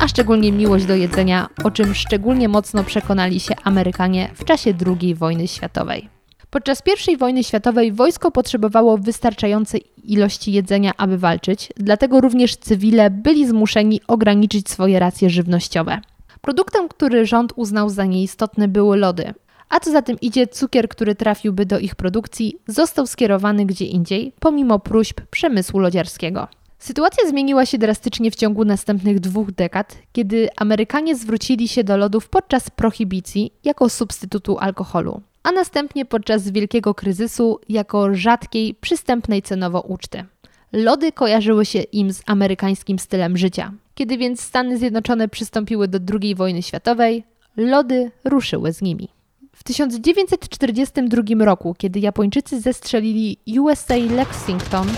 [0.00, 5.14] A szczególnie miłość do jedzenia, o czym szczególnie mocno przekonali się Amerykanie w czasie II
[5.14, 6.08] wojny światowej.
[6.54, 13.46] Podczas I wojny światowej wojsko potrzebowało wystarczającej ilości jedzenia, aby walczyć, dlatego również cywile byli
[13.46, 16.00] zmuszeni ograniczyć swoje racje żywnościowe.
[16.40, 19.34] Produktem, który rząd uznał za nieistotny, były lody.
[19.68, 24.32] A co za tym idzie, cukier, który trafiłby do ich produkcji, został skierowany gdzie indziej,
[24.40, 26.48] pomimo próśb przemysłu lodziarskiego.
[26.78, 32.28] Sytuacja zmieniła się drastycznie w ciągu następnych dwóch dekad, kiedy Amerykanie zwrócili się do lodów
[32.28, 40.24] podczas prohibicji jako substytutu alkoholu, a następnie podczas wielkiego kryzysu jako rzadkiej, przystępnej cenowo uczty.
[40.72, 43.72] Lody kojarzyły się im z amerykańskim stylem życia.
[43.94, 47.24] Kiedy więc Stany Zjednoczone przystąpiły do II wojny światowej,
[47.56, 49.08] lody ruszyły z nimi.
[49.56, 54.88] W 1942 roku, kiedy Japończycy zestrzelili USA Lexington,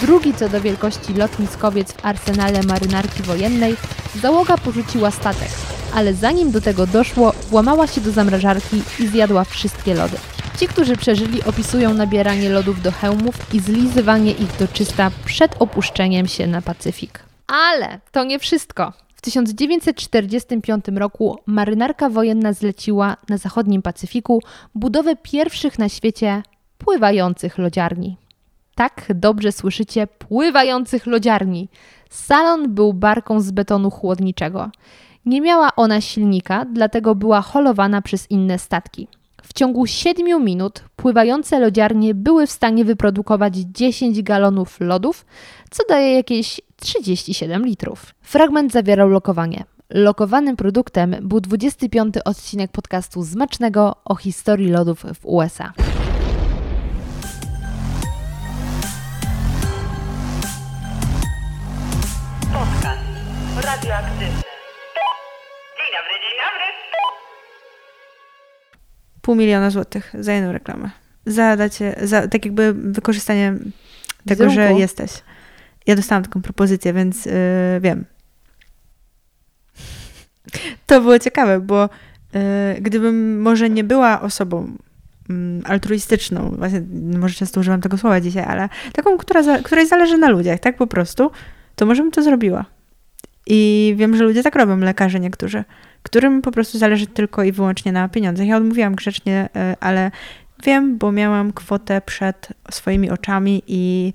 [0.00, 3.74] drugi co do wielkości lotniskowiec w arsenale marynarki wojennej,
[4.22, 5.50] załoga porzuciła statek,
[5.94, 10.16] ale zanim do tego doszło, włamała się do zamrażarki i zjadła wszystkie lody.
[10.58, 16.26] Ci, którzy przeżyli, opisują nabieranie lodów do hełmów i zlizywanie ich do czysta przed opuszczeniem
[16.28, 17.24] się na Pacyfik.
[17.46, 18.92] Ale to nie wszystko.
[19.14, 24.42] W 1945 roku marynarka wojenna zleciła na zachodnim Pacyfiku
[24.74, 26.42] budowę pierwszych na świecie
[26.78, 28.16] pływających lodziarni.
[28.74, 31.68] Tak, dobrze słyszycie, pływających lodziarni.
[32.10, 34.70] Salon był barką z betonu chłodniczego.
[35.26, 39.08] Nie miała ona silnika, dlatego była holowana przez inne statki.
[39.42, 45.26] W ciągu 7 minut pływające lodziarnie były w stanie wyprodukować 10 galonów lodów,
[45.70, 48.14] co daje jakieś 37 litrów.
[48.20, 49.64] Fragment zawierał lokowanie.
[49.90, 55.72] Lokowanym produktem był 25 odcinek podcastu Zmacznego o historii lodów w USA.
[62.52, 63.02] Podcast
[63.64, 64.41] radioaktywny.
[69.22, 70.90] Pół miliona złotych za jedną reklamę.
[71.26, 73.54] Za, dacie, za tak jakby wykorzystanie
[74.26, 75.10] tego, że jesteś.
[75.86, 77.32] Ja dostałam taką propozycję, więc yy,
[77.80, 78.04] wiem.
[80.86, 81.88] To było ciekawe, bo
[82.34, 82.40] yy,
[82.80, 84.76] gdybym może nie była osobą
[85.30, 86.82] mm, altruistyczną, właśnie
[87.18, 90.76] może często używam tego słowa dzisiaj, ale taką, która za, której zależy na ludziach, tak
[90.76, 91.30] po prostu,
[91.76, 92.64] to może bym to zrobiła.
[93.46, 95.64] I wiem, że ludzie tak robią, lekarze niektórzy,
[96.02, 98.46] którym po prostu zależy tylko i wyłącznie na pieniądzach.
[98.46, 100.10] Ja odmówiłam grzecznie, y, ale
[100.64, 104.12] wiem, bo miałam kwotę przed swoimi oczami i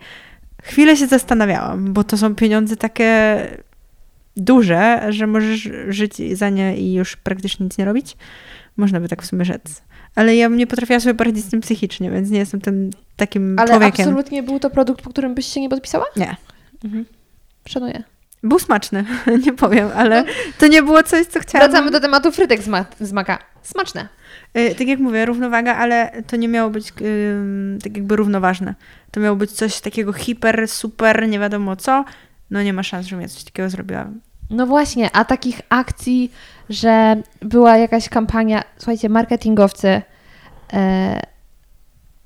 [0.64, 3.38] chwilę się zastanawiałam, bo to są pieniądze takie
[4.38, 8.18] duże, że możesz żyć za nie i już praktycznie nic nie robić.
[8.78, 9.82] Można by tak w sumie rzec.
[10.16, 13.60] Ale ja bym nie potrafiła sobie poradzić z tym psychicznie, więc nie jestem tym takim
[13.60, 14.06] Ale człowiekiem.
[14.06, 16.06] absolutnie był to produkt, po którym byś się nie podpisała?
[16.16, 16.36] Nie.
[17.68, 18.04] Szanuję.
[18.44, 19.06] Był smaczny,
[19.46, 20.24] nie powiem, ale
[20.60, 21.70] to nie było coś, co chciałam.
[21.70, 23.40] Wracamy do tematu frytek z, ma- z maka.
[23.64, 24.08] Smaczne.
[24.58, 28.76] Y, Tak jak mówię, równowaga, ale to nie miało być ym, tak jakby równoważne.
[29.12, 32.06] To miało być coś takiego hiper, super, nie wiadomo co.
[32.52, 34.08] No nie ma szans, żebym ja coś takiego zrobiła.
[34.50, 36.32] No właśnie, a takich akcji,
[36.70, 40.02] że była jakaś kampania, słuchajcie, marketingowcy
[40.74, 41.20] e,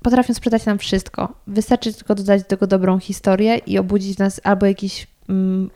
[0.02, 1.34] potrafią sprzedać nam wszystko.
[1.46, 5.70] Wystarczy tylko dodać do tego dobrą historię i obudzić w nas albo jakieś mm,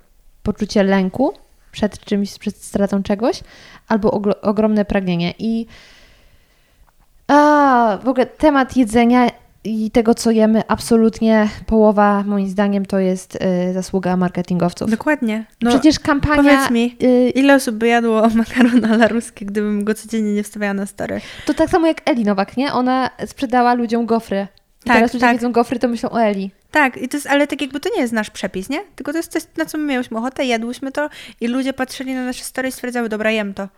[0.47, 1.33] poczucie lęku
[1.73, 3.41] przed czymś, przed stratą czegoś,
[3.89, 4.11] albo
[4.43, 5.35] ogromne pragnienie.
[5.39, 5.67] I
[7.29, 9.31] a, w ogóle temat jedzenia
[9.65, 13.39] i tego, co jemy, absolutnie połowa, moim zdaniem, to jest
[13.71, 14.91] y, zasługa marketingowców.
[14.91, 15.45] Dokładnie.
[15.63, 16.37] No, Przecież kampania...
[16.37, 20.87] powiedz mi, y, ile osób by jadło makarona laruskie, gdybym go codziennie nie wstawiała na
[20.87, 21.21] stary?
[21.47, 22.73] to tak samo jak Eli Nowak, nie?
[22.73, 24.47] Ona sprzedała ludziom gofry.
[24.85, 25.35] I Tak, teraz ludzie tak.
[25.35, 26.51] jedzą gofry, to myślą o Eli.
[26.71, 28.85] Tak, i to jest, ale tak jakby to nie jest nasz przepis, nie?
[28.97, 31.11] Tylko to jest coś, na co my miałyśmy ochotę, jadłyśmy to
[31.41, 33.69] i ludzie patrzyli na nasze story i stwierdzały, dobra, jem to.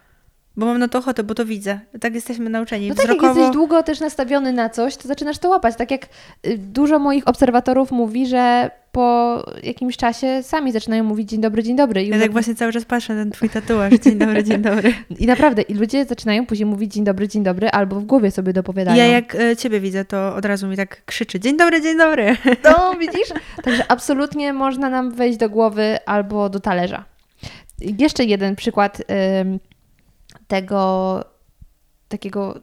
[0.59, 1.81] Bo mam na to ochotę, bo to widzę.
[2.01, 2.89] Tak jesteśmy nauczeni.
[2.89, 5.77] No tak, jak jesteś długo też nastawiony na coś, to zaczynasz to łapać.
[5.77, 6.09] Tak jak
[6.47, 11.77] y, dużo moich obserwatorów mówi, że po jakimś czasie sami zaczynają mówić dzień dobry, dzień
[11.77, 12.05] dobry.
[12.05, 13.95] I, Ja tak właśnie cały czas patrzę na ten twój tatuaż.
[13.95, 14.95] Dzień dobry, dzień dobry.
[15.19, 18.53] I naprawdę, i ludzie zaczynają później mówić dzień dobry, dzień dobry, albo w głowie sobie
[18.53, 18.97] dopowiadają.
[18.97, 21.41] Ja jak e, ciebie widzę, to od razu mi tak krzyczy.
[21.41, 22.37] Dzień dobry, dzień dobry.
[22.65, 23.29] No, widzisz?
[23.65, 27.05] Także absolutnie można nam wejść do głowy albo do talerza.
[27.81, 29.03] Jeszcze jeden przykład
[30.49, 31.25] tego
[32.09, 32.55] takiego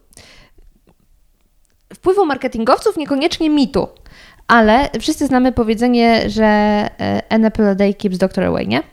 [1.94, 3.88] wpływu marketingowców, niekoniecznie mitu,
[4.48, 6.46] ale wszyscy znamy powiedzenie, że
[7.30, 8.84] an apple a day keeps doctor away, nie?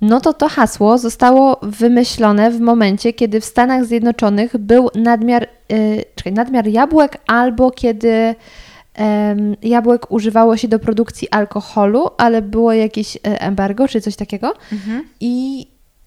[0.00, 6.04] No to to hasło zostało wymyślone w momencie, kiedy w Stanach Zjednoczonych był nadmiar, yy,
[6.14, 8.34] czekaj, nadmiar jabłek albo kiedy
[9.62, 14.54] jabłek używało się do produkcji alkoholu, ale było jakieś e, embargo czy coś takiego.
[15.20, 15.66] I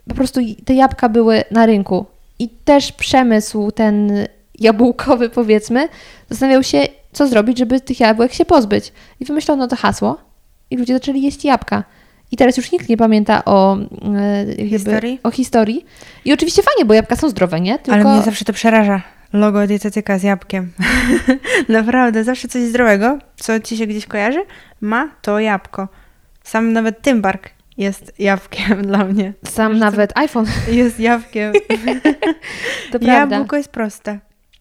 [0.10, 2.06] po prostu te jabłka były na rynku.
[2.40, 4.12] I też przemysł ten
[4.60, 5.88] jabłkowy powiedzmy
[6.30, 8.94] zastanawiał się, co zrobić, żeby tych jabłek się pozbyć.
[9.20, 10.18] I wymyślono to hasło
[10.72, 11.84] i ludzie zaczęli jeść jabłka.
[12.32, 15.20] I teraz już nikt nie pamięta o e, jakby, Historii?
[15.24, 15.86] o historii.
[16.26, 17.80] I oczywiście fajnie, bo jabłka są zdrowe, nie?
[17.80, 19.02] Tylko Ale mnie zawsze to przeraża.
[19.34, 20.72] Logo dietetyka z jabłkiem.
[21.70, 24.40] Naprawdę, zawsze coś zdrowego, co ci się gdzieś kojarzy,
[24.82, 25.88] ma to jabłko.
[26.44, 27.50] Sam nawet Tymbark
[27.80, 29.34] jest jabłkiem dla mnie.
[29.48, 31.54] sam nawet iPhone, Jest jabłkiem.
[32.92, 33.36] to prawda.
[33.36, 34.12] Jabłko jest proste.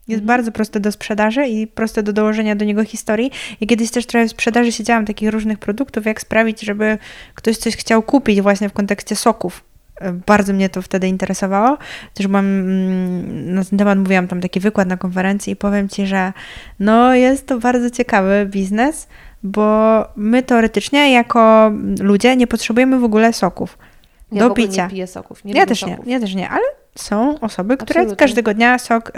[0.09, 0.27] Jest Mhm.
[0.27, 3.31] bardzo proste do sprzedaży i proste do dołożenia do niego historii.
[3.61, 6.99] I kiedyś też trochę w sprzedaży siedziałam takich różnych produktów, jak sprawić, żeby
[7.35, 9.65] ktoś coś chciał kupić właśnie w kontekście soków.
[10.01, 11.79] E, Bardzo mnie to wtedy interesowało.
[12.15, 16.07] Też byłam, mm, na ten temat mówiłam tam taki wykład na konferencji i powiem Ci,
[16.07, 16.33] że
[16.81, 19.09] no jest to bardzo ciekawy biznes,
[19.43, 23.79] bo my teoretycznie jako ludzie nie potrzebujemy w ogóle soków
[24.33, 24.89] Ja do picia.
[24.93, 25.45] nie soków.
[25.45, 26.07] Nie ja też nie, soków.
[26.09, 26.63] ja też nie, ale
[26.95, 28.27] są osoby, które Absolutnie.
[28.27, 29.13] każdego dnia sok, y,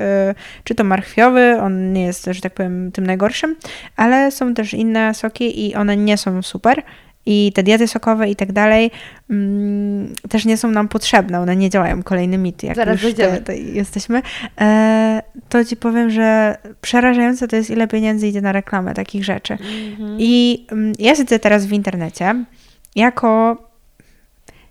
[0.64, 3.56] czy to marchwiowy, on nie jest, że tak powiem, tym najgorszym,
[3.96, 6.82] ale są też inne soki i one nie są super.
[7.32, 8.90] I te diety sokowe i tak dalej
[9.30, 12.02] mm, też nie są nam potrzebne, one nie działają.
[12.02, 13.38] Kolejny mit, jak Zaraz już dojdziemy.
[13.38, 14.22] te, te jesteśmy.
[14.60, 19.52] E, to ci powiem, że przerażające to jest, ile pieniędzy idzie na reklamę takich rzeczy.
[19.52, 20.16] Mhm.
[20.18, 22.44] I mm, ja siedzę teraz w internecie
[22.96, 23.56] jako,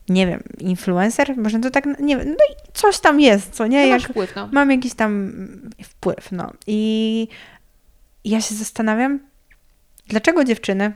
[0.09, 3.81] nie wiem, influencer, można to tak, nie wiem, no i coś tam jest, co nie?
[3.81, 4.49] No Jak wpływ, no.
[4.51, 5.31] mam jakiś tam
[5.83, 6.51] wpływ, no.
[6.67, 7.27] I
[8.25, 9.19] ja się zastanawiam,
[10.07, 10.91] dlaczego dziewczyny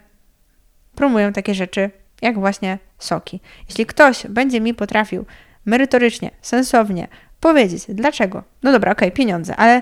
[0.95, 1.91] promują takie rzeczy,
[2.21, 3.39] jak właśnie soki.
[3.69, 5.25] Jeśli ktoś będzie mi potrafił
[5.65, 7.07] merytorycznie, sensownie
[7.39, 9.81] powiedzieć, dlaczego, no dobra, okej, pieniądze, ale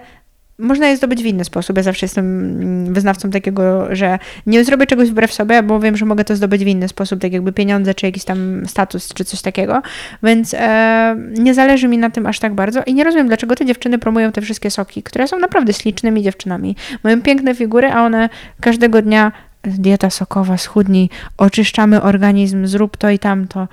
[0.62, 1.78] można je zdobyć w inny sposób.
[1.78, 6.06] Ja zawsze jestem mm, wyznawcą takiego, że nie zrobię czegoś wbrew sobie, bo wiem, że
[6.06, 9.42] mogę to zdobyć w inny sposób, tak jakby pieniądze, czy jakiś tam status, czy coś
[9.42, 9.82] takiego.
[10.24, 13.66] Więc e, nie zależy mi na tym aż tak bardzo i nie rozumiem, dlaczego te
[13.66, 16.76] dziewczyny promują te wszystkie soki, które są naprawdę ślicznymi dziewczynami.
[17.04, 18.30] Mają piękne figury, a one
[18.60, 19.32] każdego dnia
[19.64, 23.68] dieta sokowa, schudnij, oczyszczamy organizm, zrób to i tamto.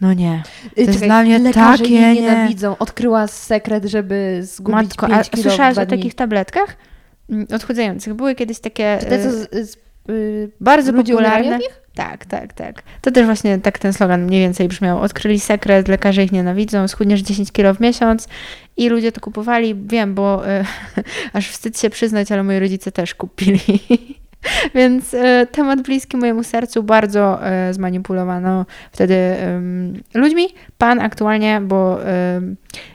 [0.00, 0.42] No nie.
[0.74, 2.14] To jest Czekaj, dla mnie lekarze takie nie.
[2.14, 2.78] nienawidzą.
[2.78, 6.76] Odkryła sekret, żeby zgubić Matko, 5 a kilo słyszałaś o takich tabletkach
[7.30, 8.14] mm, odchudzających?
[8.14, 9.76] Były kiedyś takie Czy te, co e, z, z,
[10.10, 11.66] y, bardzo ludzie umierają popularne.
[11.94, 12.82] Tak, tak, tak.
[13.00, 15.00] To też właśnie tak ten slogan mniej więcej brzmiał.
[15.00, 18.28] Odkryli sekret, lekarze ich nienawidzą, schudniesz 10 kilo w miesiąc
[18.76, 19.74] i ludzie to kupowali.
[19.74, 20.64] Wiem, bo e,
[21.32, 23.60] aż wstyd się przyznać, ale moi rodzice też kupili.
[24.74, 29.36] Więc e, temat bliski mojemu sercu bardzo e, zmanipulowano wtedy
[30.14, 30.48] ludźmi.
[30.78, 31.98] Pan aktualnie, bo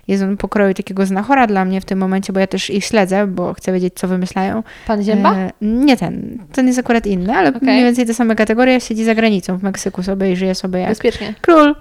[0.07, 3.27] jest on pokroju takiego znachora dla mnie w tym momencie, bo ja też ich śledzę,
[3.27, 4.63] bo chcę wiedzieć, co wymyślają.
[4.87, 5.35] Pan Zięba?
[5.35, 7.61] E, nie ten, ten jest akurat inny, ale Okej.
[7.61, 8.81] mniej więcej te same kategorie.
[8.81, 11.33] Siedzi za granicą w Meksyku sobie i żyje sobie jak Bezpiecznie.
[11.41, 11.75] król.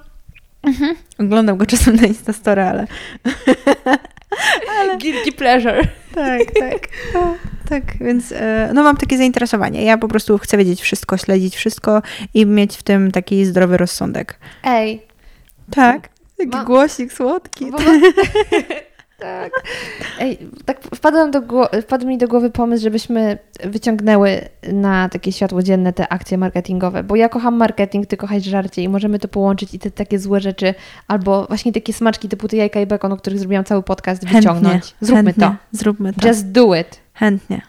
[0.63, 0.97] Mhm.
[1.19, 2.87] Oglądam go czasem na Instastory, ale
[5.03, 5.81] Guilty pleasure.
[6.15, 6.89] tak, tak.
[7.15, 7.35] No,
[7.69, 9.85] tak, więc e, no mam takie zainteresowanie.
[9.85, 12.03] Ja po prostu chcę wiedzieć wszystko, śledzić wszystko
[12.35, 14.39] i mieć w tym taki zdrowy rozsądek.
[14.65, 15.03] Ej,
[15.71, 16.09] Tak.
[16.39, 17.71] Taki Ma- głosik słodki.
[17.71, 17.79] Bo-
[19.19, 19.53] tak.
[20.21, 24.41] Ej, tak wpadł, do wpadł mi do głowy pomysł, żebyśmy wyciągnęły
[24.73, 28.89] na takie światło dzienne te akcje marketingowe, bo ja kocham marketing, ty kochasz żarcie i
[28.89, 30.75] możemy to połączyć i te takie złe rzeczy,
[31.09, 34.95] albo właśnie takie smaczki typu te jajka i bekon, o których zrobiłam cały podcast, wyciągnąć.
[35.01, 35.79] Zróbmy chętnie, to.
[35.79, 36.29] Zróbmy to.
[36.29, 37.01] Just do it.
[37.15, 37.61] Chętnie.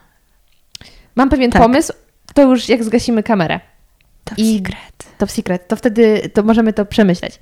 [1.15, 1.61] Mam pewien Tak.
[1.61, 1.93] pomysł,
[2.33, 3.59] to już jak zgasimy kamerę.
[4.23, 5.17] To I- secret.
[5.17, 7.39] To w secret, to wtedy to możemy to przemyśleć.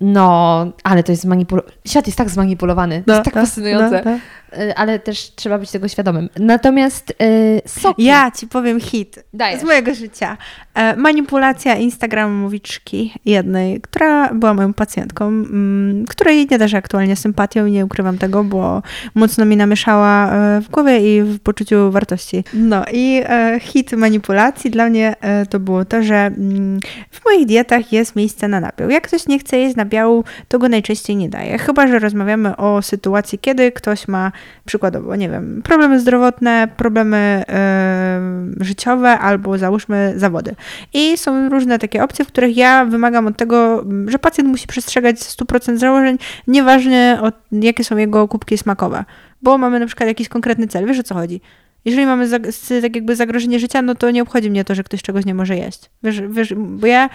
[0.00, 1.72] No, ale to jest zmanipulowany.
[1.86, 3.02] Świat jest tak zmanipulowany.
[3.06, 4.02] to jest tak fascynujące.
[4.04, 4.18] no, no.
[4.58, 6.28] Y, Ale też trzeba być tego świadomym.
[6.38, 8.04] Natomiast y, soki.
[8.04, 9.60] Ja ci powiem hit Dajesz.
[9.60, 10.36] z mojego życia.
[10.74, 17.72] E, manipulacja Instagramowiczki jednej, która była moją pacjentką, mm, której nie darzę aktualnie sympatią i
[17.72, 18.82] nie ukrywam tego, bo
[19.14, 22.44] mocno mi namieszała e, w głowie i w poczuciu wartości.
[22.54, 26.80] No i e, hit manipulacji dla mnie e, to było to, że mm,
[27.10, 28.90] w moich dietach jest miejsce na nabiał.
[28.90, 31.58] Jak ktoś nie chce jeść nabiału, to go najczęściej nie daje.
[31.58, 34.32] Chyba, że rozmawiamy o sytuacji, kiedy ktoś ma
[34.64, 37.44] przykładowo, nie wiem, problemy zdrowotne, problemy
[38.60, 40.54] życiowe albo załóżmy zawody.
[40.92, 45.16] I są różne takie opcje, w których ja wymagam od tego, że pacjent musi przestrzegać
[45.16, 49.04] 100% założeń, nieważne od, jakie są jego kubki smakowe.
[49.42, 51.40] Bo mamy na przykład jakiś konkretny cel, wiesz o co chodzi?
[51.84, 52.28] Jeżeli mamy
[52.82, 55.56] tak jakby zagrożenie życia, no to nie obchodzi mnie to, że ktoś czegoś nie może
[55.56, 55.90] jeść.
[56.02, 57.10] Wiesz, wiesz bo ja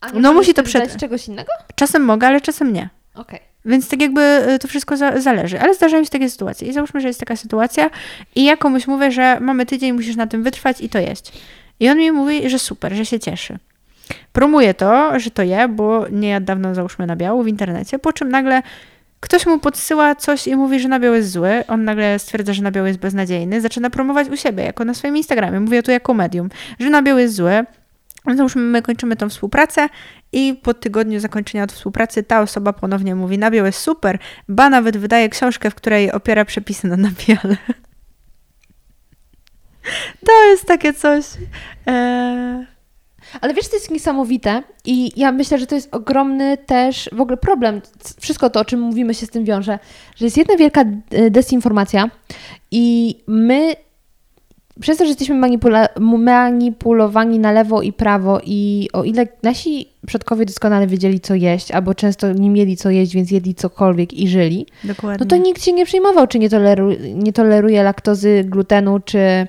[0.00, 1.52] A no musi to przed- czegoś innego?
[1.74, 2.88] czasem mogę, ale czasem nie.
[3.14, 3.40] Okej.
[3.68, 4.20] Więc tak jakby
[4.54, 5.60] y, to wszystko za, zależy.
[5.60, 6.68] Ale zdarzają się takie sytuacje.
[6.68, 7.90] I załóżmy, że jest taka sytuacja
[8.34, 11.32] i ja komuś mówię, że mamy tydzień, musisz na tym wytrwać i to jeść.
[11.80, 13.58] I on mi mówi, że super, że się cieszy.
[14.32, 18.28] Promuje to, że to je, bo nie jadł dawno, załóżmy, nabiału w internecie, po czym
[18.28, 18.62] nagle
[19.20, 21.64] ktoś mu podsyła coś i mówi, że nabiał jest zły.
[21.68, 23.60] On nagle stwierdza, że nabiał jest beznadziejny.
[23.60, 25.60] Zaczyna promować u siebie, jako na swoim Instagramie.
[25.60, 26.48] Mówię tu jako medium,
[26.80, 27.64] że nabiał jest zły.
[28.36, 29.88] Załóżmy, my kończymy tą współpracę
[30.32, 34.18] i po tygodniu zakończenia od współpracy ta osoba ponownie mówi, nabiał jest super,
[34.48, 37.56] ba nawet wydaje książkę, w której opiera przepisy na nabiale.
[40.26, 41.24] To jest takie coś.
[41.86, 42.66] Eee,
[43.40, 47.36] Ale wiesz, to jest niesamowite i ja myślę, że to jest ogromny też w ogóle
[47.36, 47.80] problem.
[48.20, 49.78] Wszystko to, o czym mówimy, się z tym wiąże,
[50.16, 52.10] że jest jedna wielka e, dezinformacja
[52.70, 53.74] i my
[54.80, 60.46] przez to, że jesteśmy manipula- manipulowani na lewo i prawo i o ile nasi przodkowie
[60.46, 64.66] doskonale wiedzieli, co jeść, albo często nie mieli co jeść, więc jedli cokolwiek i żyli,
[64.84, 65.18] dokładnie.
[65.24, 69.46] no to nikt się nie przejmował, czy nie, toleru, nie toleruje laktozy, glutenu, czy,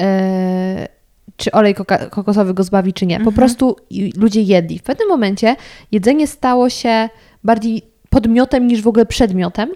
[0.00, 0.88] e,
[1.36, 3.20] czy olej koka- kokosowy go zbawi, czy nie.
[3.20, 4.78] Po prostu i- ludzie jedli.
[4.78, 5.56] W pewnym momencie
[5.92, 7.08] jedzenie stało się
[7.44, 9.68] bardziej podmiotem niż w ogóle przedmiotem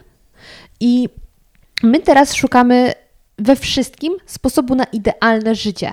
[0.80, 1.08] i
[1.82, 2.92] my teraz szukamy
[3.40, 5.92] we wszystkim sposobu na idealne życie.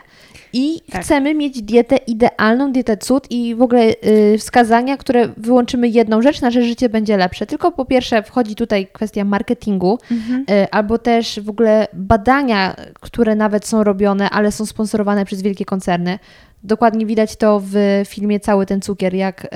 [0.54, 1.02] I Tak.
[1.02, 6.42] chcemy mieć dietę idealną, dietę cud i w ogóle y, wskazania, które wyłączymy jedną rzecz,
[6.42, 7.46] nasze życie będzie lepsze.
[7.46, 13.68] Tylko po pierwsze wchodzi tutaj kwestia marketingu, y, albo też w ogóle badania, które nawet
[13.68, 16.20] są robione, ale są sponsorowane przez wielkie koncerny.
[16.64, 19.48] Dokładnie widać to w filmie Cały ten cukier, jak y,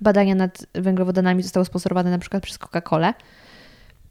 [0.00, 3.14] badania nad węglowodanami zostały sponsorowane na przykład przez Coca-Colę.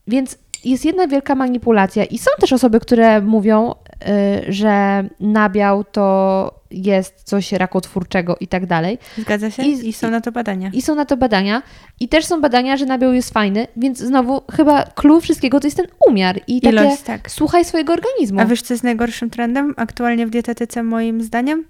[0.08, 6.64] Więc jest jedna wielka manipulacja i są też osoby, które mówią, y, że nabiał to
[6.72, 8.98] jest coś rakotwórczego i tak dalej.
[9.18, 9.64] Zgadza się?
[9.64, 10.70] I- I, są na to badania.
[10.74, 11.62] I są na to badania.
[12.00, 15.78] I też są badania, że nabiał jest fajny, więc znowu chyba clue wszystkiego to jest
[15.78, 17.32] ten umiar i takie Ilość, tak.
[17.32, 18.40] słuchaj swojego organizmu.
[18.42, 21.66] A wiesz, co jest najgorszym trendem aktualnie w dietetyce, moim zdaniem?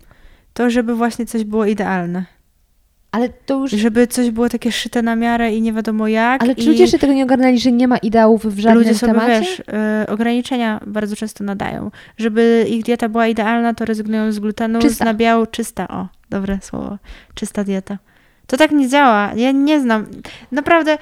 [0.53, 2.25] To, żeby właśnie coś było idealne.
[3.13, 3.71] Ale to już...
[3.71, 6.43] Żeby coś było takie szyte na miarę i nie wiadomo jak.
[6.43, 9.13] Ale czy ludzie jeszcze tego nie ogarnęli, że nie ma ideałów w żadnym Ludzie sobie,
[9.13, 9.39] temacie?
[9.39, 9.63] wiesz, y,
[10.07, 11.91] ograniczenia bardzo często nadają.
[12.17, 15.03] Żeby ich dieta była idealna, to rezygnują z glutenu, Czysta.
[15.03, 15.45] z nabiału.
[15.45, 16.97] Czysta, o, dobre słowo.
[17.33, 17.97] Czysta dieta.
[18.47, 19.31] To tak nie działa.
[19.35, 20.05] Ja nie znam.
[20.51, 20.97] Naprawdę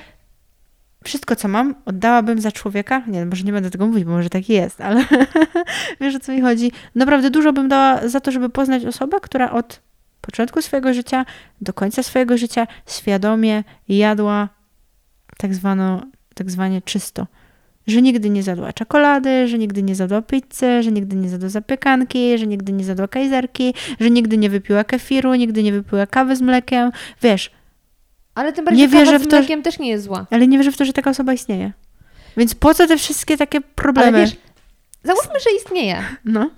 [1.03, 3.01] wszystko, co mam, oddałabym za człowieka.
[3.07, 5.05] Nie, może nie będę tego mówić, bo może tak jest, ale
[6.01, 6.71] wiesz, o co mi chodzi.
[6.95, 9.81] Naprawdę dużo bym dała za to, żeby poznać osobę, która od
[10.21, 11.25] początku swojego życia
[11.61, 14.49] do końca swojego życia świadomie jadła
[15.37, 16.01] tak zwano,
[16.35, 17.27] tak zwanie czysto.
[17.87, 22.37] Że nigdy nie zjadła czekolady, że nigdy nie zjadła pizzy, że nigdy nie zjadła zapiekanki,
[22.37, 26.41] że nigdy nie zjadła kajzerki, że nigdy nie wypiła kefiru, nigdy nie wypiła kawy z
[26.41, 26.91] mlekiem.
[27.21, 27.51] Wiesz,
[28.35, 30.27] Ale tym bardziej Nie wierzę w że- mlekiem też nie jest zła.
[30.31, 31.71] ale nie wierzę w to, że taka osoba istnieje.
[32.37, 34.19] Więc po co te wszystkie takie Ale problemy?
[34.19, 34.35] wiesz,
[35.03, 36.03] załóżmy, że istnieje.
[36.25, 36.49] no.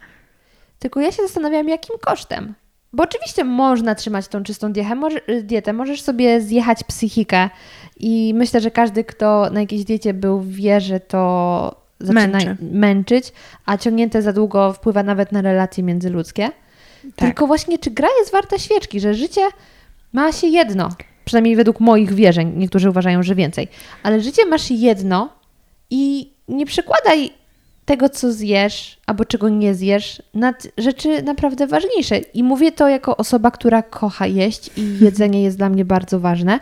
[0.80, 2.53] Tylko ja się zastanawiam, jakim kosztem.
[2.94, 7.49] Bo oczywiście można trzymać tą czystą dietę, może, dietę, możesz sobie zjechać psychikę
[7.99, 12.57] i myślę, że każdy, kto na jakiejś diecie był, wie, że to zaczyna Męczy.
[12.61, 13.34] męczyć,
[13.65, 16.49] a ciągnięte za długo wpływa nawet na relacje międzyludzkie.
[17.02, 17.15] Tak.
[17.15, 19.41] Tylko właśnie, czy gra jest warta świeczki, że życie
[20.14, 20.90] ma się jedno,
[21.26, 23.68] przynajmniej według moich wierzeń, niektórzy uważają, że więcej,
[24.03, 25.30] ale życie masz jedno
[25.90, 27.32] i nie przekładaj
[27.86, 32.18] tego, co zjesz albo czego nie zjesz, nad rzeczy naprawdę ważniejsze.
[32.18, 36.60] I mówię to jako osoba, która kocha jeść i jedzenie jest dla mnie bardzo ważne,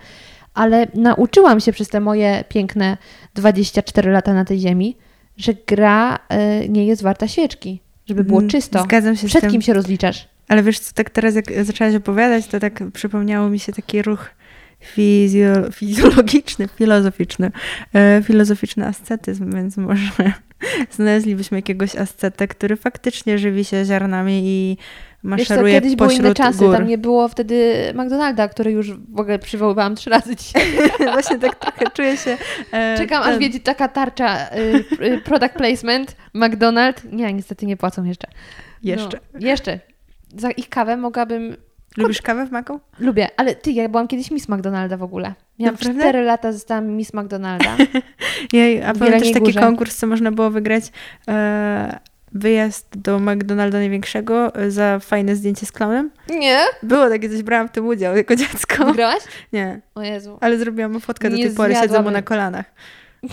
[0.54, 2.98] ale nauczyłam się przez te moje piękne
[3.36, 4.98] 24 lata na tej ziemi,
[5.38, 6.16] że gra
[6.64, 7.82] y, nie jest warta świeczki.
[8.08, 8.84] żeby było Mm, czysto.
[8.84, 9.52] Zgadzam się z Przed tym.
[9.52, 10.28] kim się rozliczasz?
[10.48, 14.30] Ale wiesz co, tak teraz jak zaczęłaś opowiadać, to tak przypomniało mi się taki ruch
[14.82, 17.52] fizjo, fizjologiczny, filozoficzny,
[17.96, 20.12] e, filozoficzny ascetyzm, więc może
[20.96, 24.78] znaleźlibyśmy jakiegoś ascetę, który faktycznie żywi się ziarnami i
[25.24, 26.76] Wiesz co, maszeruje kiedyś były inne czasy, gór.
[26.76, 30.64] tam nie było wtedy McDonalda, który już w ogóle przywoływałam trzy razy dzisiaj.
[31.14, 32.38] Właśnie tak trochę czuję się...
[32.72, 37.04] e, Czekam, aż wiedzie taka tarcza, y, y, product placement, McDonald.
[37.12, 38.28] Nie, niestety nie płacą jeszcze.
[38.84, 39.20] Jeszcze.
[39.34, 39.80] No, jeszcze.
[40.38, 41.56] Za ich kawę mogłabym...
[41.98, 42.80] Lubisz kawę w maku?
[43.00, 45.34] Lubię, ale ty, ja byłam kiedyś Miss McDonalda w ogóle.
[45.60, 46.00] Miałam Naprawdę?
[46.02, 47.78] 4 lata, zostałam Miss McDonalda.
[48.54, 49.60] Jej, a byłem też taki Górze.
[49.60, 50.84] konkurs, co można było wygrać
[51.28, 52.00] e,
[52.32, 56.12] wyjazd do McDonalda największego e, za fajne zdjęcie z klaunem.
[56.30, 56.60] Nie?
[56.84, 58.86] Było takie coś, brałam w tym udział jako dziecko.
[58.86, 59.24] Wygrałaś?
[59.54, 60.38] Nie, O Jezu.
[60.42, 62.66] ale zrobiłam mu fotkę do Nie tej pory, siedzę mu na kolanach.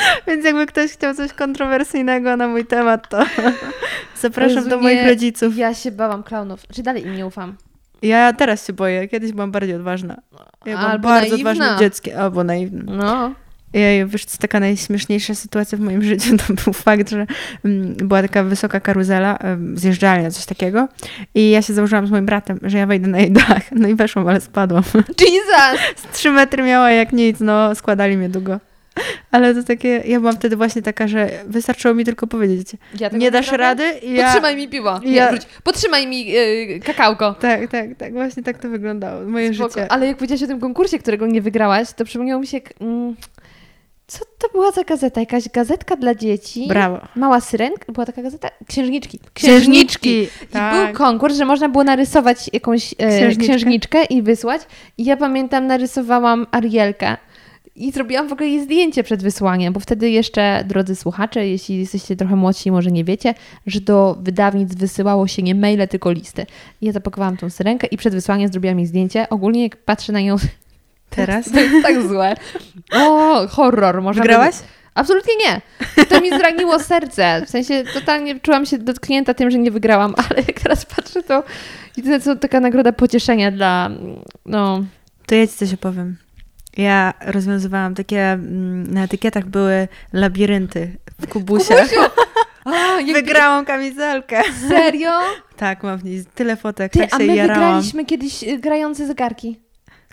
[0.26, 3.24] Więc jakby ktoś chciał coś kontrowersyjnego na mój temat, to
[4.22, 5.08] zapraszam Jezu, do moich nie.
[5.08, 5.56] rodziców.
[5.56, 6.60] Ja się bałam klaunów.
[6.74, 7.56] Czy dalej im nie ufam?
[8.02, 10.16] Ja teraz się boję, kiedyś byłam bardziej odważna.
[10.66, 11.50] Ja byłam Albo bardzo naiwna.
[11.50, 12.86] odważnym dzieckiem, albo naiwnym.
[12.96, 13.34] No.
[13.72, 17.26] Ja, wiesz, co taka najśmieszniejsza sytuacja w moim życiu to był fakt, że
[17.64, 19.38] mm, była taka wysoka karuzela,
[19.74, 20.88] zjeżdżalnia, coś takiego
[21.34, 23.62] i ja się założyłam z moim bratem, że ja wejdę na jej dach.
[23.72, 24.82] No i weszłam, ale spadłam.
[25.20, 25.80] Jesus!
[25.96, 28.58] Z trzy metry miała jak nic, no składali mnie długo.
[29.30, 32.68] Ale to takie, ja byłam wtedy właśnie taka, że wystarczyło mi tylko powiedzieć,
[33.00, 34.24] Ja nie dasz rady i ja...
[34.24, 34.98] Podtrzymaj mi piwo.
[34.98, 35.42] Nie, Ja- wróć.
[35.62, 37.34] Podtrzymaj mi y, kakałko.
[37.34, 39.68] Tak, tak, tak, właśnie tak to wyglądało, moje Spoko.
[39.68, 39.92] życie.
[39.92, 42.60] Ale jak powiedziałaś o tym konkursie, którego nie wygrałaś, to przypomniało mi się...
[42.80, 43.16] Mm,
[44.06, 45.20] co to była za gazeta?
[45.20, 46.66] Jakaś gazetka dla dzieci?
[46.68, 47.00] Brawo.
[47.16, 47.92] Mała syrenka?
[47.92, 48.48] Była taka gazeta?
[48.68, 49.20] Księżniczki.
[49.34, 50.22] Księżniczki.
[50.22, 50.86] I Tak.
[50.86, 53.44] był konkurs, że można było narysować jakąś e, Księżniczkę.
[53.44, 54.62] księżniczkę i wysłać.
[54.98, 57.16] I ja pamiętam, narysowałam Arielkę.
[57.78, 62.16] I zrobiłam w ogóle jej zdjęcie przed wysłaniem, bo wtedy jeszcze, drodzy słuchacze, jeśli jesteście
[62.16, 63.34] trochę młodsi, może nie wiecie,
[63.66, 66.46] że do wydawnic wysyłało się nie maile, tylko listy.
[66.80, 69.28] I ja zapakowałam tą syrenkę i przed wysłaniem zrobiłam jej zdjęcie.
[69.28, 70.36] Ogólnie jak patrzę na nią,
[71.10, 71.52] Teraz?
[71.52, 72.34] to jest tak złe.
[72.92, 74.02] O, horror.
[74.02, 74.54] Można Wygrałaś?
[74.94, 75.60] Absolutnie nie.
[76.04, 77.42] To mi zraniło serce.
[77.46, 81.42] W sensie totalnie czułam się dotknięta tym, że nie wygrałam, ale jak teraz patrzę, to
[81.96, 83.90] jedyne co taka nagroda pocieszenia dla,
[84.46, 84.84] no...
[85.26, 86.16] To ja ci coś opowiem.
[86.78, 91.88] Ja rozwiązywałam takie, mm, na etykietach były labirynty w kubusiach.
[92.64, 94.42] A, jak Wygrałam kamizelkę.
[94.68, 95.10] Serio?
[95.56, 97.62] Tak, mam w niej tyle fotek, Ty, tak a się my jarałam.
[97.62, 99.60] wygraliśmy kiedyś y, grające zegarki.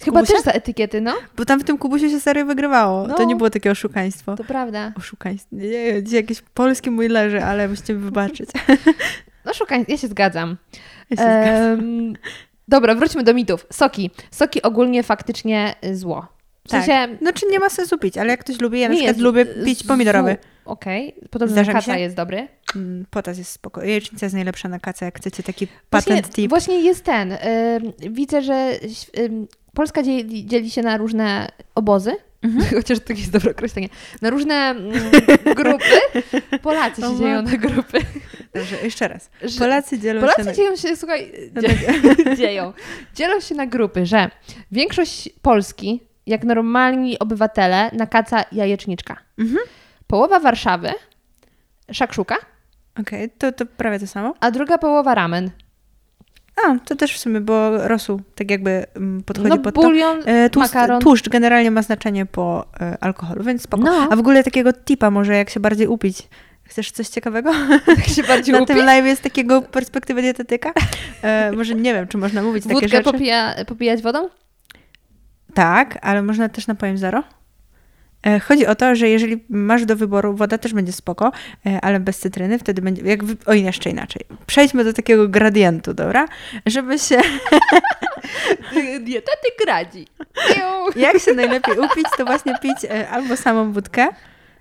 [0.04, 1.14] Chyba też za etykiety, no?
[1.38, 3.08] Bo tam w tym kubusie się serio wygrywało.
[3.08, 3.16] No.
[3.16, 4.36] To nie było takie oszukaństwo.
[4.36, 4.94] To prawda.
[4.98, 5.56] Oszukaństwo.
[5.56, 8.50] Nie, nie, gdzie jakieś polskie mój leży, ale musicie mi wybaczyć.
[9.46, 9.52] No
[9.88, 10.58] ja się zgadzam.
[11.10, 11.80] Ja się zgadzam.
[11.80, 12.14] Em,
[12.68, 13.66] dobra, wróćmy do mitów.
[13.72, 14.12] Soki.
[14.32, 16.35] Soki ogólnie faktycznie y, zło.
[16.66, 16.86] W Tak.
[16.86, 17.18] sensie...
[17.22, 19.24] No czy nie ma sensu pić, ale jak ktoś lubi, ja na nie przykład jest
[19.24, 20.38] lubię pić pomidorowy.
[20.66, 22.00] Okej, podobno Zdarza kaca się?
[22.00, 22.48] jest dobry.
[22.76, 23.84] Mm, Potas jest spoko.
[23.84, 26.50] Jajecznica jest najlepsza na kacę, jak chcecie taki Właśnie, patent tip.
[26.50, 27.32] właśnie jest ten.
[27.32, 27.38] ym,
[28.14, 28.72] widzę, że
[29.20, 32.16] ym, Polska dzieli, dzieli się na różne obozy.
[32.44, 32.66] Mhm.
[32.82, 33.90] Chociaż to jest dobre określenie.
[34.22, 34.92] Na różne mm,
[35.56, 35.86] grupy.
[36.62, 38.00] Polacy się O dzieją na grupy.
[38.54, 39.30] Dobrze, jeszcze raz.
[39.60, 40.54] Polacy dzielą się Polacy na...
[40.54, 41.32] dzieją się, słuchaj,
[41.62, 42.74] dzie, dzieją.
[43.16, 44.30] Dzielą się na grupy, że
[44.72, 49.18] większość Polski, jak normalni obywatele, nakaca jajeczniczka.
[49.40, 49.60] Mhm.
[50.08, 50.90] Połowa Warszawy,
[51.92, 52.36] szakszuka,
[53.02, 54.34] Okej, to, to prawie to samo.
[54.40, 55.50] a druga połowa ramen.
[56.66, 59.82] A, to też w sumie, bo rosół tak jakby mm, podchodzi No pod to.
[59.82, 61.02] bulion, E, tłust, makaron.
[61.02, 63.84] Tłuszcz generalnie ma znaczenie po e, alkoholu, więc spoko.
[63.84, 64.08] No.
[64.12, 66.18] A w ogóle takiego tipa może, jak się bardziej upić.
[66.64, 67.52] Chcesz coś ciekawego?
[67.98, 68.74] Jak się bardziej Na upi?
[68.74, 70.74] tym live jest takiego perspektywy dietetyka?
[71.22, 73.04] E, może nie wiem, czy można mówić takie Wódkę rzeczy.
[73.12, 74.30] popija, popijać wodą?
[75.56, 77.24] Tak, ale można też napojem zero.
[78.28, 81.32] E, Chodzi o to, że jeżeli masz do wyboru, woda też będzie spoko,
[81.66, 84.22] e, ale bez cytryny, wtedy będzie, jak, oj, jeszcze inaczej.
[84.48, 86.26] Przejdźmy do takiego gradientu, dobra?
[86.66, 87.18] Żeby się,
[89.06, 90.08] Dietetyk radzi.
[90.96, 94.08] jak się najlepiej upić, to właśnie pić e, albo samą wódkę,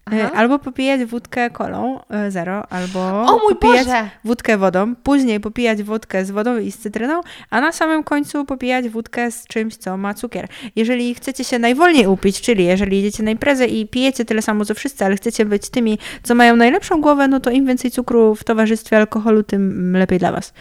[0.07, 0.31] Aha.
[0.35, 4.11] albo popijać wódkę kolą e, zero, albo O mój popijać Boże!
[4.25, 7.21] wódkę wodą, później popijać wódkę z wodą i z cytryną,
[7.51, 10.49] a na samym końcu popijać wódkę z czymś, co ma cukier.
[10.77, 14.75] Jeżeli chcecie się najwolniej upić, czyli jeżeli idziecie na imprezę i pijecie tyle samo co
[14.75, 18.45] wszyscy, ale chcecie być tymi, co mają najlepszą głowę, no to im więcej cukru w
[18.45, 20.53] towarzystwie alkoholu, tym lepiej dla was.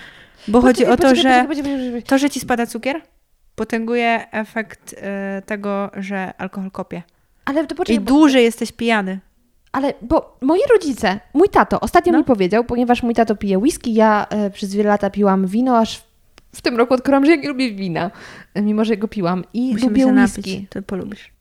[0.48, 2.04] Bo chodzi o to, Poczekaj, że poczekaj, poczekaj, poczekaj.
[2.04, 3.02] to, że ci spada cukier,
[3.56, 7.02] potęguje efekt e, tego, że alkohol kopie.
[7.46, 9.20] Ale to I poczekaj, bo, dłużej jesteś pijany.
[9.74, 12.18] Ale bo moi rodzice, mój tato ostatnio No.
[12.20, 16.02] mi powiedział, ponieważ mój tato pije whisky, ja e, przez wiele lata piłam wino, aż
[16.56, 18.12] w, tym roku odkryłam, że ja nie lubię wina,
[18.54, 20.52] e, mimo że go piłam i Musimy lubię się whisky.
[20.52, 21.32] napić, to polubisz.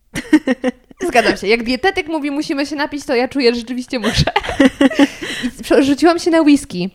[1.08, 1.46] Zgadzam się.
[1.46, 4.24] Jak dietetyk mówi, musimy się napić, to ja czuję, że rzeczywiście muszę.
[5.80, 6.90] I rzuciłam się na whisky.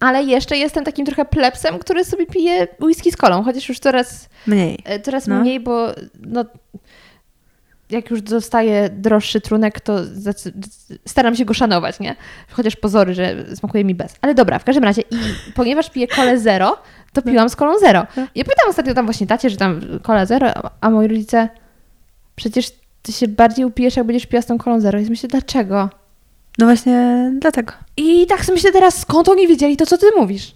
[0.00, 4.28] Ale jeszcze jestem takim trochę plepsem, który sobie pije whisky z kolą, chociaż już coraz,
[4.46, 4.78] Mniej.
[4.84, 5.40] e, coraz No.
[5.40, 5.86] mniej, bo
[6.20, 6.44] no,
[7.90, 9.98] jak już dostaję droższy trunek, to
[11.06, 12.16] staram się go szanować, nie?
[12.50, 14.14] Chociaż pozory, że smakuje mi bez.
[14.20, 15.16] Ale dobra, w każdym razie i
[15.54, 16.78] ponieważ piję kole zero,
[17.12, 18.06] to piłam z kolą zero.
[18.16, 21.48] Ja pytam ostatnio tam właśnie tacie, że tam kola zero, a- a moi rodzice
[22.36, 22.70] przecież
[23.02, 24.98] ty się bardziej upijesz, jak będziesz piła z tą kolą zero.
[25.00, 25.90] I myślę, dlaczego?
[26.58, 27.72] No właśnie dlatego.
[27.96, 30.54] I tak sobie myślę teraz, skąd oni wiedzieli to, co ty mówisz?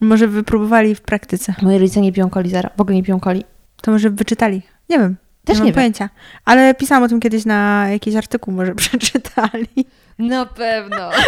[0.00, 1.54] Może wypróbowali w praktyce.
[1.62, 3.44] Moi rodzice nie piją coli zero, w ogóle nie piją coli.
[3.82, 4.62] To może wyczytali.
[4.90, 5.16] Nie wiem.
[5.44, 6.08] Też nie nie mam pojęcia.
[6.44, 9.86] Ale pisałam o tym kiedyś na jakiś artykuł, może przeczytali.
[10.18, 11.10] Na pewno.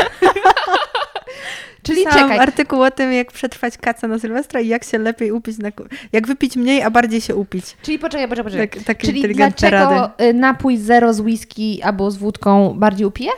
[1.83, 5.33] Czyli Pisałam czekaj, artykuł o tym, jak przetrwać kaca na Sylwestra i jak się lepiej
[5.33, 5.69] upić, na...
[6.13, 7.77] jak wypić mniej, a bardziej się upić.
[7.83, 8.69] czyli poczekaj, poczekaj, poczekaj.
[8.69, 10.25] Tak, takie Czyli inteligentne dlaczego rady.
[10.25, 13.31] y, napój zero z whisky albo z wódką bardziej upije?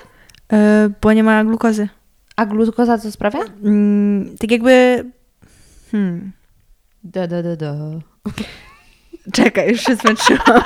[0.52, 0.58] Yy,
[1.00, 1.88] bo nie ma glukozy.
[2.36, 3.40] A glukoza co sprawia?
[3.64, 5.04] Mm, tak jakby...
[5.90, 6.32] Hmm.
[7.04, 7.74] Da, da, da, da.
[9.32, 10.62] Czekaj, już się zmęczyłam.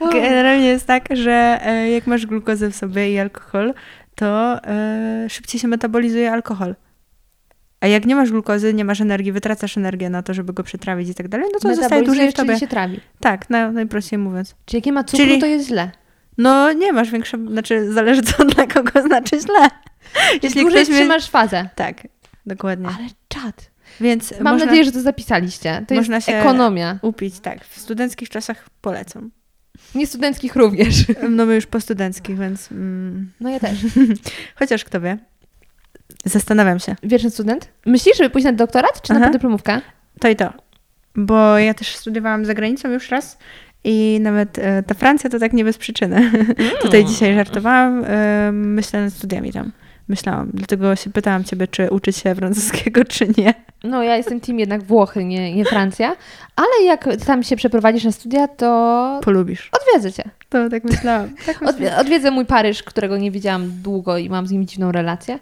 [0.12, 3.74] Generalnie jest tak, że e, jak masz glukozę w sobie i alkohol,
[4.14, 6.74] to e, szybciej się metabolizuje alkohol.
[7.80, 11.08] A jak nie masz glukozy, nie masz energii, wytracasz energię na to, żeby go przetrawić
[11.08, 12.58] i tak dalej, no to zostaje dłużej w tobie.
[12.58, 13.00] się trawi.
[13.20, 14.54] Tak, na, najprościej mówiąc.
[14.64, 15.90] Czyli jak nie ma cukru, Czyli- to jest źle.
[16.38, 19.68] No nie masz większe, znaczy zależy co dla kogo znaczy źle.
[20.42, 21.68] Jeśli Dłużej ktoś trzymasz fazę.
[21.74, 22.08] Tak,
[22.46, 22.88] dokładnie.
[22.88, 23.69] Ale czad.
[24.00, 25.84] Więc Mam można nadzieję, że to zapisaliście.
[25.88, 26.98] To można jest się- ekonomia.
[27.02, 27.64] upić, tak.
[27.64, 29.30] W studenckich czasach polecam.
[29.94, 30.94] Nie studenckich również.
[31.30, 32.72] No my już po studenckich, więc...
[32.72, 33.78] Mm, No ja też.
[34.58, 35.18] chociaż kto wie.
[36.24, 36.96] Zastanawiam się.
[37.02, 37.68] Wieczny student.
[37.86, 39.26] Myślisz, żeby pójść na doktorat, czy na Aha.
[39.26, 39.80] podyplomówkę?
[40.20, 40.52] To i to.
[41.16, 43.38] Bo ja też studiowałam za granicą już raz
[43.84, 46.30] i nawet e, ta Francja to tak nie bez przyczyny.
[46.82, 49.72] Tutaj dzisiaj żartowałam, e, myślę nad studiami tam.
[50.10, 53.54] Myślałam, dlatego się pytałam ciebie, czy uczyć się francuskiego, czy nie.
[53.84, 56.16] No ja jestem team jednak Włochy, nie, nie Francja.
[56.56, 59.70] Ale jak tam się przeprowadzisz na studia, to Polubisz.
[59.80, 60.30] odwiedzę cię.
[60.48, 61.28] To tak myślałam.
[61.46, 61.74] Tak myślałam.
[61.76, 65.38] Odwie- odwiedzę mój Paryż, którego nie widziałam długo i mam z nim dziwną relację.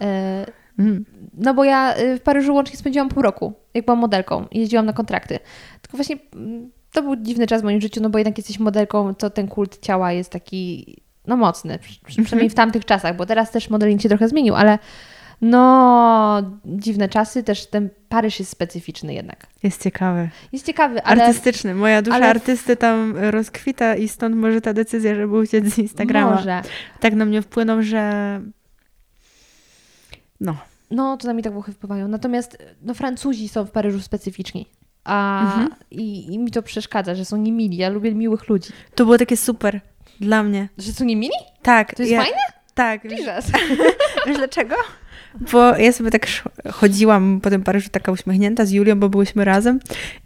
[0.00, 0.46] E,
[0.78, 1.04] Mm.
[1.34, 4.86] No bo ja y, w Paryżu łącznie spędziłam pół roku, jak byłam modelką i jeździłam
[4.86, 5.38] na kontrakty.
[5.82, 9.14] Tylko właśnie mm, to był dziwny czas w moim życiu, no bo jednak jesteś modelką,
[9.14, 10.96] to ten kult ciała jest taki,
[11.28, 14.78] no mocny, przy- przynajmniej w tamtych czasach, bo teraz też modeling się trochę zmienił, ale
[15.40, 19.46] no dziwne czasy, też ten Paryż jest specyficzny jednak.
[19.62, 20.28] Jest ciekawy.
[20.52, 21.74] Jest ciekawy, ale Artystyczny.
[21.74, 26.34] Moja dusza ale- artysty tam rozkwita i stąd może ta decyzja, żeby uciec z Instagrama.
[26.34, 26.62] może.
[27.00, 28.40] Tak na mnie wpłynął, że
[30.40, 30.56] no,
[30.90, 32.08] No, to na mnie tak Włochy wpływają.
[32.08, 34.66] Natomiast no, Francuzi są w Paryżu specyficzni.
[35.04, 35.68] A, Mhm.
[35.90, 37.76] i, I mi to przeszkadza, że są niemili.
[37.76, 38.70] Ja lubię miłych ludzi.
[38.94, 39.80] to było takie super
[40.20, 40.68] dla mnie.
[40.78, 41.34] Że są niemili?
[41.62, 41.94] Tak.
[41.94, 42.38] To jest ja, fajne?
[42.74, 43.02] Tak.
[43.02, 43.50] Wiesz, Jesus.
[44.26, 44.74] wiesz dlaczego?
[45.52, 46.26] Bo ja sobie tak
[46.72, 49.80] chodziłam po tym Paryżu taka uśmiechnięta z Julią, bo byłyśmy razem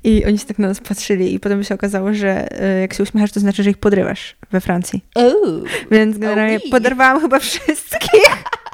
[0.05, 3.03] i oni się tak na nas patrzyli i potem się okazało, że e, jak się
[3.03, 5.05] uśmiechasz, to znaczy, że ich podrywasz we Francji.
[5.19, 5.65] Ooh.
[5.91, 6.71] Więc generalnie oui.
[6.71, 8.23] poderwałam chyba wszystkich.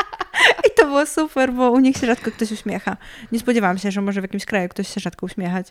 [0.66, 2.97] I to było super, bo u nich się rzadko ktoś uśmiecha.
[3.32, 5.66] Nie spodziewałam się, że może w jakimś kraju ktoś się rzadko uśmiechać.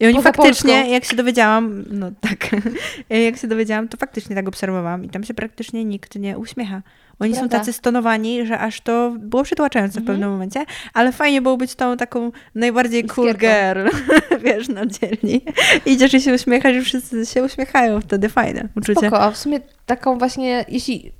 [0.00, 0.92] I oni Poza faktycznie, Polską.
[0.92, 2.50] jak się dowiedziałam, no tak,
[3.26, 6.82] jak się dowiedziałam, to faktycznie tak obserwowałam i tam się praktycznie nikt nie uśmiecha.
[7.20, 7.58] Oni są Prawda.
[7.58, 10.64] tacy stonowani, że aż to było przytłaczające w pewnym momencie,
[10.94, 13.90] ale fajnie było być tą taką najbardziej cool Iskierką.
[13.90, 13.96] girl,
[14.44, 15.40] wiesz, na dzielni.
[15.86, 19.00] Idziesz i się uśmiechasz i wszyscy się uśmiechają, wtedy fajne uczucie.
[19.00, 19.20] Spoko.
[19.20, 21.12] A w sumie taką właśnie, jeśli,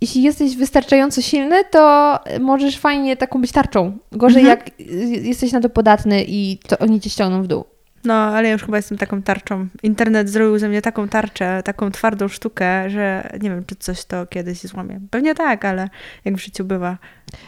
[0.00, 3.98] jeśli jesteś wystarczająco silny, to możesz fajnie taką być tarczą.
[4.12, 4.58] Gorzej Mhm.
[4.58, 4.80] jak
[5.26, 7.64] jesteś na to podatny i to oni cię ściągną w dół.
[8.06, 9.68] No, ale ja już chyba jestem taką tarczą.
[9.82, 14.26] Internet zrobił ze mnie taką tarczę, taką twardą sztukę, że nie wiem, czy coś to
[14.26, 15.00] kiedyś złamie.
[15.10, 15.88] Pewnie tak, ale
[16.24, 16.98] jak w życiu bywa.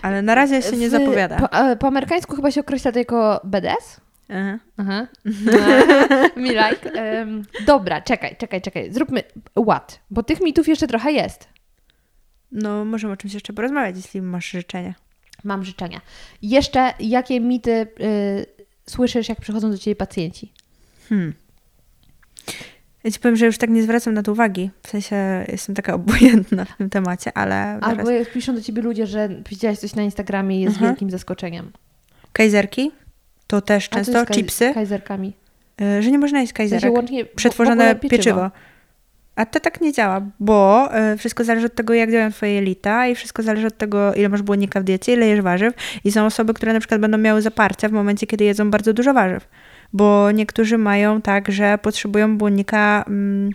[0.03, 1.37] Ale na razie się nie W- zapowiada.
[1.37, 4.01] Po, e, po amerykańsku chyba się określa to jako BDS.
[4.29, 4.59] Aha.
[4.77, 5.07] Aha.
[6.37, 6.93] Me like.
[6.93, 8.93] Em, dobra, czekaj, czekaj, czekaj.
[8.93, 9.23] Zróbmy
[9.67, 10.01] what?
[10.11, 11.49] Bo tych mitów jeszcze trochę jest.
[12.53, 14.95] No, możemy o czymś jeszcze porozmawiać, jeśli masz życzenia.
[15.45, 16.01] Mam życzenia.
[16.43, 17.71] Jeszcze jakie mity
[18.01, 18.47] y,
[18.89, 20.53] słyszysz, jak przychodzą do ciebie pacjenci?
[21.09, 21.35] Hmm.
[23.05, 24.71] Ja ci powiem, że już tak nie zwracam na to uwagi.
[24.83, 25.17] W sensie
[25.49, 29.79] jestem taka obojętna w tym temacie, ale Albo jak piszą do ciebie ludzie, że widziałaś
[29.79, 30.93] coś na Instagramie i jest Mhm.
[30.93, 31.73] wielkim zaskoczeniem.
[32.33, 32.91] Kajzerki
[33.47, 35.33] to też często, kaj- chipsy, Kajzerkami.
[35.81, 36.95] y, że nie można jeść W sensie kajzerek.
[36.97, 38.51] łącznie przetworzone ogóle pieczywo.
[39.39, 43.07] A to tak nie działa, bo y, wszystko zależy od tego, jak działają twoje jelita
[43.07, 45.75] i wszystko zależy od tego, ile masz błonnika w diecie, ile jesz warzyw.
[46.05, 49.15] I są osoby, które na przykład będą miały zaparcia w momencie, kiedy jedzą bardzo dużo
[49.15, 49.49] warzyw.
[49.93, 53.51] bo niektórzy mają tak, że potrzebują błonnika mm,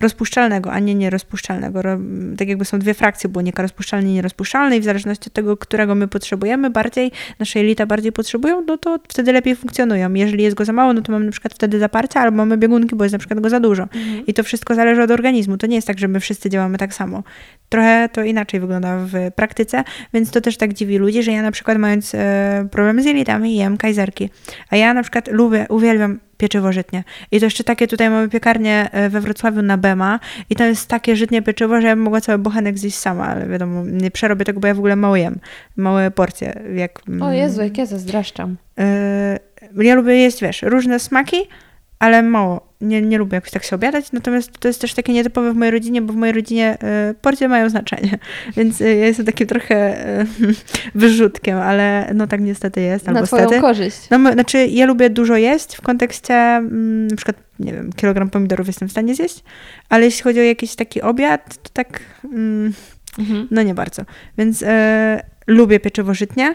[0.00, 1.82] rozpuszczalnego, a nie nierozpuszczalnego.
[1.82, 1.98] Ro-
[2.38, 5.94] Tak jakby są dwie frakcje błonnika, rozpuszczalny i nierozpuszczalny i w zależności od tego, którego
[5.94, 10.14] my potrzebujemy bardziej, nasze jelita bardziej potrzebują, no to wtedy lepiej funkcjonują.
[10.14, 12.96] Jeżeli jest go za mało, no to mamy na przykład wtedy zaparcie albo mamy biegunki,
[12.96, 13.88] bo jest na przykład go za dużo.
[14.26, 15.56] I to wszystko zależy od organizmu.
[15.56, 17.22] To nie jest tak, że my wszyscy działamy tak samo.
[17.68, 21.50] Trochę to inaczej wygląda w praktyce, więc to też tak dziwi ludzi, że ja na
[21.50, 24.30] przykład mając e, problem z jelitami jem kajzerki.
[24.70, 27.04] A ja na przykład lubię, uwielbiam pieczywo żytnie.
[27.30, 30.88] I to jeszcze takie tutaj mamy piekarnię e, we Wrocławiu na Bema i to jest
[30.88, 34.44] takie żytnie pieczywo, że ja bym mogła cały bochenek zjeść sama, ale wiadomo, nie przerobię
[34.44, 35.38] tego, bo ja w ogóle mało jem.
[35.76, 37.00] Małe porcje, jak...
[37.08, 38.56] mm, O Jezu, jak ja zazdraszczam.
[38.78, 39.38] e,
[39.76, 41.36] ja lubię jeść, wiesz, różne smaki,
[42.00, 42.70] ale mało.
[42.80, 45.72] Nie, nie lubię jakoś tak się obiadać, natomiast to jest też takie nietypowe w mojej
[45.72, 48.18] rodzinie, bo w mojej rodzinie e, porcje mają znaczenie,
[48.56, 50.26] więc e, ja jestem takim trochę e,
[50.94, 53.60] wyrzutkiem, ale no tak niestety jest, albo Na twoją stety.
[53.60, 54.10] korzyść.
[54.10, 58.66] No, znaczy, ja lubię dużo jeść w kontekście, mm, na przykład, nie wiem, kilogram pomidorów
[58.66, 59.44] jestem w stanie zjeść,
[59.88, 62.72] ale jeśli chodzi o jakiś taki obiad, to tak, mm,
[63.18, 63.48] Mhm.
[63.50, 64.02] no nie bardzo.
[64.38, 64.64] Więc
[65.46, 66.54] lubię pieczywo żytnie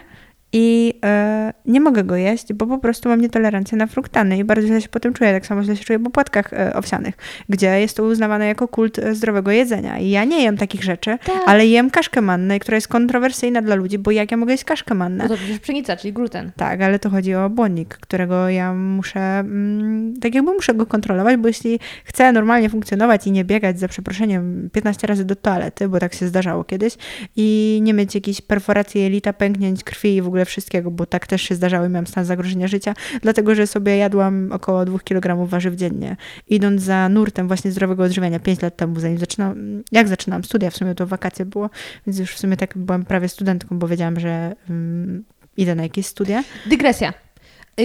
[0.58, 4.66] i e, nie mogę go jeść, bo po prostu mam nietolerancję na fruktany i bardzo
[4.66, 5.32] źle się po tym czuję.
[5.32, 7.14] Tak samo źle się czuję po płatkach e, owsianych,
[7.48, 9.98] gdzie jest to uznawane jako kult e, zdrowego jedzenia.
[9.98, 11.42] I ja nie jem takich rzeczy, Tak.
[11.46, 14.94] ale jem kaszkę mannę, która jest kontrowersyjna dla ludzi, bo jak ja mogę jeść kaszkę
[14.94, 15.24] mannę?
[15.24, 16.52] No to przecież pszenica, czyli gluten.
[16.56, 21.36] Tak, ale to chodzi o błonnik, którego ja muszę, mm, tak jakby muszę go kontrolować,
[21.36, 25.98] bo jeśli chcę normalnie funkcjonować i nie biegać za przeproszeniem 15 razy do toalety, bo
[26.00, 26.96] tak się zdarzało kiedyś,
[27.36, 31.42] i nie mieć jakiejś perforacji jelita, pęknięć krwi i w ogóle wszystkiego, bo tak też
[31.42, 35.74] się zdarzało i miałam stan zagrożenia życia, dlatego że sobie jadłam około 2 kg warzyw
[35.74, 36.16] dziennie,
[36.48, 40.76] idąc za nurtem właśnie zdrowego odżywiania 5 lat temu, zanim zaczynam, jak zaczynałam studia, w
[40.76, 41.70] sumie to wakacje było,
[42.06, 45.24] więc już w sumie tak byłam prawie studentką, bo wiedziałam, że mm,
[45.56, 46.44] idę na jakieś studia.
[46.66, 47.25] Dygresja.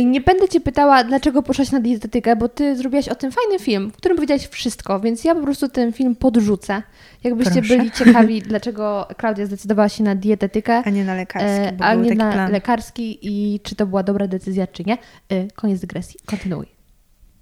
[0.05, 3.91] Nie będę Cię pytała, dlaczego poszłaś na dietetykę, bo Ty zrobiłaś o tym fajny film,
[3.91, 6.81] w którym powiedziałaś wszystko, więc ja po prostu ten film podrzucę.
[7.23, 7.77] Jakbyście Proszę.
[7.77, 11.93] byli ciekawi, dlaczego Klaudia zdecydowała się na dietetykę, A nie na lekarski, e, bo a
[11.95, 12.51] był nie taki na plan.
[12.51, 14.97] lekarski i czy to była dobra decyzja, czy nie.
[15.31, 16.19] Y, Koniec dygresji.
[16.25, 16.80] Kontynuuj.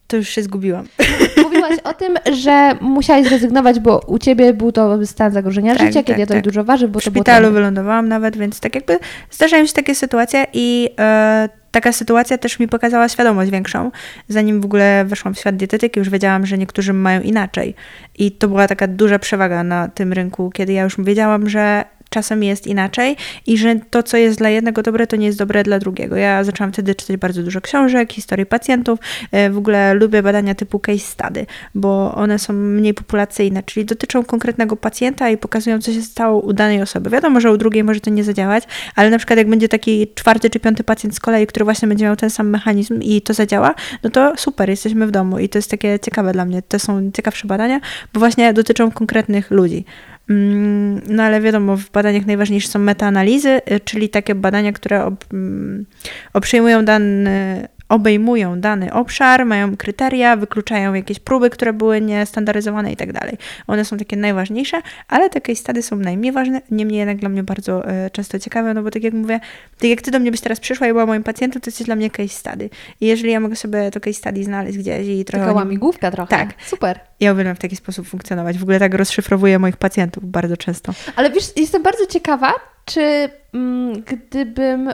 [0.10, 0.88] To już się zgubiłam.
[1.44, 6.04] Mówiłaś o tym, że musiałaś zrezygnować, bo u Ciebie był to stan zagrożenia Tak, życia,
[6.04, 6.44] kiedy tak, to tak.
[6.44, 7.60] dużo waży, bo W to było szpitalu trudne.
[7.60, 9.00] wylądowałam nawet, więc tak jakby
[9.32, 13.92] zdarzają się takie sytuacje i e, taka sytuacja też mi pokazała świadomość większą.
[14.28, 17.76] Zanim w ogóle weszłam w świat dietetyki, już wiedziałam, że niektórzy mają inaczej.
[18.18, 22.44] I to była taka duża przewaga na tym rynku, kiedy ja już wiedziałam, że czasem
[22.44, 23.16] jest inaczej
[23.48, 26.16] i że to, co jest dla jednego dobre, to nie jest dobre dla drugiego.
[26.16, 29.00] Ja zaczęłam wtedy czytać bardzo dużo książek, historii pacjentów.
[29.32, 31.46] E, W ogóle lubię badania typu case study,
[31.76, 36.54] bo one są mniej populacyjne, czyli dotyczą konkretnego pacjenta i pokazują, co się stało u
[36.54, 37.10] danej osoby.
[37.10, 38.64] Wiadomo, że u drugiej może to nie zadziałać,
[38.96, 42.06] ale na przykład jak będzie taki czwarty czy piąty pacjent z kolei, który właśnie będzie
[42.06, 45.58] miał ten sam mechanizm i to zadziała, no to super, jesteśmy w domu i to
[45.58, 46.62] jest takie ciekawe dla mnie.
[46.62, 47.80] To są ciekawsze badania,
[48.14, 49.86] bo właśnie dotyczą konkretnych ludzi.
[50.30, 55.26] Mm, No ale wiadomo, w badaniach najważniejsze są metaanalizy, y, czyli takie badania, które ob,
[55.34, 55.86] mm,
[56.34, 63.14] obejmują dany, obejmują dany obszar, mają kryteria, wykluczają jakieś próby, które były niestandaryzowane i tak
[63.14, 63.38] dalej.
[63.68, 67.44] One są takie najważniejsze, ale te case study są najmniej ważne, niemniej jednak dla mnie
[67.44, 69.40] bardzo e, często ciekawe, no bo tak jak mówię,
[69.78, 71.96] tak jak ty do mnie byś teraz przyszła i była moim pacjentem, to jesteś dla
[71.96, 72.70] mnie case study.
[73.02, 75.46] I jeżeli ja mogę sobie to case study znaleźć gdzieś i trochę...
[75.46, 76.30] Taka łamigłówka trochę.
[76.30, 76.50] Tak.
[76.66, 77.00] Super.
[77.20, 78.58] Ja uwielbiam w taki sposób funkcjonować.
[78.58, 80.94] W ogóle tak rozszyfrowuję moich pacjentów bardzo często.
[81.16, 82.54] Ale wiesz, jestem bardzo ciekawa,
[82.86, 84.94] czy mm, gdybym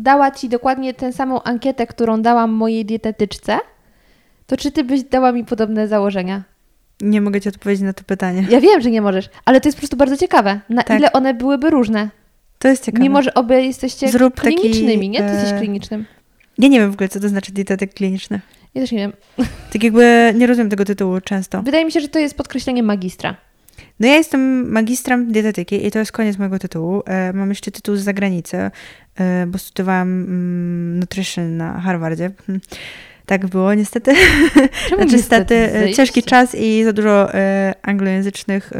[0.00, 3.58] dała Ci dokładnie tę samą ankietę, którą dałam mojej dietetyczce,
[4.46, 6.42] to czy Ty byś dała mi podobne założenia?
[7.00, 8.46] Nie mogę ci odpowiedzieć na to pytanie.
[8.50, 10.60] Ja wiem, że nie możesz, ale to jest po prostu bardzo ciekawe.
[10.68, 10.98] Na Tak.
[10.98, 12.08] ile one byłyby różne?
[12.58, 13.02] To jest ciekawe.
[13.02, 15.18] Mimo, że obie jesteście Zrób taki, klinicznymi, nie?
[15.18, 16.04] Ty e, jesteś klinicznym.
[16.58, 18.40] Ja nie wiem w ogóle, co to znaczy dietetyk kliniczny.
[18.74, 19.12] Ja też nie wiem.
[19.72, 21.62] Tak jakby nie rozumiem tego tytułu często.
[21.62, 23.36] Wydaje mi się, że to jest podkreślenie magistra.
[24.00, 27.02] No ja jestem magistrem dietetyki i to jest koniec mojego tytułu.
[27.06, 28.70] E, mam jeszcze tytuł z zagranicy,
[29.16, 32.30] e, bo studiowałam mm, nutrition na Harvardzie.
[33.26, 34.14] Tak było niestety.
[34.88, 38.72] Czemu Znaczy niestety ciężki czas i za dużo e, anglojęzycznych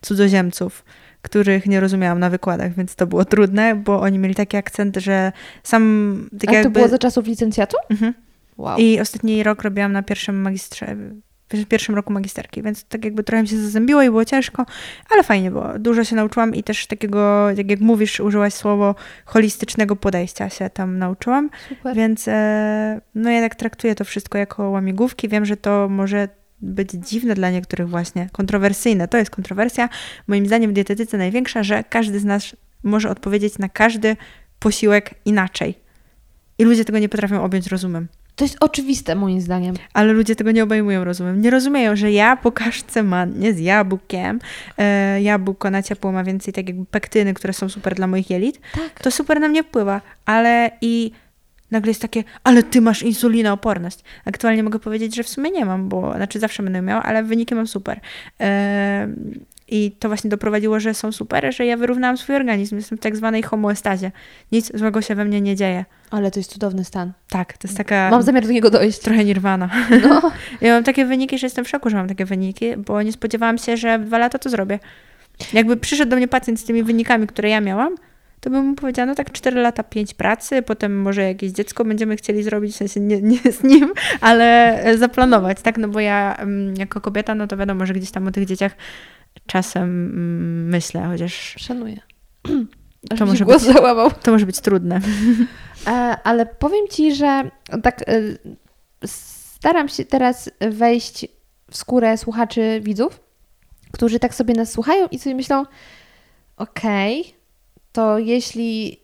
[0.00, 0.84] cudzoziemców,
[1.22, 5.32] których nie rozumiałam na wykładach, więc to było trudne, bo oni mieli taki akcent, że
[5.62, 6.70] sam tak A to jakby...
[6.70, 7.76] było za czasów licencjatu?
[7.90, 8.14] Mhm.
[8.56, 8.78] Wow.
[8.78, 10.96] I ostatni rok robiłam na pierwszym magistrze,
[11.50, 14.66] w pierwszym roku magisterki, więc tak jakby trochę mi się zazębiło i było ciężko,
[15.10, 15.78] ale fajnie było.
[15.78, 18.94] Dużo się nauczyłam i też takiego, tak jak mówisz, użyłaś słowo
[19.24, 21.96] holistycznego podejścia się tam nauczyłam, Super.
[21.96, 25.28] więc e, no ja tak traktuję to wszystko jako łamigłówki.
[25.28, 26.28] Wiem, że to może
[26.60, 29.08] być dziwne dla niektórych właśnie, kontrowersyjne.
[29.08, 29.88] To jest kontrowersja,
[30.26, 34.16] moim zdaniem w dietetyce największa, że każdy z nas może odpowiedzieć na każdy
[34.58, 35.74] posiłek inaczej.
[36.58, 38.08] I ludzie tego nie potrafią objąć rozumem.
[38.38, 39.74] To jest oczywiste moim zdaniem.
[39.94, 41.40] Ale ludzie tego nie obejmują, rozumiem.
[41.40, 44.38] Nie rozumieją, że ja po kaszce mannie z jabłkiem,
[44.78, 48.60] e, jabłko na ciepło ma więcej tak jakby pektyny, które są super dla moich jelit,
[48.74, 49.00] Tak.
[49.02, 50.00] to super na mnie wpływa.
[50.26, 51.10] Ale i
[51.70, 53.98] nagle jest takie, ale ty masz insulinooporność.
[54.24, 57.54] Aktualnie mogę powiedzieć, że w sumie nie mam, bo znaczy zawsze będę miała, ale wyniki
[57.54, 58.00] mam super.
[58.40, 59.08] E,
[59.68, 62.76] I to właśnie doprowadziło, że są super, że ja wyrównałam swój organizm.
[62.76, 64.12] Jestem w tak zwanej homoestazie.
[64.52, 65.84] Nic złego się we mnie nie dzieje.
[66.10, 67.12] Ale to jest cudowny stan.
[67.28, 68.98] Tak, to jest taka Mam zamiar do niego dojść.
[68.98, 69.70] trochę nirwana.
[70.02, 70.22] No.
[70.60, 73.58] Ja mam takie wyniki, że jestem w szoku, że mam takie wyniki, bo nie spodziewałam
[73.58, 74.78] się, że w dwa lata to zrobię.
[75.52, 77.96] Jakby przyszedł do mnie pacjent z tymi wynikami, które ja miałam,
[78.40, 82.16] to bym mu powiedziała, no tak 4 lata, 5 pracy, potem może jakieś dziecko będziemy
[82.16, 85.78] chcieli zrobić, w sensie nie, nie z nim, ale zaplanować, tak?
[85.78, 88.72] No bo ja mm, jako kobieta, no to wiadomo, że gdzieś tam o tych dzieciach
[89.46, 92.00] czasem mm, myślę, chociaż Szanuję.
[93.18, 93.62] To może być-
[94.22, 95.00] to może być trudne.
[95.86, 95.90] E,
[96.24, 97.50] ale powiem Ci, że
[97.82, 98.22] tak e,
[99.06, 101.26] staram się teraz wejść
[101.70, 103.20] w skórę słuchaczy, widzów,
[103.92, 105.64] którzy tak sobie nas słuchają i sobie myślą,
[106.56, 107.34] okej,
[107.92, 109.00] to jeśli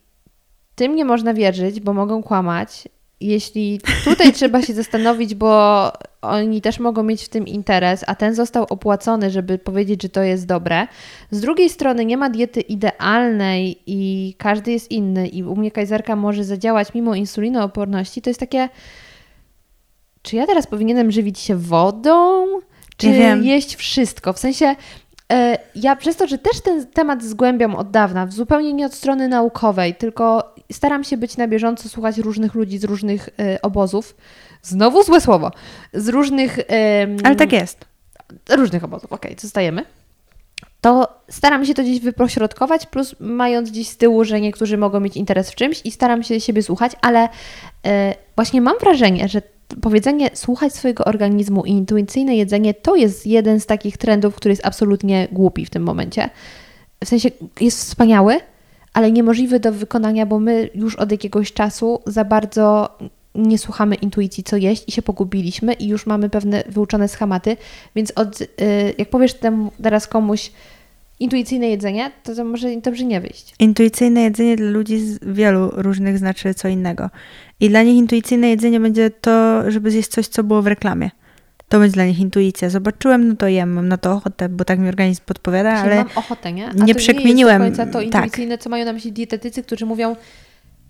[0.74, 2.88] tym nie można wierzyć, bo mogą kłamać,
[3.26, 5.92] jeśli tutaj trzeba się zastanowić, bo
[6.22, 10.22] oni też mogą mieć w tym interes, a ten został opłacony, żeby powiedzieć, że to
[10.22, 10.86] jest dobre.
[11.30, 16.16] Z drugiej strony nie ma diety idealnej i każdy jest inny i u mnie kajzerka
[16.16, 18.68] może zadziałać mimo insulinooporności, to jest takie
[20.22, 22.46] czy ja teraz powinienem żywić się wodą,
[22.96, 23.06] czy
[23.42, 24.32] jeść wszystko?
[24.32, 24.76] W sensie
[25.74, 29.94] ja przez to, że też ten temat zgłębiam od dawna, zupełnie nie od strony naukowej,
[29.94, 34.16] tylko staram się być na bieżąco, słuchać różnych ludzi z różnych e, obozów.
[34.62, 35.50] Znowu złe słowo.
[35.92, 36.58] Z różnych.
[37.24, 37.84] Ale tak jest.
[38.50, 39.84] różnych obozów, okej, zostajemy.
[40.80, 45.16] To staram się to gdzieś wypośrodkować, plus mając gdzieś z tyłu, że niektórzy mogą mieć
[45.16, 47.28] interes w czymś i staram się siebie słuchać, ale
[47.86, 49.42] e, właśnie mam wrażenie, że
[49.82, 54.66] powiedzenie słuchać swojego organizmu i intuicyjne jedzenie to jest jeden z takich trendów, który jest
[54.66, 56.30] absolutnie głupi w tym momencie.
[57.04, 57.30] W sensie
[57.60, 58.40] jest wspaniały,
[58.92, 62.98] ale niemożliwy do wykonania, bo my już od jakiegoś czasu za bardzo
[63.34, 67.56] nie słuchamy intuicji, co jeść i się pogubiliśmy i już mamy pewne wyuczone schematy,
[67.96, 68.46] więc od, y,
[68.98, 70.50] jak powiesz temu teraz komuś
[71.20, 73.54] intuicyjne jedzenie, to, to może dobrze nie wyjść.
[73.58, 77.10] Intuicyjne jedzenie dla ludzi z wielu różnych znaczy co innego.
[77.60, 81.10] I dla nich intuicyjne jedzenie będzie to, żeby zjeść coś, co było w reklamie.
[81.68, 82.70] To będzie dla nich intuicja.
[82.70, 85.96] Zobaczyłem, no to jem, mam na to ochotę, bo tak mi organizm podpowiada, Czyli ale
[85.96, 86.68] mam ochotę, nie?
[86.68, 88.24] A nie to przekminiłem, Nie jest do końca to tak.
[88.24, 90.16] intuicyjne, co mają na myśli dietetycy, którzy mówią,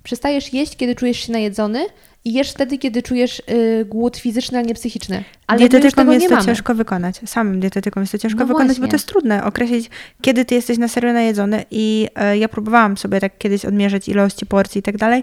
[0.04, 1.86] przestajesz jeść, kiedy czujesz się najedzony
[2.24, 5.24] i jesz wtedy, kiedy czujesz y, głód fizyczny, a nie psychiczny.
[5.46, 6.46] Ale dietetykom jest to mamy.
[6.46, 7.20] ciężko wykonać.
[7.26, 8.82] Samym dietetykom jest to ciężko No wykonać, właśnie.
[8.82, 9.90] bo to jest trudne określić,
[10.22, 11.64] kiedy ty jesteś na serio najedzony.
[11.70, 15.22] I e, ja próbowałam sobie tak kiedyś odmierzyć ilości porcji i tak dalej.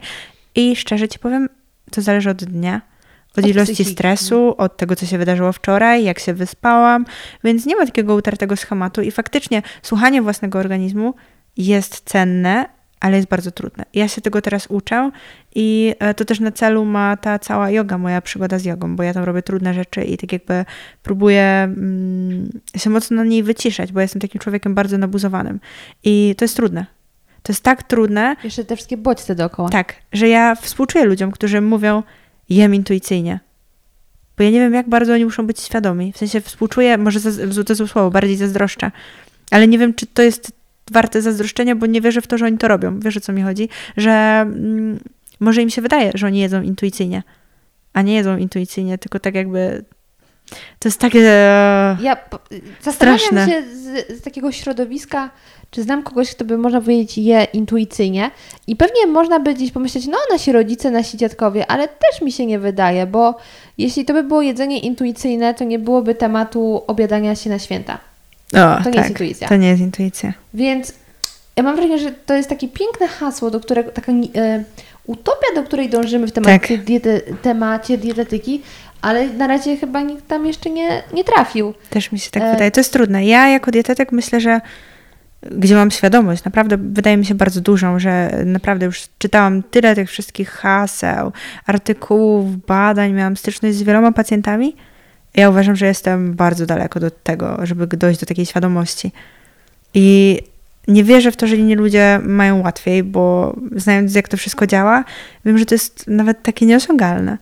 [0.56, 1.50] I szczerze ci powiem,
[1.92, 2.82] to zależy od dnia.
[3.32, 3.94] Od, Od ilości psychiki.
[3.94, 7.06] stresu, od tego, co się wydarzyło wczoraj, jak się wyspałam,
[7.44, 11.14] więc nie ma takiego utartego schematu i faktycznie słuchanie własnego organizmu
[11.58, 12.66] jest cenne,
[13.02, 13.84] ale jest bardzo trudne.
[13.94, 15.12] Ja się tego teraz uczę
[15.56, 19.04] i e, to też na celu ma ta cała yoga, moja przygoda z jogą, bo
[19.04, 20.66] ja tam robię trudne rzeczy i tak jakby
[21.04, 25.60] próbuję mm, się mocno na niej wyciszać, bo jestem takim człowiekiem bardzo nabuzowanym
[26.04, 26.86] i to jest trudne.
[27.44, 29.70] To jest tak trudne, Jeszcze te wszystkie bodźce dookoła.
[29.70, 32.04] tak, że ja współczuję ludziom, którzy mówią,
[32.50, 33.40] jem intuicyjnie.
[34.38, 36.14] Bo ja nie wiem, jak bardzo oni muszą być świadomi.
[36.14, 38.92] W sensie współczuję, może zaz- to złe słowo, bardziej zazdroszczę.
[39.52, 40.52] Ale nie wiem, czy to jest
[40.92, 43.00] warte zazdroszczenia, bo nie wierzę w to, że oni to robią.
[43.00, 43.70] Wiesz, o co mi chodzi?
[43.98, 44.12] Że
[44.42, 45.00] mm,
[45.40, 47.24] może im się wydaje, że oni jedzą intuicyjnie.
[47.94, 49.86] A nie jedzą intuicyjnie, tylko tak jakby...
[50.80, 51.20] To jest takie...
[52.02, 52.38] Ja p-
[52.82, 53.48] zastanawiam Straszne.
[53.48, 55.30] się z, z takiego środowiska,
[55.72, 58.32] czy znam kogoś, kto by można powiedzieć je intuicyjnie
[58.68, 62.46] i pewnie można by gdzieś pomyśleć, no nasi rodzice, nasi dziadkowie, ale też mi się
[62.46, 63.38] nie wydaje, bo
[63.78, 67.98] jeśli to by było jedzenie intuicyjne, to nie byłoby tematu obiadania się na święta.
[68.54, 69.48] O, To nie jest intuicja.
[69.48, 70.34] To nie jest intuicja.
[70.54, 70.94] Więc
[71.56, 74.64] ja mam wrażenie, że to jest takie piękne hasło, do którego, taka e,
[75.06, 76.84] utopia, do której dążymy w temacie, Tak.
[76.86, 78.62] diety, temacie dietetyki,
[79.02, 81.74] ale na razie chyba nikt tam jeszcze nie, nie trafił.
[81.90, 82.72] Też mi się tak E, wydaje.
[82.72, 83.26] To jest trudne.
[83.26, 84.62] Ja jako dietetyk myślę, że
[85.52, 90.10] gdzie mam świadomość, naprawdę wydaje mi się bardzo dużą, że naprawdę już czytałam tyle tych
[90.10, 91.32] wszystkich haseł,
[91.66, 94.76] artykułów, badań, miałam styczność z wieloma pacjentami.
[95.34, 99.12] Ja uważam, że jestem bardzo daleko do tego, żeby dojść do takiej świadomości.
[99.94, 100.40] I
[100.88, 105.04] nie wierzę w to, że inni ludzie mają łatwiej, bo znając jak to wszystko działa,
[105.46, 107.38] wiem, że to jest nawet takie nieosiągalne.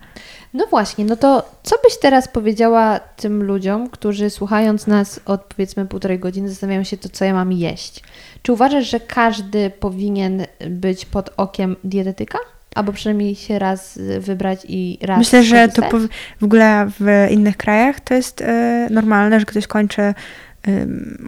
[0.54, 5.86] No właśnie, no to co byś teraz powiedziała tym ludziom, którzy słuchając nas od powiedzmy
[5.86, 8.02] półtorej godziny zastanawiają się to, co ja mam jeść?
[8.42, 12.38] Czy uważasz, że każdy powinien być pod okiem dietetyka?
[12.74, 15.82] Albo przynajmniej się raz y, wybrać i raz Myślę, że to
[16.40, 20.14] w ogóle w innych krajach to jest e, normalne, że ktoś kończy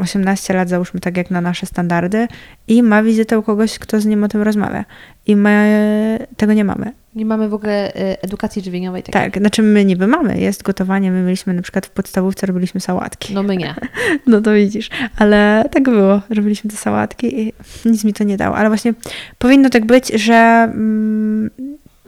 [0.00, 2.28] 18 lat, załóżmy tak jak na nasze standardy
[2.68, 4.84] i ma wizytę u kogoś, kto z nim o tym rozmawia.
[5.26, 6.92] I my tego nie mamy.
[7.14, 9.22] Nie mamy w ogóle y, edukacji żywieniowej takiej.
[9.22, 13.34] Tak, znaczy my niby mamy, jest gotowanie, my mieliśmy na przykład w podstawówce robiliśmy sałatki.
[13.34, 13.74] No my nie.
[14.26, 17.52] No to widzisz, ale tak było, robiliśmy te sałatki i
[17.84, 18.56] nic mi to nie dało.
[18.56, 18.94] Ale właśnie
[19.38, 21.50] powinno tak być, że mm,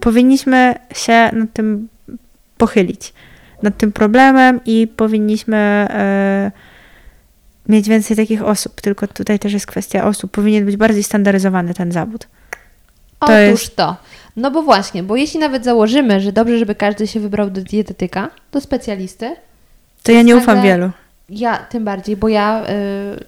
[0.01, 1.89] powinniśmy się nad tym
[2.59, 3.13] pochylić,
[3.63, 6.53] nad tym problemem i powinniśmy e,
[7.69, 8.81] mieć więcej takich osób.
[8.81, 10.31] Tylko tutaj też jest kwestia osób.
[10.31, 12.27] Powinien być bardziej standaryzowany ten zawód.
[13.19, 13.97] To Otóż jest- to.
[14.37, 18.31] No bo właśnie, bo jeśli nawet założymy, że dobrze, żeby każdy się wybrał do dietetyka,
[18.53, 19.37] do specjalisty,
[20.03, 20.91] To ja nie ufam wielu.
[21.29, 22.65] Ja tym bardziej, bo ja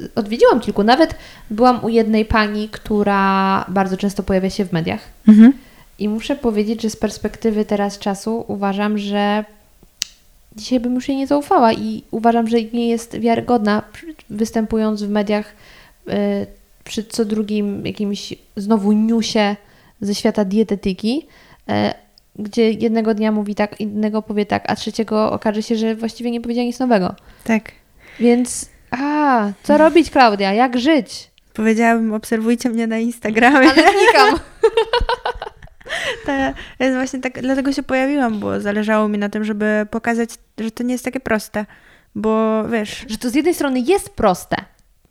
[0.03, 0.83] y, odwiedziłam kilku.
[0.83, 1.15] Nawet
[1.51, 5.01] byłam u jednej pani, która bardzo często pojawia się w mediach.
[5.29, 5.53] Mhm.
[5.99, 9.45] I muszę powiedzieć, że z perspektywy teraz czasu uważam, że
[10.57, 13.83] dzisiaj bym już jej nie zaufała i uważam, że nie jest wiarygodna
[14.31, 15.55] występując w mediach
[16.09, 16.13] y,
[16.85, 19.57] przy co drugim jakimś znowu newsie
[20.01, 21.27] ze świata dietetyki,
[21.69, 21.73] y,
[22.39, 26.41] gdzie jednego dnia mówi tak, innego powie tak, a trzeciego okaże się, że właściwie nie
[26.41, 27.15] powiedziała nic nowego.
[27.45, 27.73] Tak.
[28.21, 30.53] Więc, a, co robić, Klaudia?
[30.53, 31.31] Jak żyć?
[31.55, 33.71] Powiedziałabym, obserwujcie mnie na Instagramie.
[33.71, 34.39] Ale klikam.
[36.27, 40.71] To jest właśnie tak, dlatego się pojawiłam, bo zależało mi na tym, żeby pokazać, że
[40.71, 41.67] to nie jest takie proste.
[42.15, 44.57] Bo wiesz, Że to z jednej strony jest proste.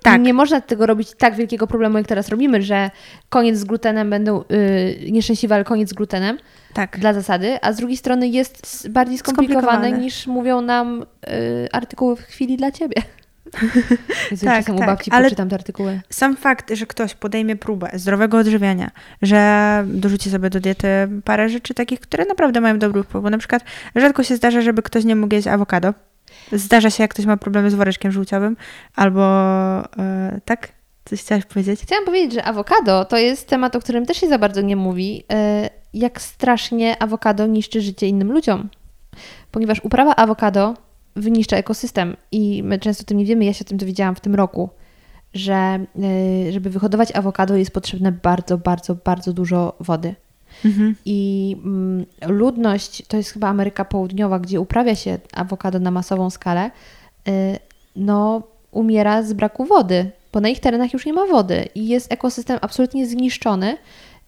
[0.03, 0.21] Tak.
[0.21, 2.91] Nie można tego robić tak wielkiego problemu, jak teraz robimy, że
[3.29, 6.37] koniec z glutenem będą yy, nieszczęśliwe, ale koniec z glutenem
[6.73, 6.99] tak.
[6.99, 10.03] dla zasady, a z drugiej strony jest bardziej skomplikowane, Skomplikowane.
[10.03, 11.33] niż mówią nam yy,
[11.71, 13.01] artykuły w chwili dla ciebie.
[14.31, 16.01] Jezu, Tak, u tak, babci ale- poczytam te artykuły.
[16.09, 18.91] Sam fakt, że ktoś podejmie próbę zdrowego odżywiania,
[19.21, 20.87] że dorzuci sobie do diety
[21.23, 23.23] parę rzeczy takich, które naprawdę mają dobry wpływ.
[23.23, 23.63] Bo na przykład
[23.95, 25.93] rzadko się zdarza, żeby ktoś nie mógł jeść awokado.
[26.51, 28.57] Zdarza się, jak ktoś ma problemy z woreczkiem żółciowym,
[28.95, 29.21] albo
[29.97, 30.67] e, tak?
[31.05, 31.81] Coś chciałaś powiedzieć?
[31.81, 35.23] Chciałam powiedzieć, że awokado to jest temat, o którym też się za bardzo nie mówi.
[35.31, 38.69] e, Jak strasznie awokado niszczy życie innym ludziom.
[39.51, 40.73] Ponieważ uprawa awokado
[41.15, 43.45] wyniszcza ekosystem i my często o tym nie wiemy.
[43.45, 44.69] Ja się o tym dowiedziałam w tym roku,
[45.33, 50.15] że e, żeby wyhodować awokado jest potrzebne bardzo, bardzo, bardzo dużo wody.
[50.65, 50.95] Mhm.
[51.05, 56.71] I mm, ludność, to jest chyba Ameryka Południowa, gdzie uprawia się awokado na masową skalę,
[57.27, 57.31] y,
[57.95, 62.11] no umiera z braku wody, bo na ich terenach już nie ma wody i jest
[62.11, 63.77] ekosystem absolutnie zniszczony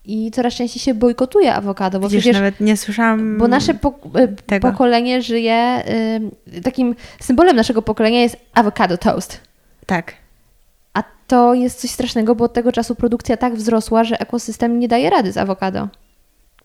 [0.08, 4.36] i coraz częściej się bojkotuje awokado, bo Widzisz, przecież nawet nie słyszałam bo nasze y,
[4.46, 4.72] tego.
[4.72, 5.84] pokolenie żyje,
[6.58, 9.42] y, takim symbolem naszego pokolenia jest avocado toast.
[9.86, 10.14] Tak.
[10.94, 14.88] A to jest coś strasznego, bo od tego czasu produkcja tak wzrosła, że ekosystem nie
[14.88, 15.88] daje rady z awokado.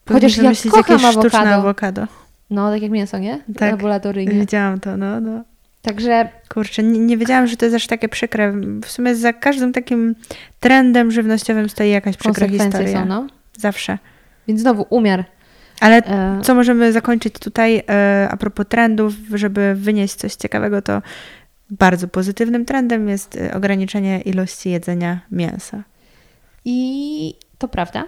[0.08, 1.50] Chociaż ja kocham jakieś awokado.
[1.50, 2.06] awokado.
[2.50, 3.38] No, tak jak mięso, nie?
[3.58, 3.70] Tak.
[3.70, 4.40] Laboratoryjnie.
[4.40, 5.44] Widziałam to, no, no.
[5.82, 8.52] Także Kurczę, nie, nie wiedziałam, że to jest aż takie przykre.
[8.84, 10.14] W sumie za każdym takim
[10.60, 13.00] trendem żywnościowym stoi jakaś przykra historia.
[13.00, 13.26] są, no.
[13.58, 13.98] Zawsze.
[14.48, 15.24] Więc znowu umiar.
[15.80, 21.02] Ale E, co możemy zakończyć tutaj e, a propos trendów, żeby wynieść coś ciekawego, to
[21.70, 25.82] bardzo pozytywnym trendem jest e, ograniczenie ilości jedzenia mięsa.
[26.64, 28.04] I to prawda.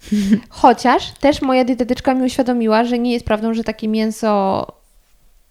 [0.48, 4.66] Chociaż też moja dietetyczka mi uświadomiła, że nie jest prawdą, że takie mięso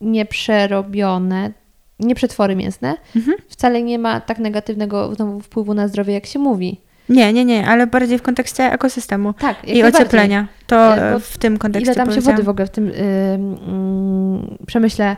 [0.02, 1.52] nieprzerobione,
[2.00, 3.38] nie przetwory mięsne, Mhm.
[3.50, 6.82] wcale nie ma tak negatywnego znowu wpływu na zdrowie, jak się mówi.
[7.10, 10.48] Nie, nie, nie, ale bardziej w kontekście ekosystemu Tak, i ocieplenia.
[10.68, 12.86] To E, e, bo w tym kontekście Ile tam się wody w ogóle w tym
[12.88, 15.18] yy, yy, przemyśle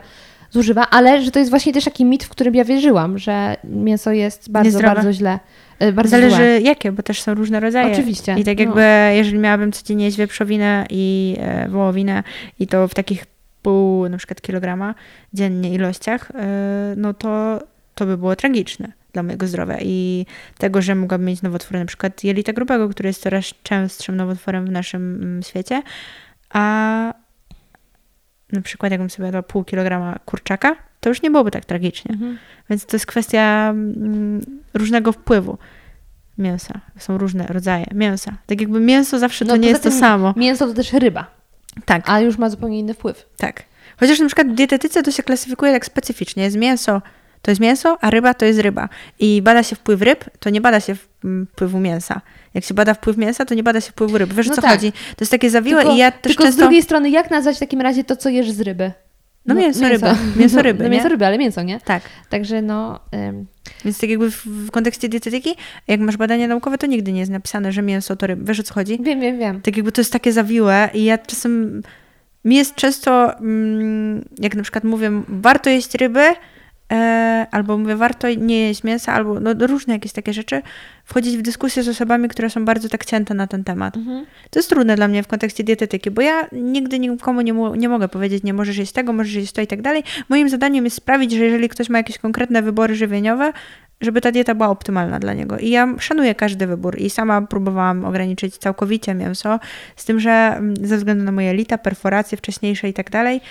[0.51, 4.11] zużywa, ale że to jest właśnie też taki mit, w którym ja wierzyłam, że mięso
[4.11, 4.95] jest bardzo, Niezdrowe.
[4.95, 5.39] bardzo źle.
[5.79, 6.61] Yy, bardzo Zależy złe.
[6.61, 7.93] jakie, bo też są różne rodzaje.
[7.93, 8.63] Oczywiście, I tak no.
[8.63, 8.83] jakby,
[9.17, 12.23] jeżeli miałabym codziennie jeść wieprzowinę i e, wołowinę
[12.59, 13.25] i to w takich
[13.61, 14.95] pół na przykład kilograma
[15.33, 17.59] dziennie ilościach, e, no to
[17.95, 20.25] to by było tragiczne dla mojego zdrowia i
[20.57, 24.71] tego, że mogłabym mieć nowotwory, na przykład jelita grubego, który jest coraz częstszym nowotworem w
[24.71, 25.83] naszym mm, świecie,
[26.49, 27.13] a
[28.51, 32.11] na przykład jakbym sobie jadła pół kilograma kurczaka, to już nie byłoby tak tragicznie.
[32.11, 32.37] Mhm.
[32.69, 34.41] Więc to jest kwestia mm,
[34.73, 35.57] różnego wpływu
[36.37, 36.81] mięsa.
[36.97, 38.37] Są różne rodzaje mięsa.
[38.45, 40.33] Tak jakby mięso zawsze No, to nie jest to samo.
[40.37, 41.36] Mięso to też ryba,
[41.85, 43.25] Tak, a już ma zupełnie inny wpływ.
[43.37, 43.63] tak.
[43.99, 46.43] Chociaż na przykład w dietetyce to się klasyfikuje tak specyficznie.
[46.43, 47.01] Jest mięso,
[47.41, 48.89] to jest mięso, a ryba to jest ryba.
[49.19, 52.21] I bada się wpływ ryb, to nie bada się mm, wpływu mięsa.
[52.53, 54.33] Jak się bada wpływ mięsa, to nie bada się wpływu ryb.
[54.33, 54.71] Wiesz o No co tak.
[54.71, 54.91] chodzi?
[54.91, 56.57] To jest takie zawiłe Tylko, i ja też tylko często...
[56.57, 58.91] z drugiej strony, jak nazwać w takim razie to, co jesz z ryby?
[59.47, 60.15] No, mięso, ryba.
[60.39, 61.79] Mięso ryby, No mięso ryby, ale mięso, nie?
[61.79, 62.03] Tak.
[62.29, 62.99] Także no...
[63.15, 63.45] ym,
[63.85, 65.55] Więc tak jakby w, w kontekście dietetyki,
[65.87, 68.43] jak masz badania naukowe, to nigdy nie jest napisane, że mięso to ryba.
[68.45, 68.99] Wiesz o co chodzi?
[69.03, 69.61] wiem, wiem, wiem.
[69.61, 71.81] Tak jakby to jest takie zawiłe i ja czasem...
[72.45, 76.33] Mi jest często, mm, jak na przykład mówię, warto jeść ryby,
[77.51, 80.61] albo mówię, warto nie jeść mięsa, albo no, różne jakieś takie rzeczy,
[81.05, 83.97] wchodzić w dyskusję z osobami, które są bardzo tak cięte na ten temat.
[83.97, 84.25] Mhm.
[84.49, 88.07] To jest trudne dla mnie w kontekście dietetyki, bo ja nigdy nikomu nie, nie mogę
[88.07, 90.03] powiedzieć, nie możesz jeść tego, możesz jeść to i tak dalej.
[90.29, 93.53] Moim zadaniem jest sprawić, że jeżeli ktoś ma jakieś konkretne wybory żywieniowe,
[94.01, 95.57] żeby ta dieta była optymalna dla niego.
[95.57, 99.59] I ja szanuję każdy wybór i sama próbowałam ograniczyć całkowicie mięso,
[99.95, 103.41] z tym, że mm, ze względu na moje lita, perforacje wcześniejsze i tak dalej,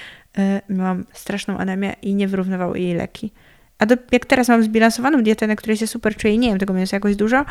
[0.68, 3.32] miałam straszną anemię i nie wyrównywały jej leki.
[3.78, 6.58] A do, jak teraz mam zbilansowaną dietę, na której się super czuję i nie jem
[6.58, 7.44] tego mięsa jakoś dużo, y,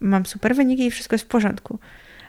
[0.00, 1.78] mam super wyniki i wszystko jest w porządku.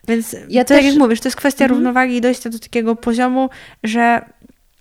[0.08, 1.78] Więc Ja tak też- jak mówisz, to jest kwestia Mhm.
[1.80, 3.50] równowagi i dojścia do takiego poziomu,
[3.84, 4.22] że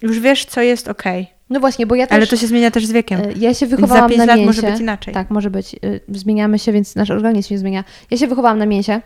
[0.03, 1.27] już wiesz, co jest okej.
[1.51, 2.17] No właśnie, bo ja też...
[2.17, 3.21] Ale to się zmienia też z wiekiem.
[3.21, 4.47] y, Ja się Więc za wychowałam 5 na lat mięsie.
[4.47, 5.15] może być inaczej.
[5.15, 5.77] Tak, może być.
[6.09, 7.85] Zmieniamy się, więc nasz organizm się zmienia.
[8.11, 9.01] Ja się wychowałam na mięsie.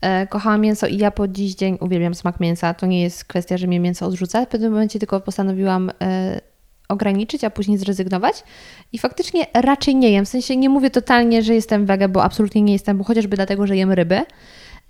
[0.00, 2.74] E, Kochałam mięso i ja po dziś dzień uwielbiam smak mięsa.
[2.74, 4.44] To nie jest kwestia, że mnie mięso odrzuca.
[4.46, 6.40] W pewnym momencie tylko postanowiłam e,
[6.88, 8.44] ograniczyć, a później zrezygnować.
[8.92, 10.24] I faktycznie raczej nie jem.
[10.24, 13.66] W sensie nie mówię totalnie, że jestem wege, bo absolutnie nie jestem, bo chociażby dlatego,
[13.66, 14.20] że jem ryby.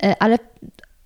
[0.03, 0.37] E, ale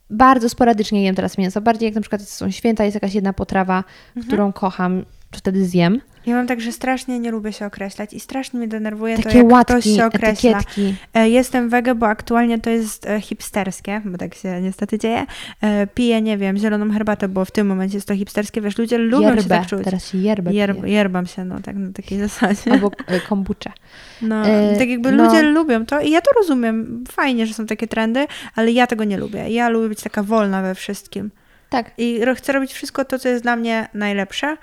[0.09, 1.61] bardzo sporadycznie jem teraz mięso.
[1.61, 4.25] Bardziej jak na przykład są święta, jest jakaś jedna potrawa, Mhm.
[4.27, 6.01] którą kocham, to wtedy zjem.
[6.25, 9.37] Ja mam tak, że strasznie nie lubię się określać i strasznie mnie denerwuje to, Takie
[9.37, 10.49] jak ktoś łatki, się określa.
[10.51, 10.95] etykietki.
[11.13, 15.25] E, Jestem wege, bo aktualnie to jest e, hipsterskie, bo tak się niestety dzieje.
[15.61, 18.61] E, Piję, nie wiem, zieloną herbatę, bo w tym momencie jest to hipsterskie.
[18.61, 19.49] Wiesz, ludzie lubią się Yerbę.
[19.57, 19.83] tak czuć.
[19.83, 20.93] Teraz się yerbę Yerb, pije.
[20.93, 22.71] yerbam się, no tak na takiej zasadzie.
[22.71, 23.73] Albo e, kombucha.
[24.21, 25.23] No, E, tak jakby no.
[25.25, 27.03] ludzie lubią to i ja to rozumiem.
[27.11, 28.25] Fajnie, że są takie trendy,
[28.55, 29.49] ale ja tego nie lubię.
[29.49, 31.31] Ja lubię być taka wolna we wszystkim.
[31.69, 31.91] Tak.
[31.97, 34.57] I chcę robić wszystko to, co jest dla mnie najlepsze,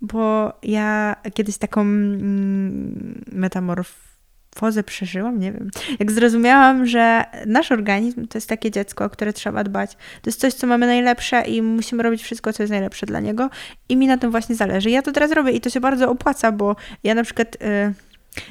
[0.00, 5.70] bo ja kiedyś taką mm, metamorfozę przeżyłam, nie wiem.
[5.98, 9.94] Jak zrozumiałam, że nasz organizm to jest takie dziecko, o które trzeba dbać.
[9.94, 13.50] To jest coś, co mamy najlepsze i musimy robić wszystko, co jest najlepsze dla niego.
[13.88, 14.90] I mi na tym właśnie zależy.
[14.90, 17.56] Ja to teraz robię i to się bardzo opłaca, bo ja na przykład...
[17.62, 18.10] Y-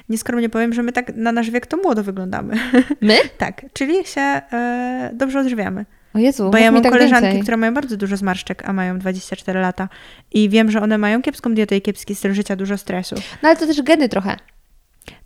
[0.10, 2.56] Nieskromnie powiem, że my tak na nasz wiek to młodo wyglądamy.
[3.02, 3.18] My?
[3.38, 5.86] tak, czyli się e, dobrze odżywiamy.
[6.14, 7.42] O Jezu, Bo ja mam tak koleżanki, więcej.
[7.42, 9.90] które mają bardzo dużo zmarszczek, a mają 24 lata.
[10.32, 13.16] I wiem, że one mają kiepską dietę i kiepski styl życia, dużo stresu.
[13.16, 14.38] No ale to też geny trochę.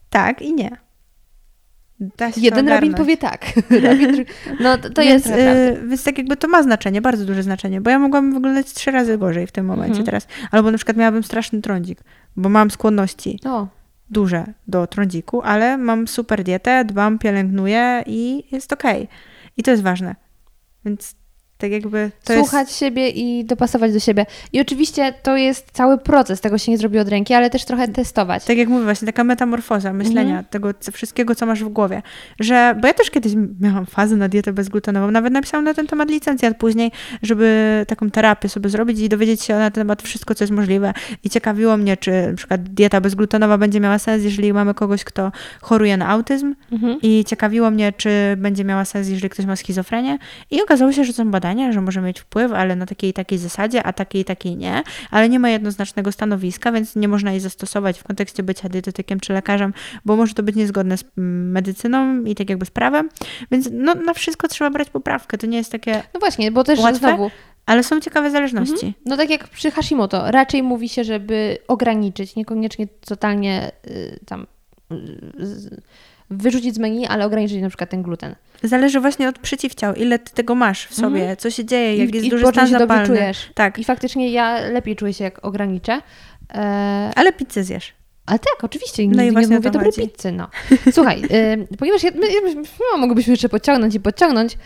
[0.09, 0.77] Tak i nie.
[2.37, 3.45] Jeden rabin powie tak.
[4.59, 5.85] no to, to więc, jest trochę prawdy.
[5.85, 8.91] y, więc tak jakby to ma znaczenie, bardzo duże znaczenie, bo ja mogłabym wyglądać trzy
[8.91, 10.05] razy gorzej w tym momencie Mhm.
[10.05, 10.27] teraz.
[10.51, 11.99] Albo na przykład miałabym straszny trądzik,
[12.35, 13.67] bo mam skłonności O,
[14.09, 19.07] duże do trądziku, ale mam super dietę, dbam, pielęgnuję i jest okej.
[19.57, 20.15] I to jest ważne.
[20.85, 21.15] Więc
[21.63, 24.25] tak jakby słuchać siebie i dopasować do siebie.
[24.53, 27.87] I oczywiście to jest cały proces, tego się nie zrobi od ręki, ale też trochę
[27.87, 28.35] testować.
[28.37, 30.45] jest, tak jak mówię, właśnie taka metamorfoza myślenia, Mhm.
[30.49, 32.01] tego wszystkiego, co masz w głowie.
[32.39, 36.09] Że, bo ja też kiedyś miałam fazę na dietę bezglutenową, nawet napisałam na ten temat
[36.09, 36.91] licencjat później,
[37.21, 40.93] żeby taką terapię sobie zrobić i dowiedzieć się na ten temat wszystko, co jest możliwe.
[41.23, 45.31] I ciekawiło mnie, czy na przykład dieta bezglutenowa będzie miała sens, jeżeli mamy kogoś, kto
[45.61, 46.97] choruje na autyzm, Mhm.
[47.01, 50.17] I ciekawiło mnie, czy będzie miała sens, jeżeli ktoś ma schizofrenię.
[50.51, 53.37] I okazało się, że są badania, że może mieć wpływ, ale na takiej i takiej
[53.37, 54.83] zasadzie, a takiej i takiej nie.
[55.11, 59.33] Ale nie ma jednoznacznego stanowiska, więc nie można jej zastosować w kontekście bycia dietetykiem czy
[59.33, 59.73] lekarzem,
[60.05, 63.09] bo może to być niezgodne z mm, medycyną i tak jakby z prawem.
[63.51, 65.37] Więc no, na wszystko trzeba brać poprawkę.
[65.37, 66.03] To nie jest takie...
[66.13, 66.99] No właśnie, bo też Łatwe?
[66.99, 67.31] znowu,
[67.65, 68.93] Ale są ciekawe zależności.
[69.05, 74.47] no tak jak przy Hashimoto, raczej mówi się, żeby ograniczyć, niekoniecznie totalnie y, tam
[74.91, 75.81] y, z,
[76.37, 78.35] wyrzucić z menu, ale ograniczyć na przykład ten gluten.
[78.63, 81.37] Zależy właśnie od przeciwciał, ile ty tego masz w sobie, Mhm.
[81.37, 83.07] co się dzieje, jak I, jest i duży stan się dobrze zapalny.
[83.07, 83.49] czujesz.
[83.53, 86.01] Tak, I faktycznie ja lepiej czuję się, jak ograniczę.
[86.53, 86.59] E,
[87.15, 87.93] ale pizzę zjesz.
[88.25, 89.03] Ale tak, oczywiście.
[89.03, 90.47] No Nigdy i nie właśnie o mówię dobrej pizzy, no.
[90.91, 91.21] Słuchaj,
[91.71, 92.55] y, ponieważ ja, my,
[92.91, 94.57] no, mogłybyśmy jeszcze pociągnąć i pociągnąć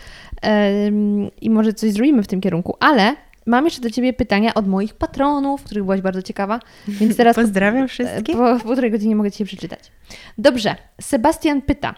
[0.86, 3.16] ym, i może coś zrobimy w tym kierunku, ale
[3.48, 7.42] mam jeszcze do Ciebie pytania od moich patronów, których byłaś bardzo ciekawa, więc teraz po,
[7.42, 8.36] Pozdrawiam wszystkich.
[8.36, 9.80] po, po półtorej godzinie mogę Ci je przeczytać.
[10.38, 11.94] Dobrze, Sebastian pyta,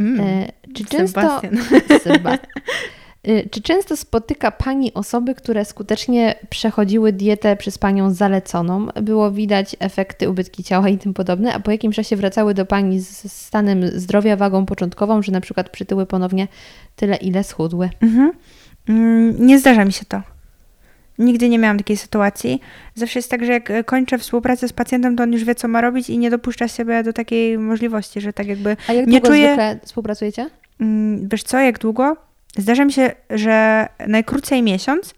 [0.00, 0.20] Mm.
[0.20, 1.20] e, czy często...
[1.20, 1.56] Sebastian.
[2.04, 2.38] Seba-
[3.28, 8.86] Y, Czy często spotyka Pani osoby, które skutecznie przechodziły dietę przez Panią zaleconą?
[9.02, 13.00] Było widać efekty ubytki ciała i tym podobne, a po jakimś czasie wracały do Pani
[13.00, 16.48] z stanem zdrowia, wagą początkową, że na przykład przytyły ponownie
[16.96, 17.90] tyle, ile schudły?
[18.00, 18.32] Mhm.
[18.88, 20.22] Mm, Nie zdarza mi się to.
[21.20, 22.60] Nigdy nie miałam takiej sytuacji.
[22.94, 25.68] Zawsze jest tak, że jak e, kończę współpracę z pacjentem, to on już wie, co
[25.68, 28.76] ma robić i nie dopuszcza siebie do takiej możliwości, że tak jakby.
[28.88, 30.50] A jak Nie długo czuję- zwykle współpracujecie?
[30.80, 32.16] Mm, Wiesz co, jak długo?
[32.56, 35.14] Zdarza mi się, że najkrócej miesiąc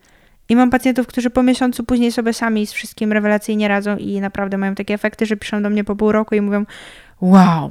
[0.49, 4.59] I mam pacjentów, którzy po miesiącu później sobie sami z wszystkim rewelacyjnie radzą i naprawdę
[4.59, 6.65] mają takie efekty, że piszą do mnie po pół roku i mówią:
[7.21, 7.71] Wow,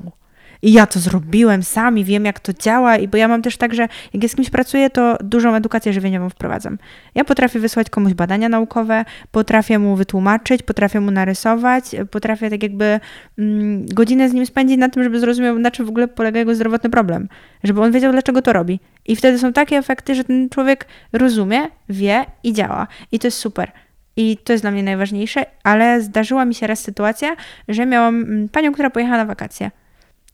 [0.61, 3.73] i ja to zrobiłem sami, wiem jak to działa, i bo ja mam też tak,
[3.73, 6.77] że jak ja z kimś pracuję, to dużą edukację żywieniową wprowadzam.
[7.15, 12.99] Ja potrafię wysłać komuś badania naukowe, potrafię mu wytłumaczyć, potrafię mu narysować, potrafię tak jakby
[13.37, 16.55] mm, godzinę z nim spędzić na tym, żeby zrozumiał, na czym w ogóle polega jego
[16.55, 17.29] zdrowotny problem,
[17.63, 18.79] żeby on wiedział, dlaczego to robi.
[19.05, 22.87] I wtedy są takie efekty, że ten człowiek rozumie, wie i działa.
[23.11, 23.71] I to jest super.
[24.17, 27.35] I to jest dla mnie najważniejsze, ale zdarzyła mi się raz sytuacja,
[27.67, 29.71] że miałam mm, panią, która pojechała na wakacje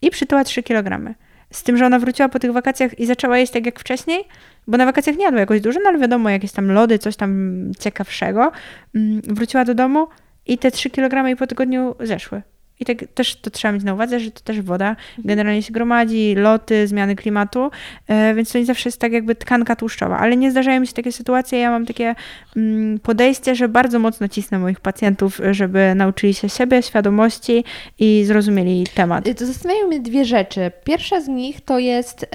[0.02, 1.16] i przytyła 3 kg.
[1.52, 4.24] Z tym, że ona wróciła po tych wakacjach i zaczęła jeść tak jak wcześniej,
[4.68, 7.72] bo na wakacjach nie jadła jakoś dużo, no ale wiadomo, jakieś tam lody, coś tam
[7.80, 8.52] ciekawszego.
[8.96, 10.08] Mm, Wróciła do domu
[10.46, 12.42] i te 3 kg i po tygodniu zeszły.
[12.80, 16.36] I tak też to trzeba mieć na uwadze, że to też woda generalnie się gromadzi,
[16.36, 17.72] loty, zmiany klimatu,
[18.08, 20.18] e, więc to nie zawsze jest tak jakby tkanka tłuszczowa.
[20.18, 21.60] Ale nie zdarzają mi się takie sytuacje.
[21.60, 22.16] Ja mam takie
[22.56, 27.64] mm, podejście, że bardzo mocno cisnę moich pacjentów, żeby nauczyli się siebie, świadomości
[28.00, 29.28] i zrozumieli temat.
[29.28, 30.72] Y, To zastanawiają mnie dwie rzeczy.
[30.84, 32.26] Pierwsza z nich to jest,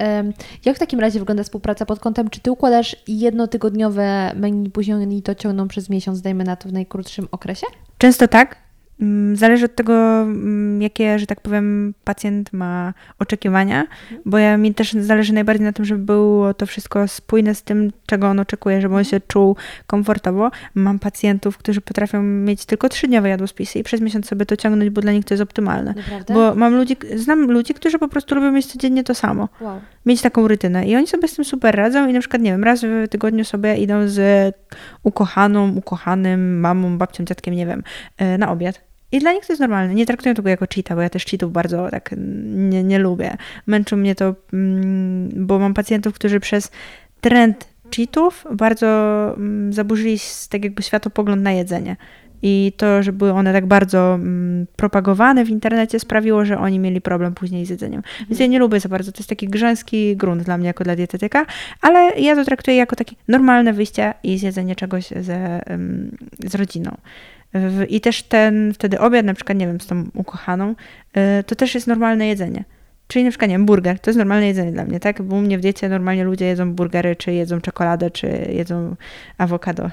[0.65, 5.21] jak w takim razie wygląda współpraca pod kątem, czy ty układasz jednotygodniowe menu, później oni
[5.21, 7.67] to ciągną przez miesiąc, dajmy na to w najkrótszym okresie?
[7.97, 8.62] Często tak.
[9.01, 13.87] Mm, Zależy od tego, mm, jakie, że tak powiem, pacjent ma oczekiwania,
[14.25, 17.91] bo ja mi też zależy najbardziej na tym, żeby było to wszystko spójne z tym,
[18.05, 19.55] czego on oczekuje, żeby on się czuł
[19.87, 20.51] komfortowo.
[20.75, 25.01] Mam pacjentów, którzy potrafią mieć tylko trzydniowe jadłospisy i przez miesiąc sobie to ciągnąć, bo
[25.01, 25.93] dla nich to jest optymalne.
[25.93, 26.33] Naprawdę?
[26.33, 29.81] Bo mam ludzi, znam ludzi, którzy po prostu lubią mieć codziennie to samo Wow.
[30.05, 30.87] Mieć taką rutynę.
[30.87, 33.45] I oni sobie z tym super radzą i na przykład, nie wiem, raz w tygodniu
[33.45, 34.55] sobie idą z
[35.03, 37.83] ukochaną, ukochanym, mamą, babcią, dziadkiem, nie wiem,
[38.17, 38.81] e, na obiad.
[39.11, 39.95] I dla nich to jest normalne.
[39.95, 42.15] Nie traktują tego jako cheata, bo ja też cheatów bardzo tak
[42.47, 43.37] nie, nie lubię.
[43.67, 46.71] Męczą mnie to, mm, bo mam pacjentów, którzy przez
[47.21, 48.87] trend cheatów bardzo
[49.37, 50.17] mm, zaburzyli
[50.49, 51.95] tak jakby światopogląd na jedzenie.
[52.43, 57.01] I to, że były one tak bardzo mm, propagowane w internecie, sprawiło, że oni mieli
[57.01, 58.01] problem później z jedzeniem.
[58.29, 59.11] Więc ja nie lubię za bardzo.
[59.11, 61.45] To jest taki grzęski grunt dla mnie, jako dla dietetyka,
[61.81, 65.61] ale ja to traktuję jako takie normalne wyjście i zjedzenie czegoś ze,
[66.39, 66.97] z rodziną.
[67.89, 70.75] I też ten wtedy obiad, na przykład, nie wiem, z tą ukochaną,
[71.39, 72.63] y, to też jest normalne jedzenie.
[73.07, 75.21] Czyli na przykład, nie wiem, burger, to jest normalne jedzenie dla mnie, tak?
[75.21, 78.95] Bo u mnie w diecie normalnie ludzie jedzą burgery, czy jedzą czekoladę, czy jedzą
[79.37, 79.89] awokado.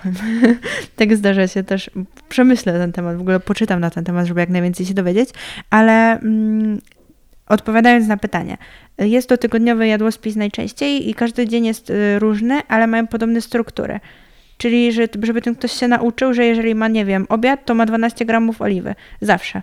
[0.97, 1.91] tak zdarza się też.
[2.29, 5.31] Przemyślę ten temat, w ogóle poczytam na ten temat, żeby jak najwięcej się dowiedzieć,
[5.71, 6.79] ale mm,
[7.47, 8.57] odpowiadając na pytanie,
[8.99, 14.01] jest to tygodniowy jadłospis najczęściej i każdy dzień jest y, różny, ale mają podobne struktury.
[14.59, 17.87] Czyli, że, żeby ten ktoś się nauczył, że jeżeli ma, nie wiem, obiad, to ma
[17.87, 18.95] 12 gramów oliwy.
[19.21, 19.63] Zawsze.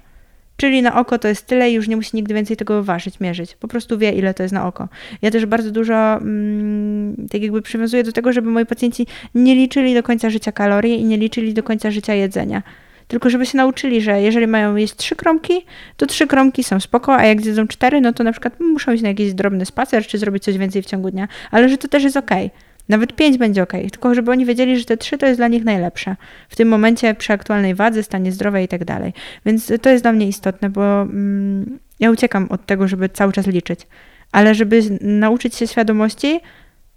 [0.57, 3.55] Czyli na oko to jest tyle i już nie musi nigdy więcej tego ważyć, mierzyć.
[3.55, 4.87] Po prostu wie, ile to jest na oko.
[5.21, 9.93] Ja też bardzo dużo mm, tak jakby przywiązuję do tego, żeby moi pacjenci nie liczyli
[9.93, 12.63] do końca życia kalorii i nie liczyli do końca życia jedzenia.
[13.07, 15.65] Tylko żeby się nauczyli, że jeżeli mają jeść trzy kromki,
[15.97, 19.03] to trzy kromki są spoko, a jak zjedzą cztery, no to na przykład muszą iść
[19.03, 22.03] na jakiś drobny spacer, czy zrobić coś więcej w ciągu dnia, ale że to też
[22.03, 22.51] jest okej.
[22.89, 25.63] Nawet pięć będzie ok, tylko żeby oni wiedzieli, że te trzy to jest dla nich
[25.65, 26.15] najlepsze.
[26.49, 29.13] W tym momencie przy aktualnej wadze, stanie zdrowia i tak dalej.
[29.45, 33.47] Więc to jest dla mnie istotne, bo mm, ja uciekam od tego, żeby cały czas
[33.47, 33.87] liczyć.
[34.31, 36.39] Ale żeby nauczyć się świadomości,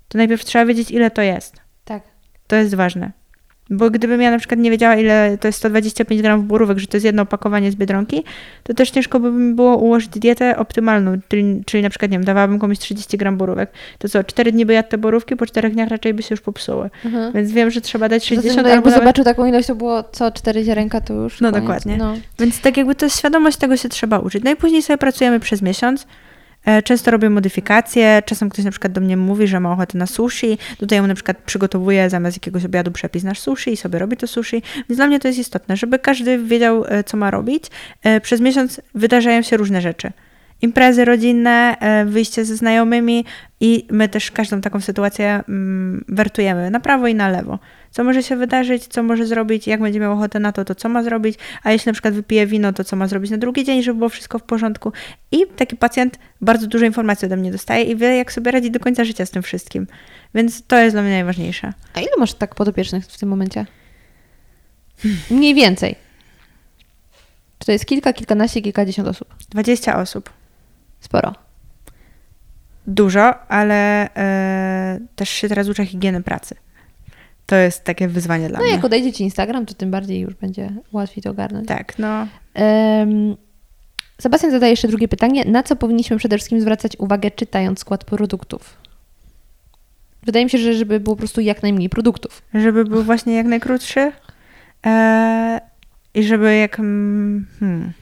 [0.08, 1.56] to najpierw trzeba wiedzieć, ile to jest.
[1.84, 2.02] Tak.
[2.46, 3.19] To jest ważne.
[3.70, 6.97] Bo gdybym ja na przykład nie wiedziała, ile to jest 125 gramów borówek, że to
[6.97, 8.24] jest jedno opakowanie z Biedronki,
[8.62, 12.24] to też ciężko by mi było ułożyć dietę optymalną, czyli, czyli na przykład, nie wiem,
[12.24, 13.70] dawałabym komuś 30 gram borówek.
[13.98, 16.40] To co, 4 dni by jadł te borówki, po 4 dniach raczej by się już
[16.40, 16.90] popsuły.
[17.05, 17.32] Mhm.
[17.32, 19.02] Więc wiem, że trzeba dać Poza tym, 60 no, jakby nawet...
[19.02, 21.62] zobaczył taką ilość, to było co cztery ziarenka, to już No koniec.
[21.62, 21.97] dokładnie.
[21.97, 22.14] No.
[22.38, 24.44] Więc tak jakby to świadomość tego się trzeba uczyć.
[24.44, 26.06] No i później sobie pracujemy przez miesiąc.
[26.64, 30.06] E, Często robię modyfikacje, czasem ktoś na przykład do mnie mówi, że ma ochotę na
[30.06, 34.16] sushi, tutaj mu na przykład przygotowuję zamiast jakiegoś obiadu przepis na sushi i sobie robi
[34.16, 37.64] to sushi, więc dla mnie to jest istotne, żeby każdy wiedział, e, co ma robić.
[38.02, 40.12] E, Przez miesiąc wydarzają się różne rzeczy.
[40.62, 43.24] Imprezy rodzinne, e, wyjście ze znajomymi
[43.60, 47.58] i my też każdą taką sytuację mm, wertujemy na prawo i na lewo.
[47.90, 50.88] Co może się wydarzyć, co może zrobić, jak będzie miał ochotę na to, to co
[50.88, 53.82] ma zrobić, a jeśli na przykład wypije wino, to co ma zrobić na drugi dzień,
[53.82, 54.92] żeby było wszystko w porządku.
[55.32, 58.80] I taki pacjent bardzo dużo informacji ode mnie dostaje i wie, jak sobie radzić do
[58.80, 59.86] końca życia z tym wszystkim.
[60.34, 61.72] Więc to jest dla mnie najważniejsze.
[61.94, 63.66] A ile masz tak podopiecznych w tym momencie?
[65.30, 65.94] Mniej więcej.
[67.58, 69.34] Czy to jest kilka, kilkanaście, kilkadziesiąt osób?
[69.50, 70.39] 20 osób.
[71.01, 71.32] Sporo.
[72.86, 76.55] Dużo, ale e, też się teraz uczę higieny pracy.
[77.47, 78.74] To jest takie wyzwanie dla No mnie.
[78.74, 81.68] jak odejdzie Ci Instagram, to tym bardziej już będzie łatwiej to ogarnąć.
[81.68, 82.27] Tak, no.
[82.55, 83.36] Em,
[84.20, 85.44] Sebastian zadaje jeszcze drugie pytanie.
[85.44, 88.77] Na co powinniśmy przede wszystkim zwracać uwagę czytając skład produktów?
[90.22, 92.43] Wydaje mi się, że żeby było po prostu jak najmniej produktów.
[92.55, 94.12] Żeby był właśnie jak najkrótszy
[94.86, 95.60] e,
[96.14, 96.78] i żeby jak...
[96.81, 97.93] mm, Hmm,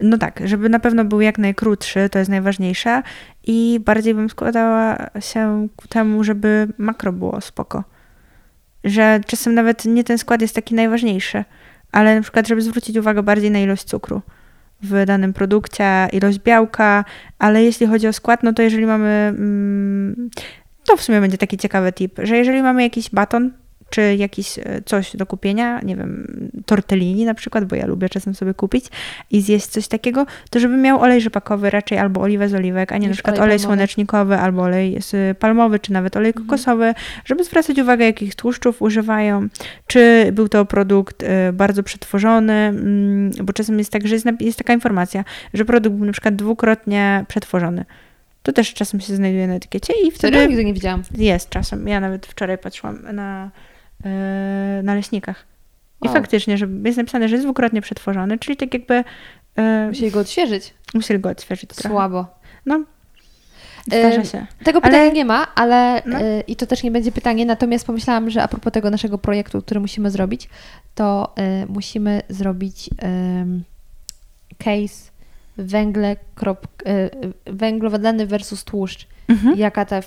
[0.00, 3.02] no tak, żeby na pewno był jak najkrótszy, to jest najważniejsze
[3.46, 7.84] i bardziej bym składała się ku temu, żeby makro było spoko.
[8.84, 11.44] Że czasem nawet nie ten skład jest taki najważniejszy,
[11.92, 14.22] ale na przykład, żeby zwrócić uwagę bardziej na ilość cukru
[14.82, 17.04] w danym produkcie, ilość białka,
[17.38, 20.30] ale jeśli chodzi o skład, no to jeżeli mamy, mm,
[20.84, 23.52] to w sumie będzie taki ciekawy tip, że jeżeli mamy jakiś baton,
[23.90, 26.26] czy jakiś e, coś do kupienia, nie wiem,
[26.66, 28.84] tortellini na przykład, bo ja lubię czasem sobie kupić
[29.30, 32.98] i zjeść coś takiego, to żeby miał olej rzepakowy raczej albo oliwę z oliwek, a
[32.98, 34.98] nie na przykład olej olej słonecznikowy albo olej
[35.38, 36.94] palmowy, czy nawet olej kokosowy,
[37.24, 39.48] żeby zwracać uwagę, jakich tłuszczów używają,
[39.86, 44.58] czy był to produkt e, bardzo przetworzony, mm, bo czasem jest tak, że jest, jest
[44.58, 47.84] taka informacja, że produkt był na przykład dwukrotnie przetworzony.
[48.42, 50.36] To też czasem się znajduje na etykiecie i wtedy...
[50.36, 50.48] Serio?
[50.48, 51.02] Nigdy nie widziałam.
[51.16, 51.88] Jest czasem.
[51.88, 53.50] Ja nawet wczoraj patrzyłam na,
[54.04, 55.46] e, na leśnikach.
[56.04, 56.12] I O.
[56.12, 59.04] faktycznie, że jest napisane, że jest dwukrotnie przetworzony, czyli tak jakby
[59.56, 60.74] e, Musieli go odświeżyć.
[60.94, 61.88] musieli go odświeżyć trochę.
[61.88, 62.26] Słabo.
[62.66, 62.84] No,
[63.86, 64.46] zdarza Em, się.
[64.64, 66.18] Tego Ale- pytania nie ma, ale No.
[66.46, 69.80] i to też nie będzie pytanie, natomiast pomyślałam, że a propos tego naszego projektu, który
[69.80, 70.48] musimy zrobić,
[70.94, 71.34] to
[71.68, 72.90] musimy zrobić
[74.58, 75.09] case
[75.60, 76.66] węgle, krop,
[77.46, 79.06] y, węglowodany versus tłuszcz.
[79.28, 79.58] Mhm.
[79.58, 80.06] Jaka ta w,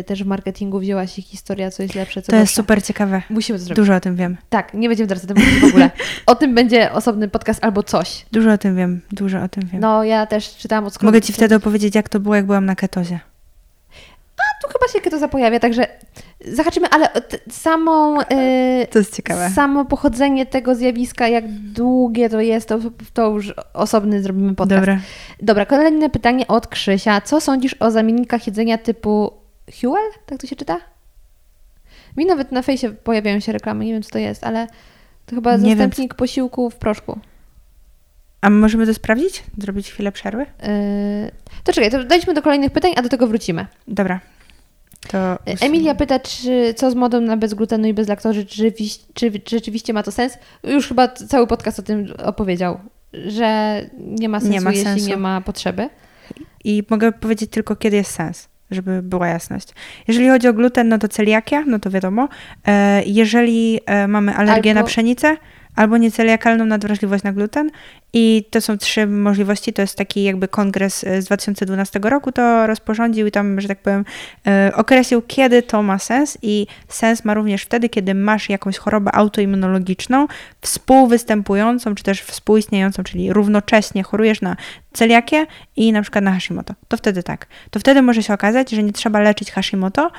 [0.00, 2.56] y, też w marketingu wzięła się historia, co jest lepsze, co To jest gorsze.
[2.56, 3.22] super ciekawe.
[3.30, 3.76] Musimy to zrobić.
[3.76, 4.36] Dużo o tym wiem.
[4.50, 5.90] Tak, nie będziemy teraz o tym mówić w ogóle.
[6.26, 8.26] O tym będzie osobny podcast albo coś.
[8.32, 9.00] Dużo o tym wiem.
[9.12, 9.80] Dużo o tym wiem.
[9.80, 12.74] No, ja też czytałam od Mogę ci wtedy opowiedzieć, jak to było, jak byłam na
[12.74, 13.20] ketozie.
[14.62, 15.86] Tu chyba się kieto zapojawia, także
[16.48, 17.08] zahaczymy, ale
[17.50, 18.20] samą...
[18.20, 18.24] y,
[18.90, 19.50] To jest ciekawe.
[19.50, 22.78] Samo pochodzenie tego zjawiska, jak długie to jest, to,
[23.12, 24.80] to już osobny zrobimy podcast.
[24.80, 24.98] Dobra.
[25.42, 27.20] Dobra, kolejne pytanie od Krzysia.
[27.20, 29.32] Co sądzisz o zamiennikach jedzenia typu
[29.80, 30.10] Huel?
[30.26, 30.80] Tak to się czyta?
[32.16, 34.66] Mi nawet na fejsie pojawiają się reklamy, nie wiem co to jest, ale
[35.26, 37.18] to chyba Nie wiem, zastępnik posiłku w proszku.
[38.40, 39.44] A możemy to sprawdzić?
[39.58, 40.46] Zrobić chwilę przerwy?
[40.62, 41.30] Yy,
[41.64, 43.66] to czekaj, to dojdźmy do kolejnych pytań, a do tego wrócimy.
[43.88, 44.20] Dobra.
[45.08, 48.92] To Emilia pyta, czy co z modą na bez glutenu i bez laktozy, czy, czy,
[49.14, 50.38] czy rzeczywiście ma to sens?
[50.64, 52.80] Już chyba cały podcast o tym opowiedział,
[53.12, 55.08] że nie ma sensu, Nie ma jeśli sensu.
[55.08, 55.88] nie ma potrzeby.
[56.64, 59.68] I mogę powiedzieć tylko, kiedy jest sens, żeby była jasność.
[60.08, 62.28] Jeżeli chodzi o gluten, no to celiakia, no to wiadomo.
[62.66, 65.36] E, jeżeli e, mamy alergię Albo- na pszenicę,
[65.76, 67.70] albo nieceliakalną nadwrażliwość na gluten.
[68.12, 69.72] I to są trzy możliwości.
[69.72, 73.78] To jest taki jakby kongres e, z 2012 roku to rozporządził i tam, że tak
[73.78, 74.04] powiem,
[74.46, 76.38] e, określił, kiedy to ma sens.
[76.42, 80.26] I sens ma również wtedy, kiedy masz jakąś chorobę autoimmunologiczną
[80.60, 84.56] współwystępującą, czy też współistniejącą, czyli równocześnie chorujesz na
[84.92, 86.74] celiakię i na przykład na Hashimoto.
[86.88, 87.46] To wtedy tak.
[87.70, 90.10] To wtedy może się okazać, że nie trzeba leczyć Hashimoto,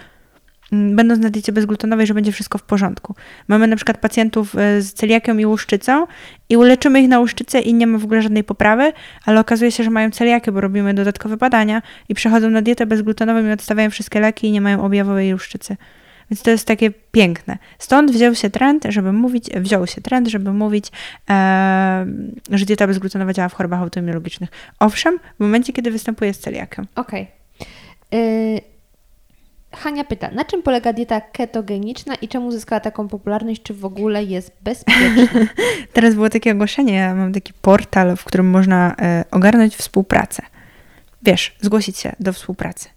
[0.71, 3.15] będąc na diecie bezglutenowej, że będzie wszystko w porządku.
[3.47, 6.07] Mamy na przykład pacjentów e, z celiakią i łuszczycą
[6.49, 8.93] i uleczymy ich na łuszczycę i nie ma w ogóle żadnej poprawy,
[9.25, 13.47] ale okazuje się, że mają celiakię, bo robimy dodatkowe badania i przechodzą na dietę bezglutenową
[13.47, 15.77] i odstawiają wszystkie leki i nie mają objawowej łuszczycy.
[16.31, 17.57] Więc to jest takie piękne.
[17.79, 20.91] Stąd wziął się trend, żeby mówić, wziął się trend, żeby mówić,
[21.29, 22.05] e,
[22.49, 24.49] że dieta bezglutenowa działa w chorobach autoimmunologicznych.
[24.79, 26.85] Owszem, w momencie, kiedy występuje z celiakią.
[26.95, 27.27] Okej.
[28.13, 28.70] Y,
[29.75, 34.23] Hania pyta, na czym polega dieta ketogeniczna i czemu zyskała taką popularność, czy w ogóle
[34.23, 35.39] jest bezpieczna?
[35.93, 40.43] Teraz było takie ogłoszenie, ja mam taki portal, w którym można e, ogarnąć współpracę.
[41.23, 42.89] Wiesz, zgłosić się do współpracy.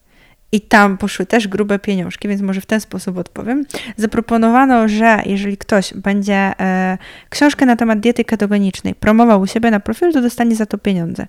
[0.52, 3.64] I tam poszły też grube pieniążki, więc może w ten sposób odpowiem.
[3.96, 6.98] Zaproponowano, że jeżeli ktoś będzie e,
[7.28, 11.26] książkę na temat diety ketogenicznej promował u siebie na profil, to dostanie za to pieniądze.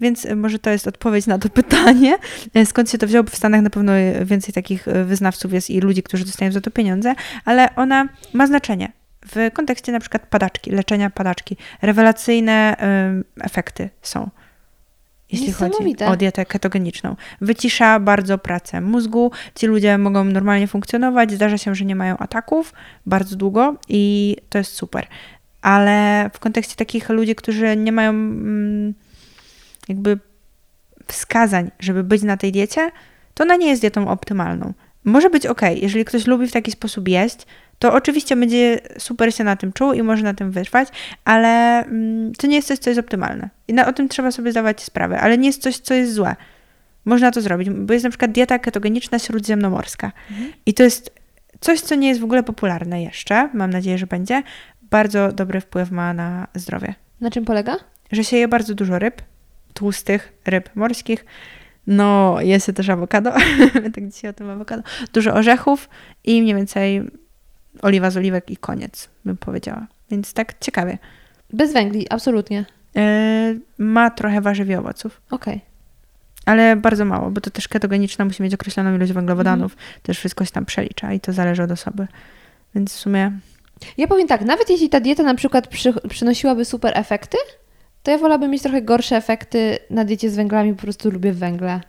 [0.00, 2.18] Więc e, może to jest odpowiedź na to pytanie.
[2.54, 3.24] E, Skąd się to wzięło?
[3.24, 6.52] Bo W Stanach na pewno e, więcej takich e, wyznawców jest i ludzi, którzy dostają
[6.52, 7.14] za to pieniądze,
[7.44, 8.92] ale ona ma znaczenie
[9.26, 11.56] w kontekście na przykład padaczki, leczenia padaczki.
[11.82, 12.76] Rewelacyjne
[13.40, 14.30] efekty są,
[15.32, 17.16] jeśli chodzi o dietę ketogeniczną.
[17.40, 22.72] Wycisza bardzo pracę mózgu, ci ludzie mogą normalnie funkcjonować, zdarza się, że nie mają ataków
[23.06, 25.06] bardzo długo i to jest super.
[25.62, 28.94] Ale w kontekście takich ludzi, którzy nie mają mm,
[29.88, 30.18] jakby
[31.06, 32.90] wskazań, żeby być na tej diecie,
[33.34, 34.72] to ona nie jest dietą optymalną.
[35.04, 37.46] Może być ok, jeżeli ktoś lubi w taki sposób jeść,
[37.78, 40.88] to oczywiście będzie super się na tym czuł i może na tym wytrwać,
[41.24, 43.50] ale mm, to nie jest coś, co jest optymalne.
[43.68, 46.36] I na, o tym trzeba sobie zdawać sprawę, ale nie jest coś, co jest złe.
[47.04, 50.12] Można to zrobić, bo jest na przykład dieta ketogeniczna śródziemnomorska.
[50.66, 51.10] I to jest
[51.60, 54.42] coś, co nie jest w ogóle popularne jeszcze, mam nadzieję, że będzie.
[54.82, 56.94] Bardzo dobry wpływ ma na zdrowie.
[57.20, 57.76] Na czym polega?
[58.12, 59.22] Że się je bardzo dużo ryb,
[59.74, 61.24] tłustych ryb morskich,
[61.86, 63.32] No, jest też awokado.
[63.94, 64.82] tak dzisiaj o tym awokado.
[65.12, 65.88] Dużo orzechów
[66.24, 67.02] i mniej więcej
[67.82, 69.86] oliwa z oliwek i koniec, bym powiedziała.
[70.10, 70.98] Więc tak ciekawie.
[71.52, 72.64] Bez węgli, absolutnie.
[72.96, 75.60] E, ma trochę warzyw i owoców, Okej.
[76.46, 79.76] ale bardzo mało, bo to też ketogeniczna musi mieć określoną ilość węglowodanów.
[80.02, 82.06] Też wszystko się tam przelicza i to zależy od osoby.
[82.74, 83.32] Więc w sumie
[83.96, 87.36] Ja powiem tak, nawet jeśli ta dieta na przykład przy, przynosiłaby super efekty,
[88.04, 91.80] to ja wolałabym mieć trochę gorsze efekty na diecie z węglami, po prostu lubię węgle.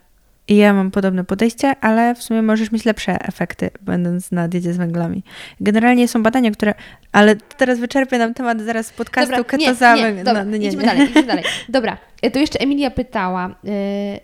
[0.48, 4.72] I ja mam podobne podejście, ale w sumie możesz mieć lepsze efekty, będąc na diecie
[4.72, 5.22] z węglami.
[5.60, 6.74] Generalnie są badania, które.
[7.12, 9.96] Ale teraz wyczerpię nam temat zaraz z podcastu nie, ketoza.
[9.96, 10.88] nie, węg- dobra, no, nie, idźmy nie.
[10.88, 11.44] dalej, idźmy dalej.
[11.68, 14.20] Dobra, e, to jeszcze Emilia pytała, y,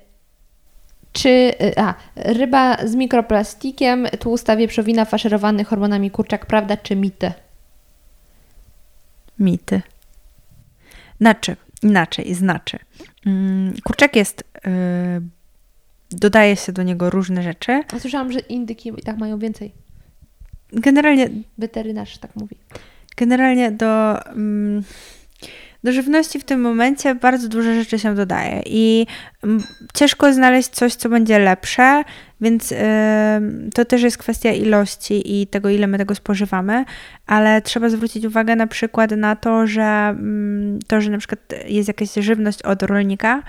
[1.12, 7.32] czy y, a, ryba z mikroplastikiem, tłusta wieprzowina, faszerowany hormonami kurczak, prawda czy mity?
[9.38, 9.82] Mity.
[11.20, 12.78] Znaczy, inaczej, znaczy.
[13.26, 14.44] Mm, Kurczak jest.
[14.64, 14.70] Yy,
[16.10, 17.72] dodaje się do niego różne rzeczy.
[17.92, 19.72] Ja słyszałam, że indyki i tak mają więcej.
[20.72, 22.56] Generalnie Weterynarz tak mówi.
[23.16, 24.82] generalnie do, mm,
[25.84, 29.06] do żywności w tym momencie bardzo dużo rzeczy się dodaje i
[29.44, 29.62] mm,
[29.94, 32.04] ciężko znaleźć coś, co będzie lepsze,
[32.40, 36.84] więc ym, to też jest kwestia ilości i tego, ile my tego spożywamy,
[37.26, 41.88] ale trzeba zwrócić uwagę na przykład na to, że mm, to, że na przykład jest
[41.88, 43.42] jakaś żywność od rolnika,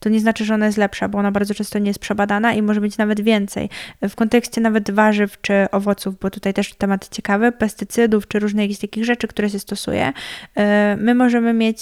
[0.00, 2.62] to nie znaczy, że ona jest lepsza, bo ona bardzo często nie jest przebadana i
[2.62, 3.68] może być nawet więcej.
[4.02, 8.80] W kontekście nawet warzyw czy owoców, bo tutaj też temat ciekawy, pestycydów czy różnych jakichś
[8.80, 10.12] takich rzeczy, które się stosuje,
[10.56, 10.62] yy,
[10.96, 11.80] my możemy mieć,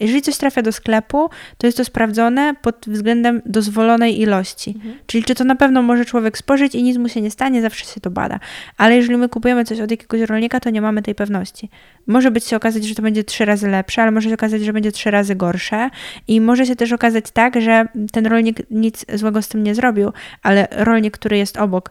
[0.00, 4.74] jeżeli coś trafia do sklepu, to jest to sprawdzone pod względem dozwolonej ilości.
[5.06, 7.84] Czyli czy to na pewno może człowiek spożyć i nic mu się nie stanie, zawsze
[7.84, 8.40] się to bada.
[8.78, 11.70] Ale jeżeli my kupujemy coś od jakiegoś rolnika, to nie mamy tej pewności.
[12.06, 14.72] Może być się okazać, że to będzie trzy razy lepsze, ale może się okazać, że
[14.72, 15.90] będzie trzy razy gorsze.
[16.28, 20.12] I może się też okazać tak, że ten rolnik nic złego z tym nie zrobił,
[20.42, 21.90] ale rolnik, który jest obok,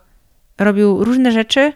[0.57, 1.73] robił różne rzeczy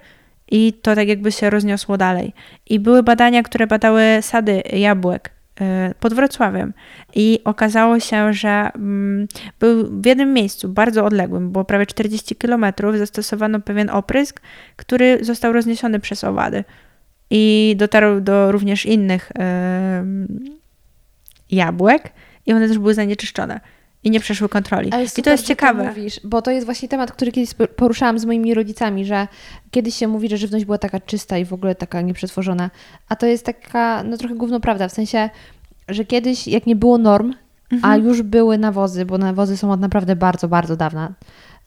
[0.52, 2.34] i to tak jakby się rozniosło dalej.
[2.70, 5.39] I były badania, które badały sady jabłek
[5.99, 6.73] pod Wrocławiem.
[7.15, 9.27] I okazało się, że mm,
[9.60, 14.41] był w jednym miejscu, bardzo odległym, było prawie 40 kilometrów, zastosowano pewien oprysk,
[14.76, 16.64] który został rozniesiony przez owady.
[17.30, 19.31] I dotarł do również innych
[21.52, 22.14] jabłek
[22.45, 23.60] i one też były zanieczyszczone
[24.04, 24.92] i nie przeszły kontroli.
[24.92, 25.88] Ale I super, to jest ciekawe.
[25.88, 29.28] Mówisz, bo to jest właśnie temat, który kiedyś poruszałam z moimi rodzicami, że
[29.72, 32.70] kiedyś się mówi, że żywność była taka czysta i w ogóle taka nieprzetworzona,
[33.10, 35.30] a to jest taka, no trochę gówno prawda, w sensie,
[35.90, 37.34] że kiedyś jak nie było norm,
[37.72, 38.06] a Mhm.
[38.06, 41.14] już były nawozy, bo nawozy są od naprawdę bardzo, bardzo dawna,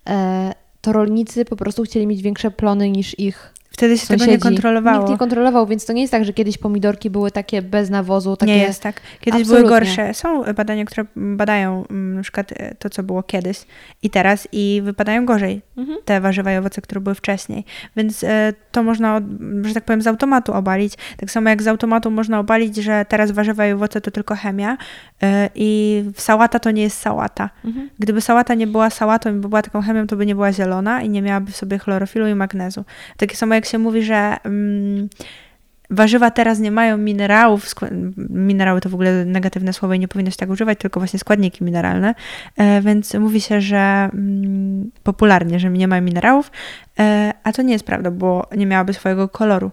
[0.08, 4.38] e, to rolnicy po prostu chcieli mieć większe plony niż ich Wtedy się tego sąsiedzi.
[4.38, 4.98] nie kontrolowało.
[4.98, 8.36] Nikt nie kontrolował, więc to nie jest tak, że kiedyś pomidorki były takie bez nawozu,
[8.36, 8.52] takie...
[8.52, 9.00] Nie jest tak.
[9.20, 9.68] Kiedyś Absolutnie.
[9.68, 10.14] były gorsze.
[10.14, 13.66] Są badania, które badają mm, na przykład e, to, co było kiedyś
[14.02, 15.98] i teraz i wypadają gorzej Mhm.
[16.04, 17.64] te warzywa i owoce, które były wcześniej.
[17.96, 19.20] Więc e, to można,
[19.62, 20.94] że tak powiem, z automatu obalić.
[21.16, 24.76] Tak samo jak z automatu można obalić, że teraz warzywa i owoce to tylko chemia
[25.22, 27.50] e, i sałata to nie jest sałata.
[27.64, 27.90] Mhm.
[27.98, 31.02] Gdyby sałata nie była sałatą i by była taką chemią, to by nie była zielona
[31.02, 32.84] i nie miałaby w sobie chlorofilu i magnezu.
[33.16, 35.08] Takie samo jak się mówi, że mm,
[35.92, 37.74] warzywa teraz nie mają minerałów,
[38.30, 41.64] minerały to w ogóle negatywne słowo i nie powinno się tak używać, tylko właśnie składniki
[41.64, 42.14] mineralne,
[42.56, 46.50] e, więc mówi się, że mm, popularnie, że nie ma minerałów,
[46.98, 49.70] e, a to nie jest prawda, bo nie miałaby swojego koloru,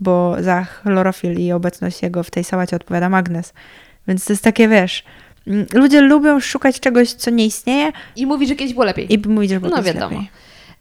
[0.00, 3.52] bo za chlorofil i obecność jego w tej sałacie odpowiada magnez.
[4.08, 5.04] Więc to jest takie, wiesz,
[5.46, 9.14] mm, ludzie lubią szukać czegoś, co nie istnieje I mówi, że kiedyś było lepiej.
[9.14, 10.24] i mówić, że było No kiedyś wiadomo.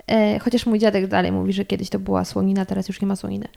[0.09, 3.15] E, chociaż mój dziadek dalej mówi, że kiedyś to była słonina, teraz już nie ma
[3.15, 3.47] słoniny.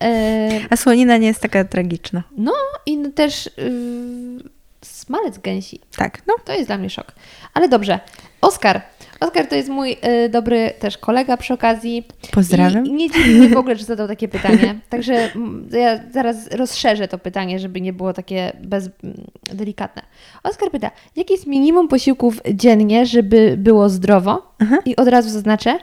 [0.00, 2.22] E, A słonina nie jest taka tragiczna.
[2.36, 2.52] no
[2.86, 4.50] i też yy,
[4.82, 5.80] smalec gęsi.
[5.96, 6.34] Tak, no.
[6.44, 7.12] To jest dla mnie szok.
[7.54, 8.00] Ale dobrze.
[8.44, 8.82] Oskar.
[9.20, 12.04] Oskar to jest mój y, dobry też kolega przy okazji.
[12.30, 12.86] Pozdrawiam.
[12.86, 14.80] I, nie dziwi mnie w ogóle, że zadał takie pytanie.
[14.88, 19.16] Także mm, ja zaraz rozszerzę to pytanie, żeby nie było takie bez, mm,
[19.52, 20.02] delikatne.
[20.42, 24.54] Oskar pyta, jakie jest minimum posiłków dziennie, żeby było zdrowo?
[24.84, 25.78] I od razu zaznaczę,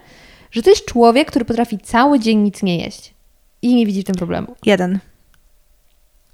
[0.51, 3.13] że to jest człowiek, który potrafi cały dzień nic nie jeść.
[3.61, 4.55] I nie widzi w tym problemu.
[4.65, 4.99] Jeden.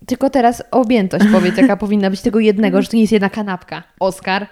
[0.05, 3.83] Tylko teraz objętość powiedz, jaka powinna być tego jednego, że to nie jest jedna kanapka.
[3.99, 4.47] Oskar.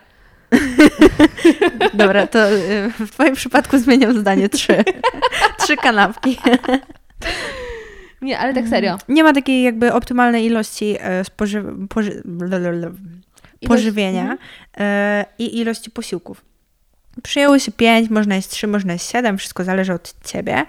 [1.93, 4.49] Dobra, to y, w Twoim przypadku zmieniam zdanie.
[4.49, 4.83] Trzy.
[5.59, 6.37] Trzy kanapki.
[8.21, 8.97] Nie, ale tak serio.
[9.09, 12.21] Nie ma takiej jakby optymalnej ilości e, spoży- poży-
[13.67, 14.39] pożywienia mhm.
[14.77, 16.45] e, i ilości posiłków.
[17.23, 20.65] Przyjęło się pięć, można jeść trzy, można jeść siedem, wszystko zależy od Ciebie,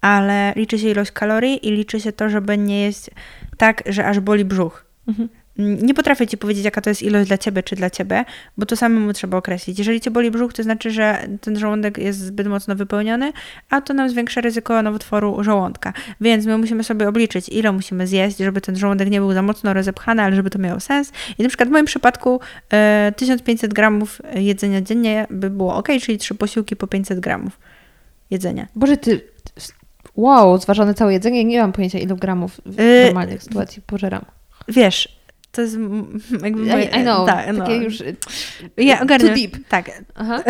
[0.00, 3.10] ale liczy się ilość kalorii i liczy się to, żeby nie jeść
[3.56, 4.84] tak, że aż boli brzuch.
[5.08, 5.28] Mhm.
[5.58, 8.24] Mm, nie potrafię ci powiedzieć, jaka to jest ilość dla ciebie czy dla ciebie,
[8.56, 9.78] bo to samemu trzeba określić.
[9.78, 13.32] Jeżeli cię boli brzuch, to znaczy, że ten żołądek jest zbyt mocno wypełniony,
[13.70, 15.92] a to nam zwiększa ryzyko nowotworu żołądka.
[16.20, 19.74] Więc my musimy sobie obliczyć, ile musimy zjeść, żeby ten żołądek nie był za mocno
[19.74, 21.12] rozepchany, ale żeby to miało sens.
[21.38, 22.40] I na przykład w moim przypadku
[22.72, 27.58] e, 1500 gramów jedzenia dziennie by było ok, czyli trzy posiłki po 500 gramów
[28.30, 28.66] jedzenia.
[28.74, 29.20] Boże, ty...
[30.16, 34.24] Wow, zważone całe jedzenie, nie mam pojęcia ilu gramów w Y, normalnych sytuacji pożeram.
[34.68, 35.17] Wiesz,
[35.58, 35.76] to jest
[36.42, 36.62] jakby...
[36.62, 37.70] I, moje- I know, tak, takie no.
[37.70, 38.02] już...
[38.76, 39.28] Ja ogarniam.
[39.28, 39.68] Too deep.
[39.68, 40.42] Tak, Aha.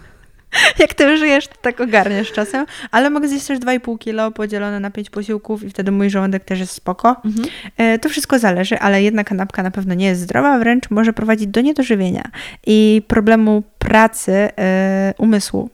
[0.78, 4.90] jak ty żyjesz, to tak ogarniasz czasem, ale mogę zjeść też 2,5 kilo podzielone na
[4.90, 7.16] 5 posiłków i wtedy mój żołądek też jest spoko.
[7.24, 7.48] Mhm.
[7.76, 11.46] E, To wszystko zależy, ale jedna kanapka na pewno nie jest zdrowa, wręcz może prowadzić
[11.46, 12.24] do niedożywienia
[12.66, 15.70] i problemu pracy e, umysłu.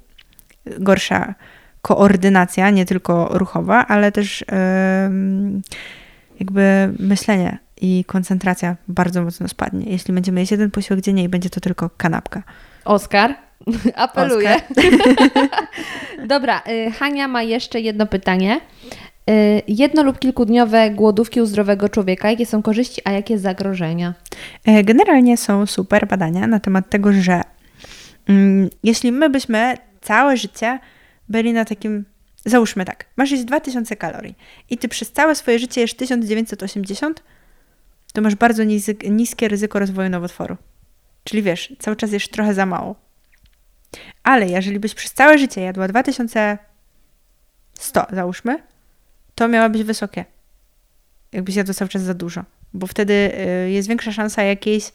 [0.79, 1.35] Gorsza
[1.83, 4.45] koordynacja, nie tylko ruchowa, ale też
[6.41, 9.87] jakby myślenie i koncentracja bardzo mocno spadnie.
[9.91, 12.43] Jeśli będziemy jeść jeden posiłek dziennie i będzie to tylko kanapka.
[12.85, 13.35] Oskar,
[13.95, 14.57] apeluję.
[16.27, 18.61] Dobra, y, Hania ma jeszcze jedno pytanie.
[19.31, 22.31] Y, Jedno lub kilkudniowe głodówki u zdrowego człowieka.
[22.31, 24.15] Jakie są korzyści, a jakie zagrożenia?
[24.65, 27.41] E, Generalnie są super badania na temat tego, że
[28.29, 30.79] mm, jeśli my byśmy całe życie
[31.29, 32.05] byli na takim,
[32.45, 34.35] załóżmy tak, masz jeść 2000 kalorii
[34.71, 37.23] i ty przez całe swoje życie jesz 1980,
[38.17, 38.63] to masz bardzo
[39.11, 40.57] niskie ryzyko rozwoju nowotworu.
[41.25, 42.97] Czyli wiesz, cały czas jesz trochę za mało.
[44.23, 48.59] Ale jeżeli byś przez całe życie jadła 2100, załóżmy,
[49.35, 50.25] to miałabyś wysokie.
[51.33, 52.45] Jakbyś jadła cały czas za dużo.
[52.75, 53.33] Bo wtedy
[53.67, 54.93] y, jest większa szansa jakiejś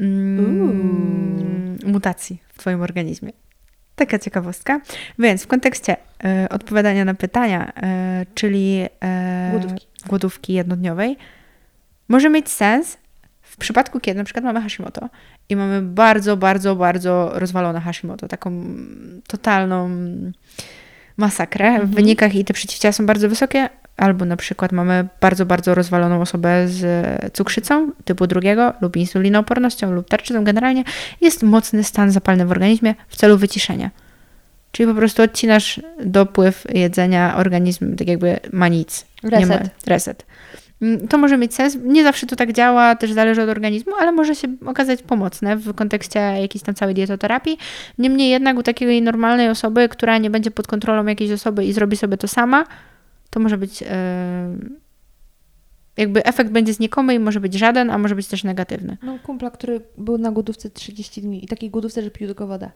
[0.00, 3.32] mm, mutacji w Twoim organizmie.
[3.96, 4.80] Taka ciekawostka.
[5.18, 7.72] Więc w kontekście y, odpowiadania na pytania,
[8.22, 8.88] y, czyli y,
[9.50, 9.86] Głodówki.
[10.06, 11.16] głodówki jednodniowej,
[12.10, 12.98] może mieć sens
[13.42, 15.08] w przypadku, kiedy na przykład mamy Hashimoto
[15.48, 18.64] i mamy bardzo, bardzo, bardzo rozwalone Hashimoto, taką
[19.26, 19.90] totalną
[21.16, 25.74] masakrę w wynikach i te przeciwciała są bardzo wysokie, albo na przykład mamy bardzo, bardzo
[25.74, 26.82] rozwaloną osobę z
[27.32, 30.84] cukrzycą typu drugiego lub insulinoopornością lub tarczycą generalnie,
[31.20, 33.90] jest mocny stan zapalny w organizmie w celu wyciszenia.
[34.72, 39.06] Czyli po prostu odcinasz dopływ jedzenia, organizm tak jakby ma nic.
[39.22, 40.26] Nie ma, Reset.
[40.82, 41.78] Mm, To może mieć sens.
[41.84, 45.74] Nie zawsze to tak działa, też zależy od organizmu, ale może się okazać pomocne w
[45.74, 47.58] kontekście jakiejś tam całej dietoterapii.
[47.98, 51.96] Niemniej jednak u takiej normalnej osoby, która nie będzie pod kontrolą jakiejś osoby i zrobi
[51.96, 52.64] sobie to sama,
[53.30, 53.86] to może być e,
[55.96, 58.96] jakby efekt będzie znikomy i może być żaden, a może być też negatywny.
[59.02, 62.70] Mam kumpla, który był na głodówce 30 dni i takiej głodówce, że pił tylko wodę.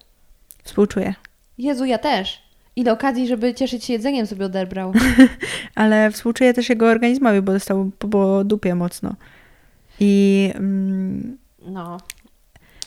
[0.64, 1.14] Współczuję.
[1.58, 2.42] Jezu, ja też.
[2.76, 4.92] Ile okazji, żeby cieszyć się jedzeniem sobie odebrał.
[5.74, 9.14] Ale współczuję też jego organizmowi, bo dostał po, dupie mocno.
[10.00, 11.36] I mm,
[11.66, 11.98] No.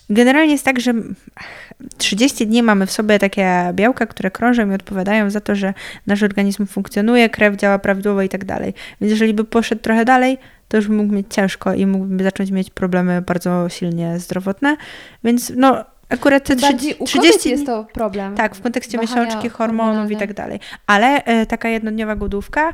[0.09, 0.93] Generalnie jest tak, że
[1.35, 5.73] ach, 30 dni mamy w sobie takie białka, które krążą i odpowiadają za to, że
[6.07, 8.73] nasz organizm funkcjonuje, krew działa prawidłowo i tak dalej.
[9.01, 10.37] Więc jeżeli by poszedł trochę dalej,
[10.67, 14.77] to już mógł mieć ciężko i mógłby zacząć mieć problemy bardzo silnie zdrowotne.
[15.23, 17.51] Więc no, akurat te trzy- Bardziej u 30 kobiet dni...
[17.51, 18.35] jest to problem.
[18.35, 20.59] Tak, w kontekście Wahania miesiączki, hormonów i tak dalej.
[20.87, 22.73] Ale e, taka jednodniowa głodówka e,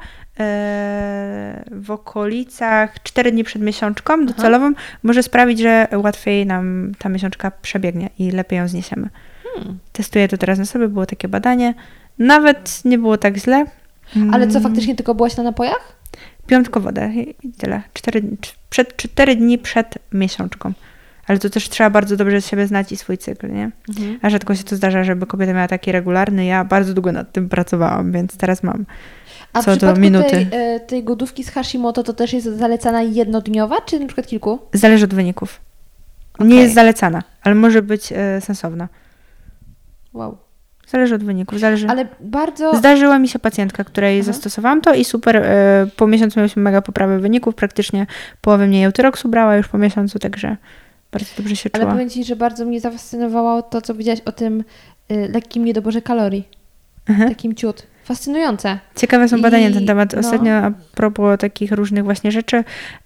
[1.71, 4.71] w okolicach 4 dni przed miesiączką docelową
[5.03, 9.09] może sprawić, że łatwiej nam ta miesiączka przebiegnie i lepiej ją zniesiemy.
[9.55, 9.79] Hmm.
[9.91, 11.73] Testuję to teraz na sobie, było takie badanie.
[12.19, 13.65] Nawet nie było tak źle.
[14.31, 15.95] Ale co, Mm, faktycznie tylko byłaś na napojach?
[16.47, 17.11] Piłam tylko wodę
[17.43, 17.81] i tyle.
[17.93, 18.21] 4,
[18.69, 20.73] przed, 4 dni przed miesiączką.
[21.27, 23.71] Ale to też trzeba bardzo dobrze siebie znać i swój cykl, nie?
[23.89, 24.19] Mhm.
[24.21, 26.45] A rzadko się to zdarza, żeby kobieta miała taki regularny.
[26.45, 28.85] Ja bardzo długo nad tym pracowałam, więc teraz mam.
[29.53, 30.29] A w Co do minuty.
[30.29, 34.59] Tej, e, tej głodówki z Hashimoto to też jest zalecana jednodniowa, czy na przykład kilku?
[34.73, 35.61] Zależy od wyników.
[36.39, 36.57] Nie Okej.
[36.57, 38.89] jest zalecana, ale może być e, sensowna.
[40.13, 40.37] Wow.
[40.87, 41.59] Zależy od wyników.
[41.59, 41.87] Zależy.
[41.87, 42.77] Ale bardzo...
[42.77, 44.25] Zdarzyła mi się pacjentka, której Aha.
[44.25, 48.07] zastosowałam to i super, e, po miesiącu miałyśmy mega poprawę wyników, praktycznie
[48.41, 50.57] połowę mniej eutyroksu brała już po miesiącu, także
[51.13, 51.93] bardzo dobrze się Ale czuła.
[51.93, 54.63] powiem Ci, że bardzo mnie zafascynowało to, co powiedziałaś o tym
[55.11, 56.47] y, lekkim niedoborze kalorii.
[57.09, 57.29] Mhm.
[57.29, 57.87] Takim ciut.
[58.03, 58.79] Fascynujące.
[58.95, 60.13] Ciekawe są badania na ten temat.
[60.13, 60.19] no.
[60.19, 62.63] Ostatnio a propos takich różnych właśnie rzeczy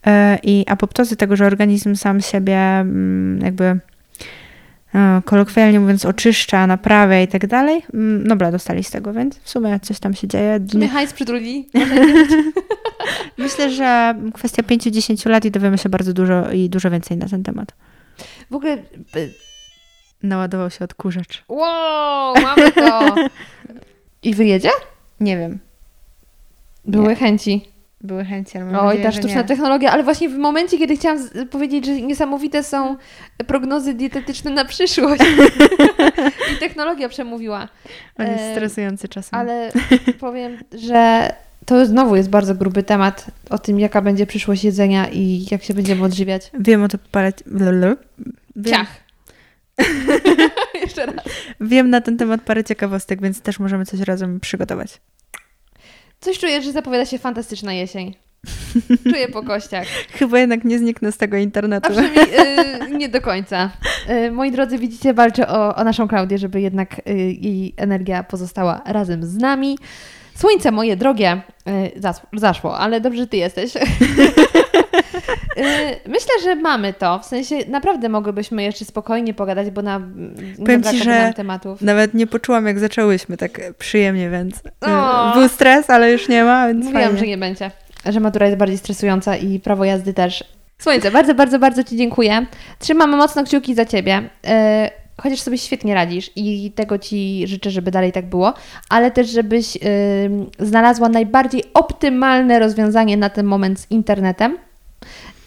[0.08, 3.80] e, i apoptozy tego, że organizm sam siebie mm, jakby
[4.95, 7.82] e, kolokwialnie mówiąc oczyszcza, naprawia i tak dalej.
[7.94, 10.60] Mm, Nobla dostali z tego, więc w sumie coś tam się dzieje.
[10.72, 11.69] Sumie hajs przytruli.
[13.38, 17.44] Myślę, że kwestia 5-10 lat i dowiemy się bardzo dużo i dużo więcej na ten
[17.44, 17.74] temat.
[18.52, 18.74] W ogóle...
[19.16, 19.34] y,
[20.24, 21.44] Naładował się odkurzacz.
[21.48, 23.16] Wow, mamy to!
[24.24, 24.70] I wyjedzie?
[25.20, 25.60] Nie wiem.
[26.86, 27.16] Były Nie.
[27.16, 27.62] chęci.
[28.02, 28.58] były chęci.
[28.58, 31.20] Ale mam Oj, nadzieję, ta sztuczna technologia, ale właśnie w momencie, kiedy chciałam
[31.52, 32.96] powiedzieć, że niesamowite są
[33.48, 35.22] prognozy dietetyczne na przyszłość.
[36.56, 37.68] I technologia przemówiła.
[38.20, 39.40] On jest stresujący czasem.
[39.40, 39.72] Ale
[40.20, 41.30] powiem, że
[41.68, 45.74] to znowu jest bardzo gruby temat o tym, jaka będzie przyszłość jedzenia i jak się
[45.74, 46.52] będziemy odżywiać.
[46.60, 47.34] Wiem o to parę...
[48.70, 48.88] Ciach.
[50.82, 51.26] Jeszcze raz.
[51.62, 55.02] wiem na ten temat parę ciekawostek, więc też możemy coś razem przygotować.
[56.20, 58.16] Coś czuję, że zapowiada się fantastyczna jesień.
[59.04, 59.88] Czuję po kościach.
[60.20, 61.88] Chyba jednak nie zniknę z tego internetu.
[61.88, 62.26] A przynajmniej
[62.94, 63.70] y, nie do końca.
[64.10, 68.82] Y, moi drodzy, widzicie, walczę o, o naszą Klaudię, żeby jednak y, jej energia pozostała
[68.86, 69.78] razem z nami.
[70.38, 71.41] Słońce moje drogie
[71.95, 73.72] y, zas- zaszło, ale dobrze, że ty jesteś.
[75.57, 77.19] Y, Myślę, że mamy to.
[77.19, 80.01] W sensie naprawdę mogłybyśmy jeszcze spokojnie pogadać, bo na
[80.59, 81.82] Powiem ci, że tematów.
[81.82, 84.56] Nawet nie poczułam, jak zaczęłyśmy tak przyjemnie, więc
[84.88, 85.32] e, O.
[85.35, 87.19] był stres, ale już nie ma, więc Mówiłam, fajnie.
[87.19, 87.72] że nie będzie.
[88.06, 90.43] Że matura jest bardziej stresująca i prawo jazdy też.
[90.80, 92.45] Słońce, bardzo, bardzo, bardzo Ci dziękuję.
[92.80, 94.30] Trzymamy mocno kciuki za Ciebie.
[95.22, 98.54] Chociaż sobie świetnie radzisz i tego Ci życzę, żeby dalej tak było,
[98.90, 99.78] ale też, żebyś
[100.60, 104.58] znalazła najbardziej optymalne rozwiązanie na ten moment z internetem.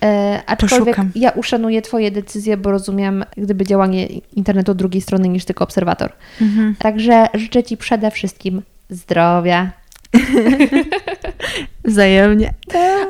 [0.02, 1.12] E, aczkolwiek Poszukam.
[1.14, 6.12] ja uszanuję Twoje decyzje, bo rozumiem gdyby działanie internetu od drugiej strony niż tylko obserwator.
[6.40, 6.76] Mhm.
[6.78, 9.70] Także życzę Ci przede wszystkim zdrowia,
[11.84, 12.54] Wzajemnie.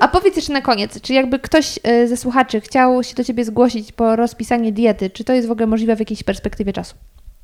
[0.01, 3.45] A powiedz jeszcze na koniec, czy jakby ktoś e, ze słuchaczy chciał się do Ciebie
[3.45, 6.95] zgłosić po rozpisanie diety, czy to jest w ogóle możliwe w jakiejś perspektywie czasu?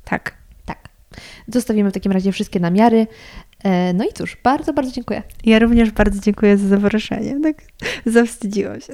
[0.05, 0.33] Tak.
[0.65, 0.89] Tak.
[1.47, 3.07] Zostawimy w takim razie wszystkie namiary.
[3.63, 5.23] E, No i cóż, bardzo, bardzo dziękuję.
[5.43, 7.39] Ja również bardzo dziękuję za zaproszenie.
[7.43, 7.55] Tak
[8.05, 8.93] zawstydziłam się.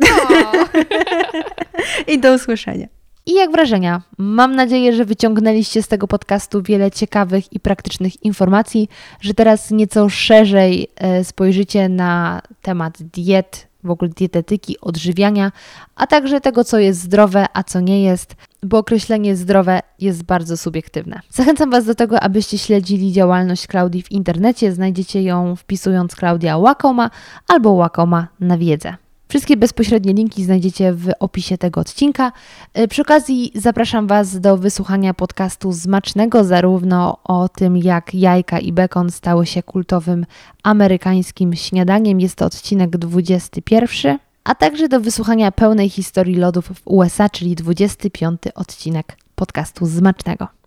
[2.13, 2.87] I do usłyszenia.
[3.25, 4.01] I jak wrażenia?
[4.17, 8.89] Mam nadzieję, że wyciągnęliście z tego podcastu wiele ciekawych i praktycznych informacji,
[9.21, 15.51] że teraz nieco szerzej e, spojrzycie na temat diet, w ogóle dietetyki, odżywiania,
[15.95, 20.57] a także tego, co jest zdrowe, a co nie jest, bo określenie zdrowe jest bardzo
[20.57, 21.19] subiektywne.
[21.29, 24.71] Zachęcam Was do tego, abyście śledzili działalność Klaudii w internecie.
[24.71, 27.09] Znajdziecie ją wpisując Klaudia Łakoma
[27.47, 28.95] albo Łakoma na wiedzę.
[29.27, 32.31] Wszystkie bezpośrednie linki znajdziecie w opisie tego odcinka.
[32.73, 38.73] E, Przy okazji zapraszam Was do wysłuchania podcastu Smacznego, zarówno o tym, jak jajka i
[38.73, 40.25] bekon stały się kultowym
[40.63, 42.21] amerykańskim śniadaniem.
[42.21, 48.41] Jest to odcinek 21, a także do wysłuchania pełnej historii lodów w USA, czyli 25
[48.55, 50.62] odcinek podcastu Smacznego.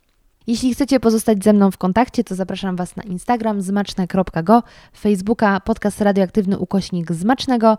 [0.47, 4.63] Jeśli chcecie pozostać ze mną w kontakcie, to zapraszam Was na Instagram zmaczne.go,
[4.99, 7.79] Facebooka podcast radioaktywny ukośnik zmacznego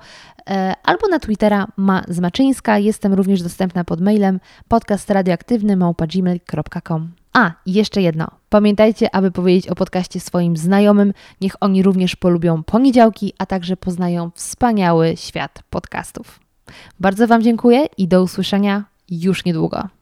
[0.50, 2.78] e, albo na Twittera ma zmaczyńska.
[2.78, 7.12] Jestem również dostępna pod mailem podcastradioaktywny małpa.gmail.com.
[7.34, 8.28] A, jeszcze jedno.
[8.50, 11.14] Pamiętajcie, aby powiedzieć o podcaście swoim znajomym.
[11.42, 16.40] Niech oni również polubią poniedziałki, a także poznają wspaniały świat podcastów.
[17.00, 19.97] Bardzo Wam dziękuję i do usłyszenia już niedługo.